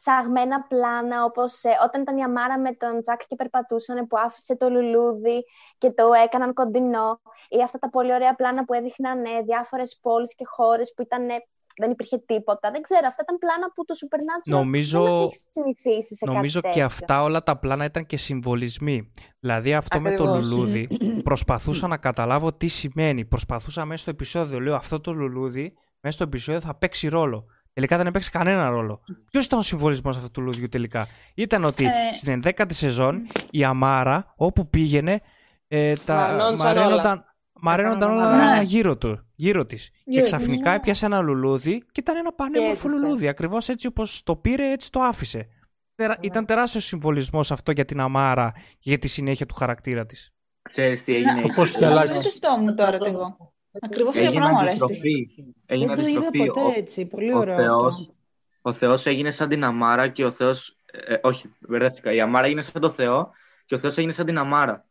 [0.01, 4.55] ψαγμένα πλάνα, όπως ε, όταν ήταν η Αμάρα με τον Τζακ και περπατούσαν που άφησε
[4.57, 5.45] το λουλούδι
[5.77, 7.19] και το έκαναν κοντινό
[7.49, 11.29] ή αυτά τα πολύ ωραία πλάνα που έδειχναν ε, διάφορες πόλεις και χώρες που ήταν,
[11.29, 11.35] ε,
[11.77, 12.71] δεν υπήρχε τίποτα.
[12.71, 16.61] Δεν ξέρω, αυτά ήταν πλάνα που το Supernatural Νομίζω- δεν μας έχει συνηθίσει σε Νομίζω
[16.61, 16.95] κάτι και τέτοιο.
[16.95, 19.13] αυτά όλα τα πλάνα ήταν και συμβολισμοί.
[19.39, 20.49] Δηλαδή αυτό με το Ακριβώς.
[20.51, 20.87] λουλούδι
[21.29, 23.25] προσπαθούσα να καταλάβω τι σημαίνει.
[23.25, 27.45] Προσπαθούσα μέσα στο επεισόδιο, λέω αυτό το λουλούδι μέσα στο επεισόδιο θα παίξει ρόλο.
[27.78, 29.01] Τελικά δεν έπαιξε κανένα ρόλο.
[29.32, 31.89] Ποιος ήταν ο συμβολισμός αυτού του λουλουδιού τελικά; Ήταν ότι Ε.
[32.15, 35.21] στην 11η σεζόν η Αμάρα όπου πήγαινε
[35.67, 37.25] ε, τα Μαρνόντουσαν μαραίνονταν,
[37.61, 38.61] μαραίνονταν όλα Ναι.
[38.63, 39.89] γύρω, του, γύρω της.
[39.89, 40.75] Και Γύρω της, ξαφνικά ναι.
[40.75, 43.03] έπιασε ένα λουλούδι και ήταν ένα πανέμορφο έζησε.
[43.05, 43.28] λουλούδι.
[43.28, 45.47] Ακριβώς έτσι όπως το πήρε έτσι το άφησε.
[45.95, 50.32] Τερα- Ήταν τεράστιος συμβολισμός αυτό για την Αμάρα και για τη συνέχεια του χαρακτήρα της.
[50.61, 51.39] Ξέρεις τι έγινε Ναι.
[51.39, 51.53] εκεί.
[51.55, 52.17] Πώς και Αυτό αλλάξεις.
[52.17, 53.53] σκεφτόμουν τώρα κι εγώ.
[53.82, 54.84] Ακριβώς για Έγινε αυτό μου αρέσει.
[54.84, 55.30] αντιστροφή.
[55.65, 56.47] Έγινε Δεν το είδα αντιστροφή.
[56.51, 57.05] ποτέ Ο- έτσι.
[57.05, 58.13] Πολύ ο ωραίο Θεός, αυτό.
[58.61, 60.78] ο Θεός έγινε σαν την Αμάρα και ο Θεός...
[60.91, 62.11] ε, όχι, μπερδεύτηκα.
[62.13, 63.30] Η Αμάρα έγινε σαν το Θεό
[63.65, 64.86] και ο Θεός έγινε σαν την Αμάρα.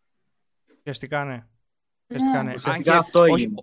[0.79, 1.45] Ουσιαστικά ναι.
[2.09, 2.51] Ουσιαστικά ναι.
[2.51, 3.63] Αν Ουσιαστικά και αυτό όχι, έγινε.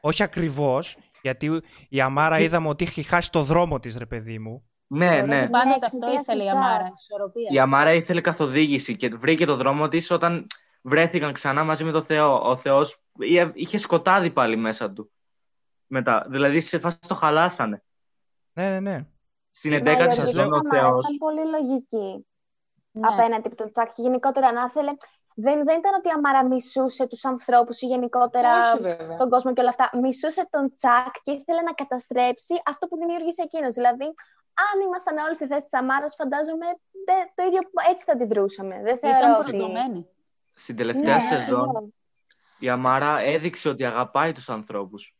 [0.00, 4.62] όχι ακριβώς, γιατί η Αμάρα είδαμε ότι έχει χάσει το δρόμο της, ρε παιδί μου.
[4.86, 5.38] Ναι, Θεωρώ ναι.
[5.40, 6.92] ότι Πάντοτε Ναι, αυτό εξαιτίας ήθελε η του Αμάρα, Τζακ.
[6.98, 7.48] ισορροπία.
[7.52, 10.46] Η Αμάρα ήθελε καθοδήγηση και βρήκε το δρόμο της όταν
[10.82, 12.48] βρέθηκαν ξανά μαζί με το Θεό.
[12.50, 15.12] Ο Θεός είχε- είχε σκοτάδι πάλι μέσα του.
[15.86, 16.26] Μετά.
[16.28, 17.82] Δηλαδή σε φάση το χαλάσανε.
[18.52, 19.06] Ναι, ναι, ναι.
[19.50, 22.26] Στην Μα η 11η λογική σας της λέω, σεζόν ο Αμάρας Θεός ήταν πολύ λογική
[22.90, 23.06] Ναι.
[23.08, 23.92] απέναντι από τον Τσακ.
[23.92, 24.92] Και γενικότερα να ήθελε.
[25.34, 29.16] Δεν, δεν ήταν ότι η Αμάρα μισούσε τους ανθρώπους ή γενικότερα Όχι βέβαια.
[29.16, 29.90] τον κόσμο και όλα αυτά.
[29.98, 33.74] Μισούσε τον Τσακ και ήθελε να καταστρέψει αυτό που δημιούργησε εκείνος.
[33.74, 34.04] Δηλαδή,
[34.68, 36.66] αν ήμασταν όλοι στη θέση της Αμάρας, φαντάζομαι
[37.06, 37.60] δε- το ίδιο
[37.90, 38.74] έτσι θα αντιδρούσαμε.
[38.82, 40.06] Δεν θεωρώ Ήταν ότι...
[40.54, 40.54] προσδομένη.
[40.54, 41.88] στην τελευταία Ναι, σεζόν ναι.
[42.58, 45.16] η Αμάρα έδειξε ότι αγαπάει τους ανθρώπους.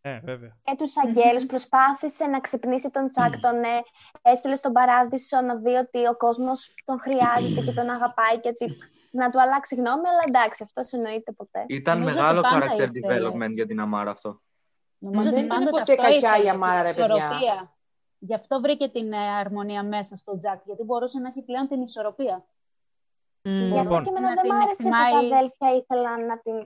[0.00, 0.56] Ε, βέβαια.
[0.62, 3.82] και τους αγγέλους προσπάθησε να ξυπνήσει τον Τσακ, τον ε,
[4.22, 8.76] έστειλε στον παράδεισο να δει ότι ο κόσμος τον χρειάζεται και τον αγαπάει και ότι
[9.10, 11.64] να του αλλάξει γνώμη, αλλά εντάξει, αυτός εννοείται ποτέ.
[11.68, 13.28] Ήταν Νομίζω μεγάλο ότι πάντα character ήθελε.
[13.28, 14.40] development για την Αμάρα αυτό.
[14.98, 17.16] Νομίζω δεν ότι ήταν πάντοτε ποτέ αυτό κακιά ήθελε, η Αμάρα, την ρε παιδιά.
[17.16, 17.76] ισορροπία.
[18.18, 21.82] Γι' αυτό βρήκε την ε, αρμονία μέσα στον Τζακ, γιατί μπορούσε να έχει πλέον την
[21.82, 22.44] ισορροπία.
[23.42, 24.02] Γι' αυτό Λοιπόν.
[24.04, 26.56] και εμένα Να δεν την μου άρεσε που τα εκτιμάει- αδέλφια ήθελαν να την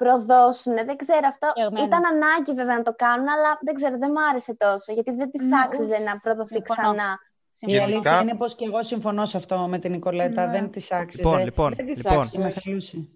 [0.00, 0.74] προδώσουν.
[0.88, 1.48] Δεν ξέρω αυτό.
[1.54, 1.84] Και εμένα.
[1.88, 4.88] Ήταν ανάγκη βέβαια να το κάνουν, αλλά δεν ξέρω, δεν μου άρεσε τόσο.
[4.96, 6.80] Γιατί δεν τη Ναι, άξιζε να προδοθεί Συμφωνώ.
[6.94, 7.10] ξανά.
[7.58, 10.46] Η Γενικά- αλήθεια είναι πως και εγώ συμφωνώ σε αυτό με την Νικολέτα.
[10.46, 10.52] Ναι.
[10.52, 11.22] Δεν της άξιζε.
[11.22, 12.18] Λοιπόν, λοιπόν, Δεν της λοιπόν.
[12.18, 12.36] άξιζε.
[12.36, 13.08] Και με χαλούσε.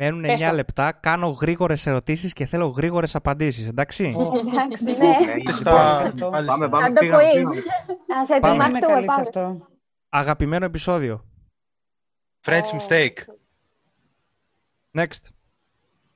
[0.00, 0.54] Μένουν Πες 9 το.
[0.54, 0.92] λεπτά.
[0.92, 3.68] Κάνω γρήγορες ερωτήσεις και θέλω γρήγορες απαντήσεις.
[3.68, 5.06] Εντάξει; Εντάξει, ναι.
[5.44, 6.02] Ναι, Στα...
[6.14, 6.52] Λοιπόν, μάλιστα.
[6.58, 7.32] Πάμε, πάμε, Σαν το πήγαμε, quiz.
[7.32, 7.60] πήγαμε.
[8.20, 8.40] Ας Πάμε.
[8.40, 9.22] Δεν είμαι ετοιμαστούμε, καλή σε πάμε.
[9.22, 9.66] αυτό.
[10.08, 11.24] Αγαπημένο επεισόδιο.
[12.46, 13.18] French mistake.
[14.92, 15.22] Next.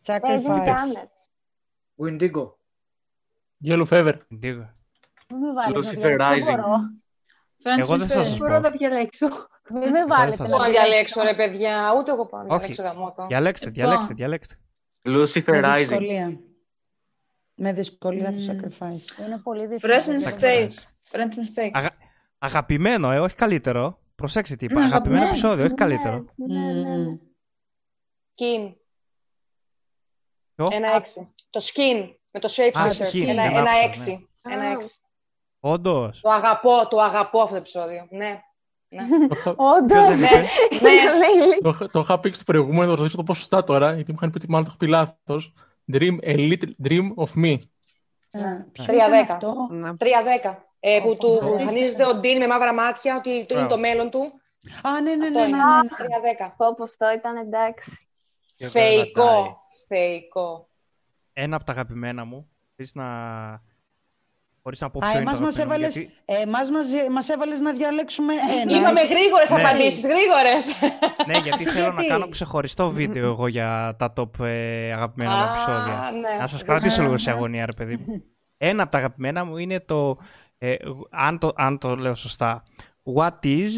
[0.08, 0.66] Raising Sacrifice.
[0.66, 1.16] Gunners.
[2.02, 2.44] Windigo.
[3.64, 4.14] Yellow Fever.
[4.32, 4.64] Indigo.
[5.30, 6.44] Μην με βάλετε να Lucifer διαλέξω, Rising.
[6.44, 6.78] δεν μπορώ.
[7.78, 9.26] Εγώ δεν θα σας Μπορώ να διαλέξω.
[9.70, 11.20] Μην με βάλετε θα να Εγώ να διαλέξω.
[11.20, 12.58] διαλέξω ρε παιδιά, ούτε εγώ πάω να Όχι.
[12.72, 13.26] διαλέξω γαμότο.
[13.26, 13.84] Διαλέξτε, Λοιπόν.
[13.84, 14.54] διαλέξτε, διαλέξτε.
[15.04, 15.78] Lucifer Με Rising.
[15.78, 16.38] δυσκολία.
[17.54, 18.46] Με δυσκολία το Μμμ.
[18.50, 19.24] sacrifice.
[19.26, 19.92] Είναι πολύ δύσκολο.
[19.94, 20.70] Fresh mistake.
[21.10, 21.70] Friend mistake.
[21.72, 21.90] Αγα...
[22.38, 24.00] Αγαπημένο, ε, όχι καλύτερο.
[24.14, 24.82] Προσέξτε τι είπα.
[24.82, 26.24] Αγαπημένο επεισόδιο, όχι καλύτερο.
[26.34, 27.18] Ναι,
[28.34, 28.72] Skin.
[30.54, 31.34] Το; Ένα έξι.
[31.50, 32.14] Το skin.
[32.30, 32.88] Με το shapeshifter.
[32.88, 34.28] Ah, Ένα ναι, έξι.
[34.42, 34.78] Ένα
[36.20, 38.06] Το αγαπώ, το αγαπώ αυτό το επεισόδιο.
[38.10, 38.42] Ναι.
[38.88, 39.02] Ναι.
[39.76, 40.18] Όντως.
[40.18, 40.28] Ναι.
[40.80, 40.92] ναι.
[41.46, 41.86] ναι.
[41.92, 44.50] Το είχα πει στο προηγούμενο, θα ρωτήσω το πω τώρα, γιατί μου είχαν πει ότι
[44.50, 45.54] μάλλον το είχα πει λάθος.
[45.92, 47.56] Dream, a little dream of me.
[48.32, 49.38] 3-10.
[49.98, 50.56] 3-10.
[50.84, 51.56] Ε, που του Αυτό.
[51.58, 53.68] εμφανίζεται ο Ντίν με μαύρα μάτια, ότι του είναι Μπράβο.
[53.74, 54.32] το μέλλον του.
[54.82, 55.56] Α, ναι, ναι, Αυτό ναι, είναι.
[55.56, 55.88] ναι, ναι.
[56.06, 56.54] Τρία δέκα.
[56.56, 57.98] Πω, πω, αυτό ήταν εντάξει.
[58.56, 58.94] Και βέβαια die.
[58.96, 59.60] Θεϊκό.
[59.88, 60.68] Θεϊκό.
[61.32, 62.48] Ένα από τα αγαπημένα μου.
[62.76, 63.04] Θες να...
[64.62, 66.86] Χωρίς να πω Α, ποιο είναι το εμάς μας αγαπημένο μου, έβαλες, γιατί- εμάς μας,
[67.10, 68.76] μας έβαλες να διαλέξουμε ένα.
[68.76, 69.62] Είπαμε Εσύ- γρήγορες Ναι.
[69.62, 70.66] απαντήσεις, γρήγορες.
[71.26, 75.42] Ναι, γιατί θέλω να Γιατί; κάνω ξεχωριστό βίντεο εγώ για τα top ε, αγαπημένα μου
[75.42, 76.10] Α, επεισόδια.
[76.20, 76.36] ναι.
[76.40, 78.22] Να σας κρατήσω λίγο σε αγωνία, ρε παιδί μου.
[78.56, 80.16] Ένα από τα αγαπημένα μου είναι το,
[80.64, 80.76] ε,
[81.10, 82.62] αν το, αν το λέω σωστά,
[83.14, 83.68] What is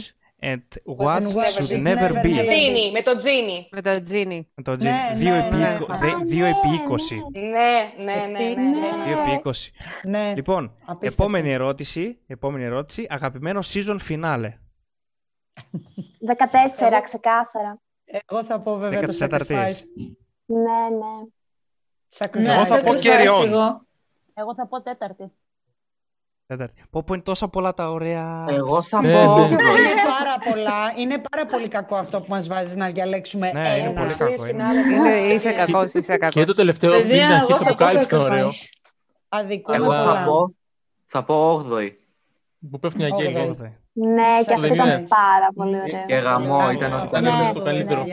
[0.42, 0.58] and
[0.98, 2.24] what and what should should never never be.
[2.24, 2.46] be.
[2.48, 3.68] Τζίνι, με το Τζίνι.
[3.70, 4.48] Με το Τζίνι.
[4.54, 4.78] Με το G.
[4.78, 5.74] Ναι, Δύο ναι, επί ναι.
[5.80, 6.76] είκο- Α, δε- δύο ναι, επί ναι.
[6.88, 6.98] 20.
[7.32, 8.54] Ναι, ναι, ναι, ναι.
[8.54, 9.04] ναι.
[9.06, 9.50] Δύο επί 20.
[10.02, 10.34] Ναι.
[10.34, 11.22] Λοιπόν, Απίστευτο.
[11.22, 14.50] επόμενη ερώτηση, επόμενη ερώτηση, αγαπημένο season finale.
[16.20, 17.78] 14, ξεκάθαρα.
[18.26, 19.76] Εγώ θα πω βέβαια το 14 sacrifice.
[20.44, 21.26] Ναι, ναι.
[22.18, 22.40] Sacrifice.
[22.40, 23.46] Ναι, Εγώ θα πω sacrifice carry on.
[23.46, 23.86] εγώ.
[24.34, 25.32] Εγώ θα πω τέταρτη.
[26.46, 26.82] Τέταρτη.
[26.90, 28.44] Πω πω είναι τόσα πολλά τα ωραία.
[28.48, 29.38] Εγώ θα Ναι, πω.
[29.38, 29.44] ναι.
[29.44, 29.56] Είναι
[30.18, 30.92] πάρα πολλά.
[30.96, 34.00] Είναι πάρα πολύ κακό αυτό που μας βάζεις να διαλέξουμε Ναι, είναι ένα.
[34.00, 34.46] πολύ Series κακό.
[34.46, 34.64] είναι.
[34.64, 34.92] finale.
[34.92, 36.34] Είναι, είσαι κακός, είσαι κακός.
[36.34, 38.48] Και το τελευταίο πριν Παιδιά, την αρχή εγώ τη θα πω αποκάλυψη ήταν ωραίο.
[38.48, 38.78] sacrifice.
[39.28, 40.24] Αδικούμε Εγώ θα πολλά.
[40.24, 40.54] πω.
[41.06, 41.88] Θα πω 8η.
[42.70, 43.36] Που πέφτει μια γκέλη.
[43.36, 43.48] Όγδοη.
[43.50, 43.76] Όγδοη.
[43.92, 44.74] Ναι, και Δεν αυτό είναι.
[44.74, 46.04] ήταν πάρα πολύ ωραίο.
[46.06, 47.02] Και γαμό Πολύ ήταν καλό.
[47.02, 48.04] ότι Ήταν Ναι, το ναι, καλύτερο.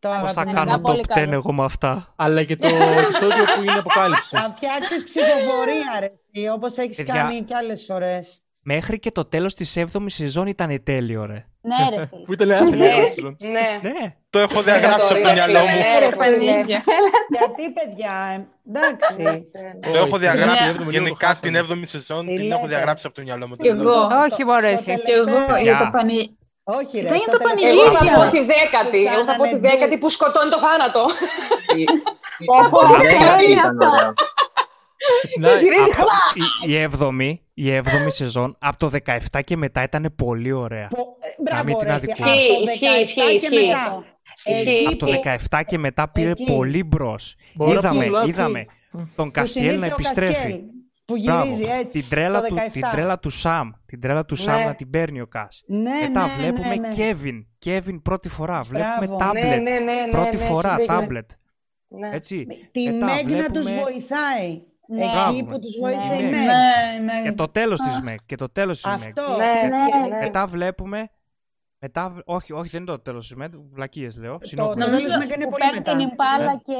[0.00, 0.66] Παιδιά, Το Πώς θα αγαπημένο.
[0.70, 1.32] κάνω πολύ top 10 καλό.
[1.34, 2.66] εγώ με αυτά; Αλλά και το
[3.02, 4.36] επεισόδιο που είναι αποκάλυψη.
[4.36, 7.14] Θα φτιάξεις ψηφοφορία, ρε, εσύ, όπως έχεις Παιδιά.
[7.14, 8.42] κάνει και άλλες φορές.
[8.62, 11.44] Μέχρι και το τέλος της 7ης σεζόν ήταν τέλειο, ρε.
[11.60, 12.22] Ναι, ρε φίλε.
[12.26, 13.36] Που ήταν άθλιο.
[13.40, 13.88] Ναι, ναι.
[13.90, 14.14] Ναι.
[14.30, 15.64] Το έχω διαγράψει από το μυαλό μου.
[15.66, 16.44] Ναι, ρε, παιδί.
[16.44, 19.48] Γιατί, παιδιά, ε, εντάξει.
[19.80, 21.80] Το έχω στην διαγράψει έβδομη λίγο γενικά το την χάσαμε.
[21.82, 22.26] 7η σεζόν.
[22.26, 22.68] Τι Την έχω λέτε.
[22.74, 23.56] διαγράψει από το μυαλό μου.
[23.56, 24.08] Κι εγώ.
[24.30, 25.02] Όχι, μωρέ, Στο εσύ.
[25.02, 25.90] Και εγώ τελευταίο- για το Παιδιά.
[26.68, 26.78] Πανί.
[26.84, 27.06] Όχι, ρε.
[27.06, 28.24] Ήταν για στο το τελευταίο- Εγώ θα πανηγύρια.
[28.24, 29.00] πω τη δέκατη.
[29.14, 29.98] Εγώ θα πω τη κάνανε δέκατη ντου.
[30.02, 31.02] που σκοτώνει το θάνατο.
[31.80, 33.86] Η- η- Πω, η δέκατη είναι ήταν αυτό.
[33.94, 34.12] ωραία.
[35.24, 35.58] Ξυπνάει.
[35.62, 36.06] Γυρίζει Από-
[36.66, 40.88] η, η, έβδομη, η έβδομη σεζόν από το 17 και μετά ήταν πολύ ωραία.
[40.88, 42.30] Πο- ε, Να Μπράβο, μην την ρε, αδικούμε.
[42.30, 43.66] από το Ισχύει, 17 ισχύει, και ισχύει.
[43.66, 44.04] μετά.
[44.44, 44.68] Ισχύει.
[44.76, 46.44] Εκεί Από το που- 17 και μετά πήρε Εκεί.
[46.44, 47.16] πολύ μπρο.
[47.54, 48.66] Μπορώ να Είδαμε, πω, είδαμε
[49.16, 50.60] τον που Καστιέλ να συνήθει ο επιστρέφει.
[51.14, 51.44] Καστιέλ, Που Μπράβο.
[51.44, 52.00] γυρίζει έτσι.
[52.00, 52.70] Την τρέλα, το του, 17.
[52.72, 53.70] την τρέλα του Σαμ.
[53.86, 54.64] Την τρέλα του Σαμ Ναι.
[54.64, 55.62] να την παίρνει ο Κας.
[55.66, 56.88] Ναι, Μετά ναι, βλέπουμε ναι, ναι.
[56.88, 57.46] Κέβιν.
[57.58, 58.60] Κέβιν πρώτη φορά.
[58.60, 59.16] Βλέπουμε Μπράβο.
[59.16, 59.44] τάμπλετ.
[59.44, 61.00] Ναι, ναι, ναι, ναι, Πρώτη ναι, φορά έχεις δίκιο.
[61.00, 61.30] τάμπλετ.
[61.88, 62.10] Ναι.
[62.12, 62.46] Έτσι.
[62.72, 64.62] Τη Μετά Μέγ να τους βλέπουμε βοηθάει.
[64.90, 65.04] Ναι.
[65.04, 65.44] Εκεί Μπράβο.
[65.44, 66.30] που τους Η βοήθησε η Μέγ.
[66.30, 66.40] Μέγ.
[66.44, 67.12] Ναι, με...
[67.30, 68.14] Και το τέλος της Μεγ.
[68.26, 69.02] Και το τέλος της Μεγ.
[69.08, 69.22] Αυτό.
[69.38, 70.16] Ναι, Ναι.
[70.16, 70.22] ναι.
[70.22, 71.10] Μετά βλέπουμε.
[71.80, 73.50] Μετά, β- όχι, όχι, δεν είναι το τέλος της Μεγ.
[73.72, 74.38] Βλακίες λέω.
[74.38, 74.88] Το Συνόχληση.
[74.88, 75.90] Νομίζω- τέλος Μέγ είναι Που πολύ παίρνει μετά.
[75.96, 76.74] την Ιμπάλα και...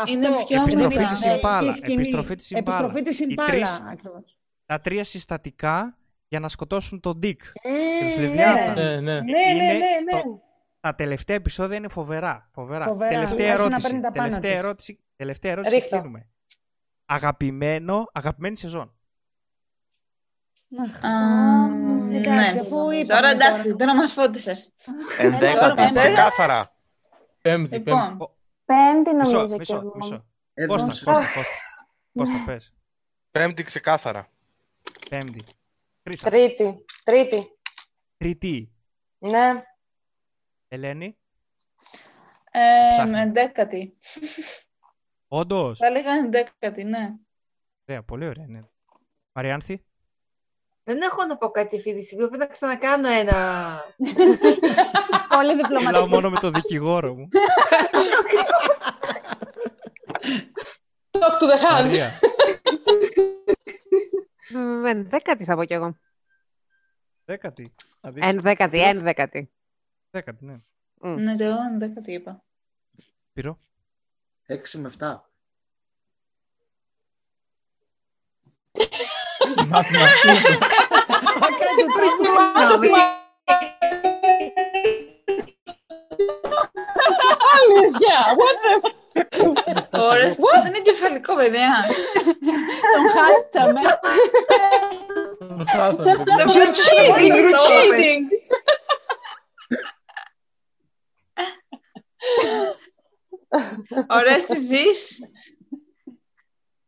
[0.00, 1.08] Αυτό, Είναι πιο Επιστροφή μετά.
[1.10, 1.72] της Ναι, Ιμπάλα.
[1.72, 1.94] η σκηνή.
[1.94, 2.76] Επιστροφή της Ιμπάλα.
[2.78, 4.38] Επιστροφή της Οι Ιμπάλα, τρεις- ακριβώς.
[4.66, 5.96] Τα τρία συστατικά
[6.28, 7.40] για να σκοτώσουν τον Ντίκ.
[7.64, 8.22] Μμμ, Και τους ναι.
[8.26, 8.74] Λεβιάθαν.
[8.74, 9.00] Ναι, ναι.
[9.00, 10.20] Ναι, ναι, Είναι ναι, ναι.
[10.22, 10.40] το-
[10.80, 12.48] Τα τελευταία επεισόδια είναι φοβερά.
[12.52, 12.86] Φοβερά.
[12.86, 13.10] Φοβερά.
[13.10, 13.82] Τελευταία Άρχισε να ερώτηση.
[13.88, 14.60] παίρνει τα πάνω Τελευταία της.
[14.62, 14.98] ερώτηση.
[15.16, 15.74] Τελευταία ερώτηση.
[15.74, 15.96] Ρίχτω.
[15.96, 16.26] κλείνουμε.
[17.06, 18.97] Αγαπημένο, αγαπημένη σεζόν.
[21.00, 21.10] Α,
[22.10, 22.60] Εντάξει, Ναι.
[22.60, 24.72] αφού είπαμε Τώρα εντάξει, τώρα μας φώτισες.
[25.18, 25.94] Ενδέκατη.
[25.94, 26.72] Ξεκάθαρα.
[27.42, 27.90] Πέμπτη, πέμπτη.
[27.90, 28.16] Λοιπόν,
[28.64, 29.92] Πέμπτη Μισό, νομίζω κι μισό, εγώ.
[29.94, 30.26] μισό.
[30.54, 31.04] Εδώ Κώστα, είμαστε.
[31.04, 31.50] Κώστα, Κώστα.
[32.12, 32.72] Κώστα, πες.
[33.30, 34.28] Πέμπτη ξεκάθαρα.
[35.10, 35.44] Πέμπτη.
[36.02, 36.30] Χρήσα.
[36.30, 36.84] Τρίτη.
[37.04, 37.58] Τρίτη.
[38.16, 38.72] Τρίτη.
[39.18, 39.62] Ναι.
[40.68, 41.18] Ελένη.
[42.50, 42.60] ε,
[42.92, 43.10] Ψάχνω.
[43.12, 43.96] με δέκατη.
[45.28, 45.78] Όντως.
[45.78, 47.14] Θα έλεγα ενδέκατη, ναι.
[47.88, 48.46] Ωραία, πολύ ωραία.
[48.48, 48.60] Ναι.
[49.32, 49.82] Μαριάνθη.
[50.88, 52.24] Δεν έχω να πω κάτι αυτή τη στιγμή.
[52.28, 53.34] Πρέπει να ξανακάνω ένα.
[55.28, 56.08] Πολύ Μιλάω διπλωματική.
[56.08, 57.28] μόνο με τον δικηγόρο μου.
[61.10, 61.82] Talk to the hand.
[61.84, 62.18] Μαρία.
[64.50, 65.96] Μ, Ενδέκατη θα πω κι εγώ.
[67.24, 67.74] Δέκατη.
[68.00, 69.50] Δηλαδή, Ενδέκατη, ενδέκατη.
[70.10, 70.56] Δέκατη, ναι.
[71.00, 71.14] Μμ.
[71.22, 72.42] Ναι, και εγώ ενδέκατη είπα.
[73.32, 73.58] Πυρό.
[74.46, 75.16] 6 με 7.
[79.66, 80.58] Μαθηματική.
[87.54, 88.18] Αλήθεια.
[88.38, 88.96] What the...
[89.90, 91.84] Ωρες, δεν είναι κεφαλικό, παιδιά.
[92.94, 93.80] Τον χάσαμε.
[95.38, 96.36] Τον χάσαμε, παιδιά.
[96.36, 97.32] Δεν You're cheating.
[97.34, 98.22] You're το cheating.
[104.08, 105.18] Ωραία, τι ζεις.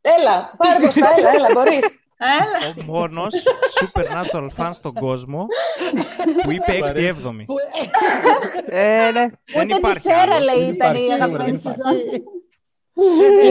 [0.01, 2.00] Έλα, πάρε μπροστά, έλα, έλα, μπορείς.
[2.23, 2.75] Έλα.
[2.81, 3.35] Ο μόνος
[3.81, 5.47] supernatural fan στον κόσμο
[6.43, 7.21] που είπε Μ' αρέσει.
[7.25, 7.45] 6η-7η.
[8.67, 9.13] Ε, ναι.
[9.13, 10.55] Δεν Ούτε της υπάρχει Σέρα άλλος.
[10.55, 12.01] λέει ήταν υπάρχει, η σίγουρα αγαπημένη δεν υπάρχει.
[12.11, 12.25] σεζόν.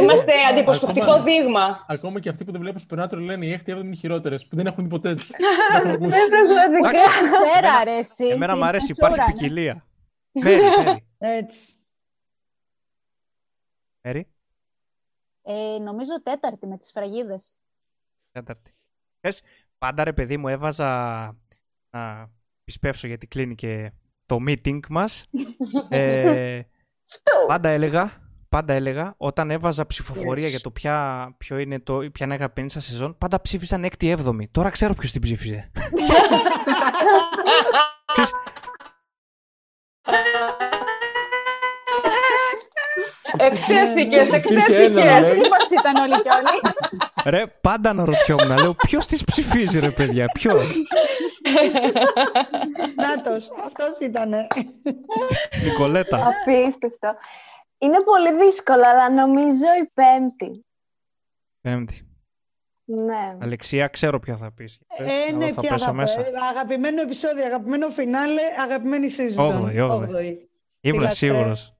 [0.01, 1.85] Είμαστε αντιπροσωπευτικό Ακόμα- δείγμα.
[1.87, 4.65] Ακόμα και αυτοί που δεν βλέπουν Supernatural λένε οι 6η 7η είναι χειρότερες, που δεν
[4.65, 5.29] έχουν δει ποτέ τους.
[5.71, 6.17] Δεν έχουν ακούσει.
[6.17, 6.89] Δεν πραγματικά.
[6.89, 8.25] Εντάξει, Σέρα, εμένα- ρε, εσύ.
[8.25, 9.33] Εμένα μου αρέσει, Σούρα, υπάρχει ναι.
[9.33, 9.85] ποικιλία.
[10.31, 11.05] Μέρι, Μέρι.
[11.17, 11.73] Έτσι.
[14.01, 14.27] Μέρι,
[15.43, 17.51] Ε, νομίζω τέταρτη με τις φραγίδες.
[18.31, 18.71] Τέταρτη.
[19.19, 19.41] Θες,
[19.77, 20.87] πάντα ρε παιδί μου έβαζα
[21.89, 22.31] να
[22.63, 23.91] πιστέψω γιατί κλείνει και
[24.25, 25.25] το meeting μας.
[25.89, 26.61] ε,
[27.47, 28.11] πάντα έλεγα,
[28.49, 30.49] πάντα έλεγα, όταν έβαζα ψηφοφορία Yes.
[30.49, 34.47] για το ποια, ποιο είναι το, ποια είναι η αγαπημένη σας σεζόν, πάντα ψήφισαν 6η-7η.
[34.51, 35.71] Τώρα ξέρω ποιος την ψήφιζε.
[43.37, 45.35] Ξέρεις, Εκτέθηκες, Υπήρχε ένα, εκτέθηκες.
[45.35, 45.49] λέει.
[45.49, 46.75] Πώς ήταν όλοι κι όλοι;
[47.25, 50.71] ρε, πάντα αναρωτιόμουν, λέω, ποιος τις ψηφίζει ρε παιδιά, ποιος;
[52.95, 54.47] Νάτος, αυτός ήτανε.
[55.63, 56.27] Νικολέτα.
[56.27, 57.15] Απίστευτο.
[57.77, 60.65] Είναι πολύ δύσκολο, αλλά νομίζω η πέμπτη.
[61.61, 62.03] Πέμπτη.
[62.85, 63.37] Ναι.
[63.41, 64.79] Αλεξία, ξέρω ποια θα πεις.
[64.97, 66.15] Πες, Ε, εγώ ναι, θα ποια πέσω θα μέσα.
[66.15, 69.37] πω, ε, Αγαπημένο επεισόδιο, αγαπημένο φινάλε, αγαπημένη season.
[69.43, 69.97] Όγδοη, όγδοη.
[70.07, 70.49] Όγδοη.
[70.81, 71.15] Ήμουν λατρεύω.
[71.15, 71.73] σίγουρος.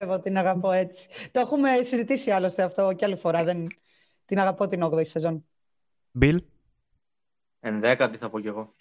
[0.00, 1.06] Εγώ την αγαπώ έτσι.
[1.32, 3.44] Το έχουμε συζητήσει άλλωστε αυτό και άλλη φορά.
[3.44, 3.66] Δεν...
[4.26, 5.44] Την αγαπώ την 8η σεζόν.
[6.10, 6.42] Μπιλ;
[7.60, 8.74] Ενδέκατη θα πω κι εγώ.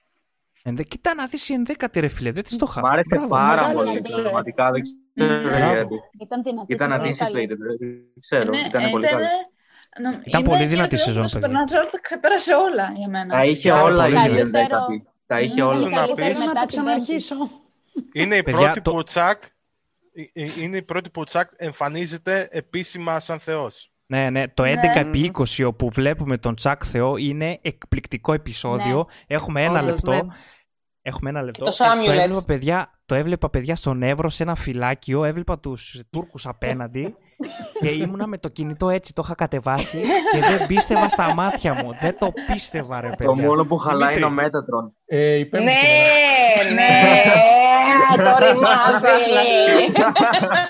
[0.64, 0.84] Ενδε...
[0.84, 2.82] Κοίτα να δεις η ενδέκατη ρε φίλε, δεν της το είχα.
[2.82, 3.28] Μ' άρεσε Μπράβο.
[3.30, 4.02] πάρα μεγάλο πολύ.
[4.06, 4.22] success.
[4.22, 5.74] Πραγματικά δεν ξέρω Μπράβο.
[5.74, 5.96] γιατί.
[6.22, 6.74] Ήταν δυνατή.
[6.74, 7.48] Ήταν ήταν πολύ καλή.
[7.50, 7.58] anticipated.
[7.80, 8.52] Δεν ξέρω.
[8.52, 9.30] Ναι, Ήταν πολύ ήταν- καλή.
[10.02, 11.50] νο- Ήταν είναι πολύ και δυνατή το σεζόν, Το παιδιά.
[11.50, 13.36] Supernatural τα ξεπέρασε όλα για μένα.
[13.36, 14.40] Τα είχε Πάρα όλα πολύ η δυνατή.
[14.40, 15.08] ενδέκατη.
[15.26, 15.72] Τα είχε Είναι όλα.
[15.80, 17.00] Όσο να καλύτερη πεις- Θέλω μετά να το την πέμπτη.
[17.02, 17.36] ξαναρχίσω.
[18.14, 19.50] Είναι η Παιδιά, πρώτη το- που ο Τσακ ε, ε,
[20.34, 23.92] είναι η πρώτη που ο Τσακ εμφανίζεται επίσημα σαν θεός.
[24.06, 29.06] Ναι, ναι, το 11 επί 20 όπου βλέπουμε τον Τσακ Θεό είναι εκπληκτικό επεισόδιο.
[29.28, 30.12] Έχουμε ένα Όντως, λεπτό.
[30.12, 30.20] ναι.
[31.02, 31.66] Έχουμε ένα λεπτό.
[31.66, 32.46] το Ε, Samuel έβλεπα, έτσι.
[32.46, 35.24] παιδιά, το έβλεπα παιδιά στον Εύρο σε ένα φυλάκιο.
[35.24, 37.16] Έβλεπα τους Τούρκους απέναντι
[37.80, 39.14] και ήμουνα με το κινητό έτσι.
[39.14, 40.00] Το είχα κατεβάσει
[40.32, 41.94] και δεν πίστευα στα μάτια μου.
[42.02, 43.26] Δεν το πίστευα, ρε παιδιά.
[43.26, 44.94] Το μόνο που χαλάει Δημήτρη, είναι ο Μέτατρον.
[45.06, 45.72] Ε, η πέμπτη Ναι,
[46.56, 46.84] και εμένα.
[48.18, 49.92] ναι, το ρημάδι.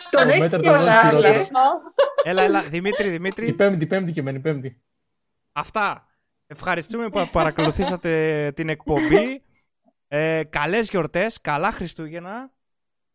[0.10, 1.32] Τον Το έχεις μέτρο και των ο όλων Σάρλες.
[1.32, 1.46] χειρότερων.
[2.24, 3.54] Έλα, έλα, Δημήτρη, Η Δημήτρη.
[3.54, 4.82] πέμπτη, η πέμπτη και εμένα, η πέμπτη.
[5.52, 6.02] Αυτά.
[6.48, 9.42] Ευχαριστούμε που παρακολουθήσατε την εκπομπή.
[10.08, 12.52] Ε, καλές γιορτές, καλά Χριστούγεννα.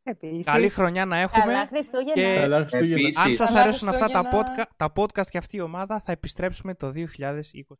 [0.03, 0.45] Επίσης.
[0.45, 1.45] Καλή χρονιά να έχουμε.
[1.53, 2.12] Καλά Χριστούγεννα.
[2.14, 2.95] Και Καλά Χριστούγεννα.
[3.01, 3.24] Επίσης.
[3.24, 4.66] αν σας Καλά αρέσουν αυτά τα Χριστούγεννα.
[4.66, 7.78] podcast, τα podcast και αυτή η ομάδα, θα επιστρέψουμε το 2020.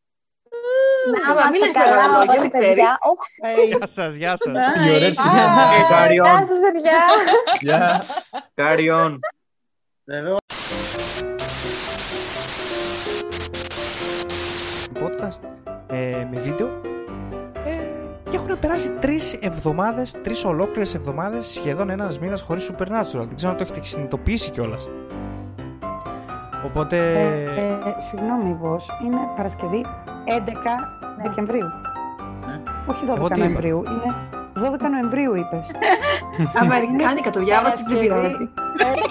[1.13, 2.69] Να Αλλά μην είμαστε λες καλά μεγάλα λόγια, όλοι, δεν παιδιά.
[2.69, 2.97] ξέρεις.
[3.01, 4.87] Οχ, Ε, Γεια σας, γεια σας.
[4.87, 5.21] Οι ωραίες Bye.
[5.21, 5.49] στιγμές.
[5.91, 6.47] Carry Γεια on.
[6.47, 6.99] σας, παιδιά.
[7.61, 8.05] Γεια.
[8.55, 9.19] Carry on.
[10.05, 10.37] Βέβαια,
[14.95, 15.41] podcast
[15.91, 16.82] ε, με βίντεο.
[18.43, 23.27] Ε, και έχουν περάσει τρεις εβδομάδες, τρεις ολόκληρες εβδομάδες, σχεδόν ένας μήνας χωρίς Supernatural.
[23.27, 24.89] Δεν ξέρω αν το έχετε συνειδητοποιήσει κιόλας.
[26.67, 26.97] Οπότε.
[26.97, 29.85] ε, ε, συγγνώμη, Βος, είναι Παρασκευή
[30.25, 31.67] 11 Δεκεμβρίου.
[32.47, 32.61] Ναι.
[32.87, 34.15] Όχι Εγώ 12 τι είπα; Νοεμβρίου, είναι
[34.67, 35.67] 12 Νοεμβρίου είπες.
[36.63, 38.09] Αμερικάνικα, το διάβασες στην Παρασκευή.
[38.09, 38.45] τηλεόραση.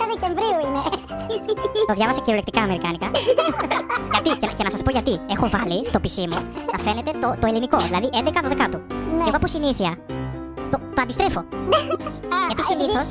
[0.04, 0.82] 10 Δεκεμβρίου είναι.
[1.89, 3.08] Το διάβασα κυριολεκτικά αμερικάνικα.
[4.14, 5.14] γιατί, και, και να σας πω γιατί.
[5.36, 6.39] Έχω βάλει στο PC μου
[6.74, 8.80] να φαίνεται το, το ελληνικό, δηλαδή 11-12 του.
[9.24, 9.91] Και εγώ από συνήθεια
[10.72, 11.41] το, το αντιστρέφω.
[12.47, 13.08] γιατί συνήθως.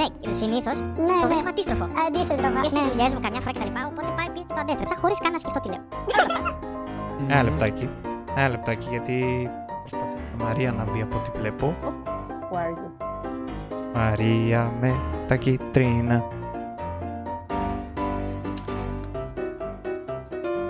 [0.00, 0.78] Ναι, συνήθως
[1.20, 1.84] το βρίσκω αντίστροφο.
[2.06, 2.60] Αντίστροφα.
[2.64, 3.72] Και στις δουλειές μου καμιά φορά κτλ.
[3.90, 5.82] Οπότε πάλι το αντέστρεψα χωρίς καν να σκεφτώ τι λέω.
[7.28, 7.88] Ένα λεπτάκι.
[8.36, 9.16] Ένα λεπτάκι, γιατί
[9.90, 11.74] προσπαθεί η Μαρία να μπει από ό,τι βλέπω.
[12.50, 13.06] Who are you?
[13.94, 14.94] Μαρία με
[15.28, 16.24] τα κίτρινα.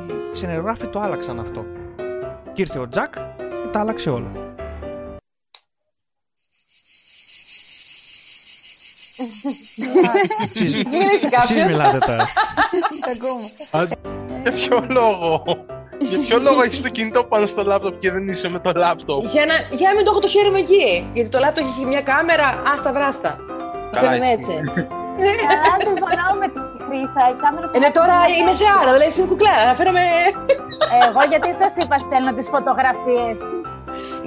[0.09, 1.65] Οι Ξενεργράφοι το άλλαξαν αυτό.
[2.53, 4.31] Και ήρθε ο Τζακ και τα άλλαξε όλα.
[10.43, 11.51] Εσείς- Γύρισε κάποιος.
[11.51, 12.25] Εσείς μιλάτε τώρα.
[13.01, 13.93] Τα ακούμε.
[14.43, 15.43] Για ποιο λόγο;
[15.99, 19.25] Για ποιο λόγο έχεις το κινητό πάνω στο λάπτοπ και δεν είσαι με το λάπτοπ;
[19.27, 21.07] Για να, για να μην το έχω το χέρι μου εκεί.
[21.15, 23.31] Γιατί το λάπτο έχει μια κάμερα, άστα βράστα.
[23.91, 24.37] Το Καλά, φέρνουμε ισχύει.
[24.39, 24.55] έτσι.
[25.53, 27.23] Καλά, συμφωνώ με τη Χρύσα.
[27.33, 29.65] Η κάμερα Ε, ναι, τώρα είναι είμαι θεάρα, δηλαδή είμαι κουκλάρα.
[29.71, 30.05] Να φέρομαι.
[31.07, 33.39] Εγώ γιατί σας είπα στέλνω τις φωτογραφίες.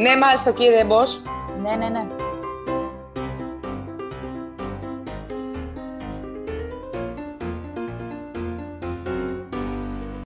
[0.03, 1.11] Ναι, μάλιστα κύριε Μπος.
[1.64, 2.03] Ναι, ναι, ναι.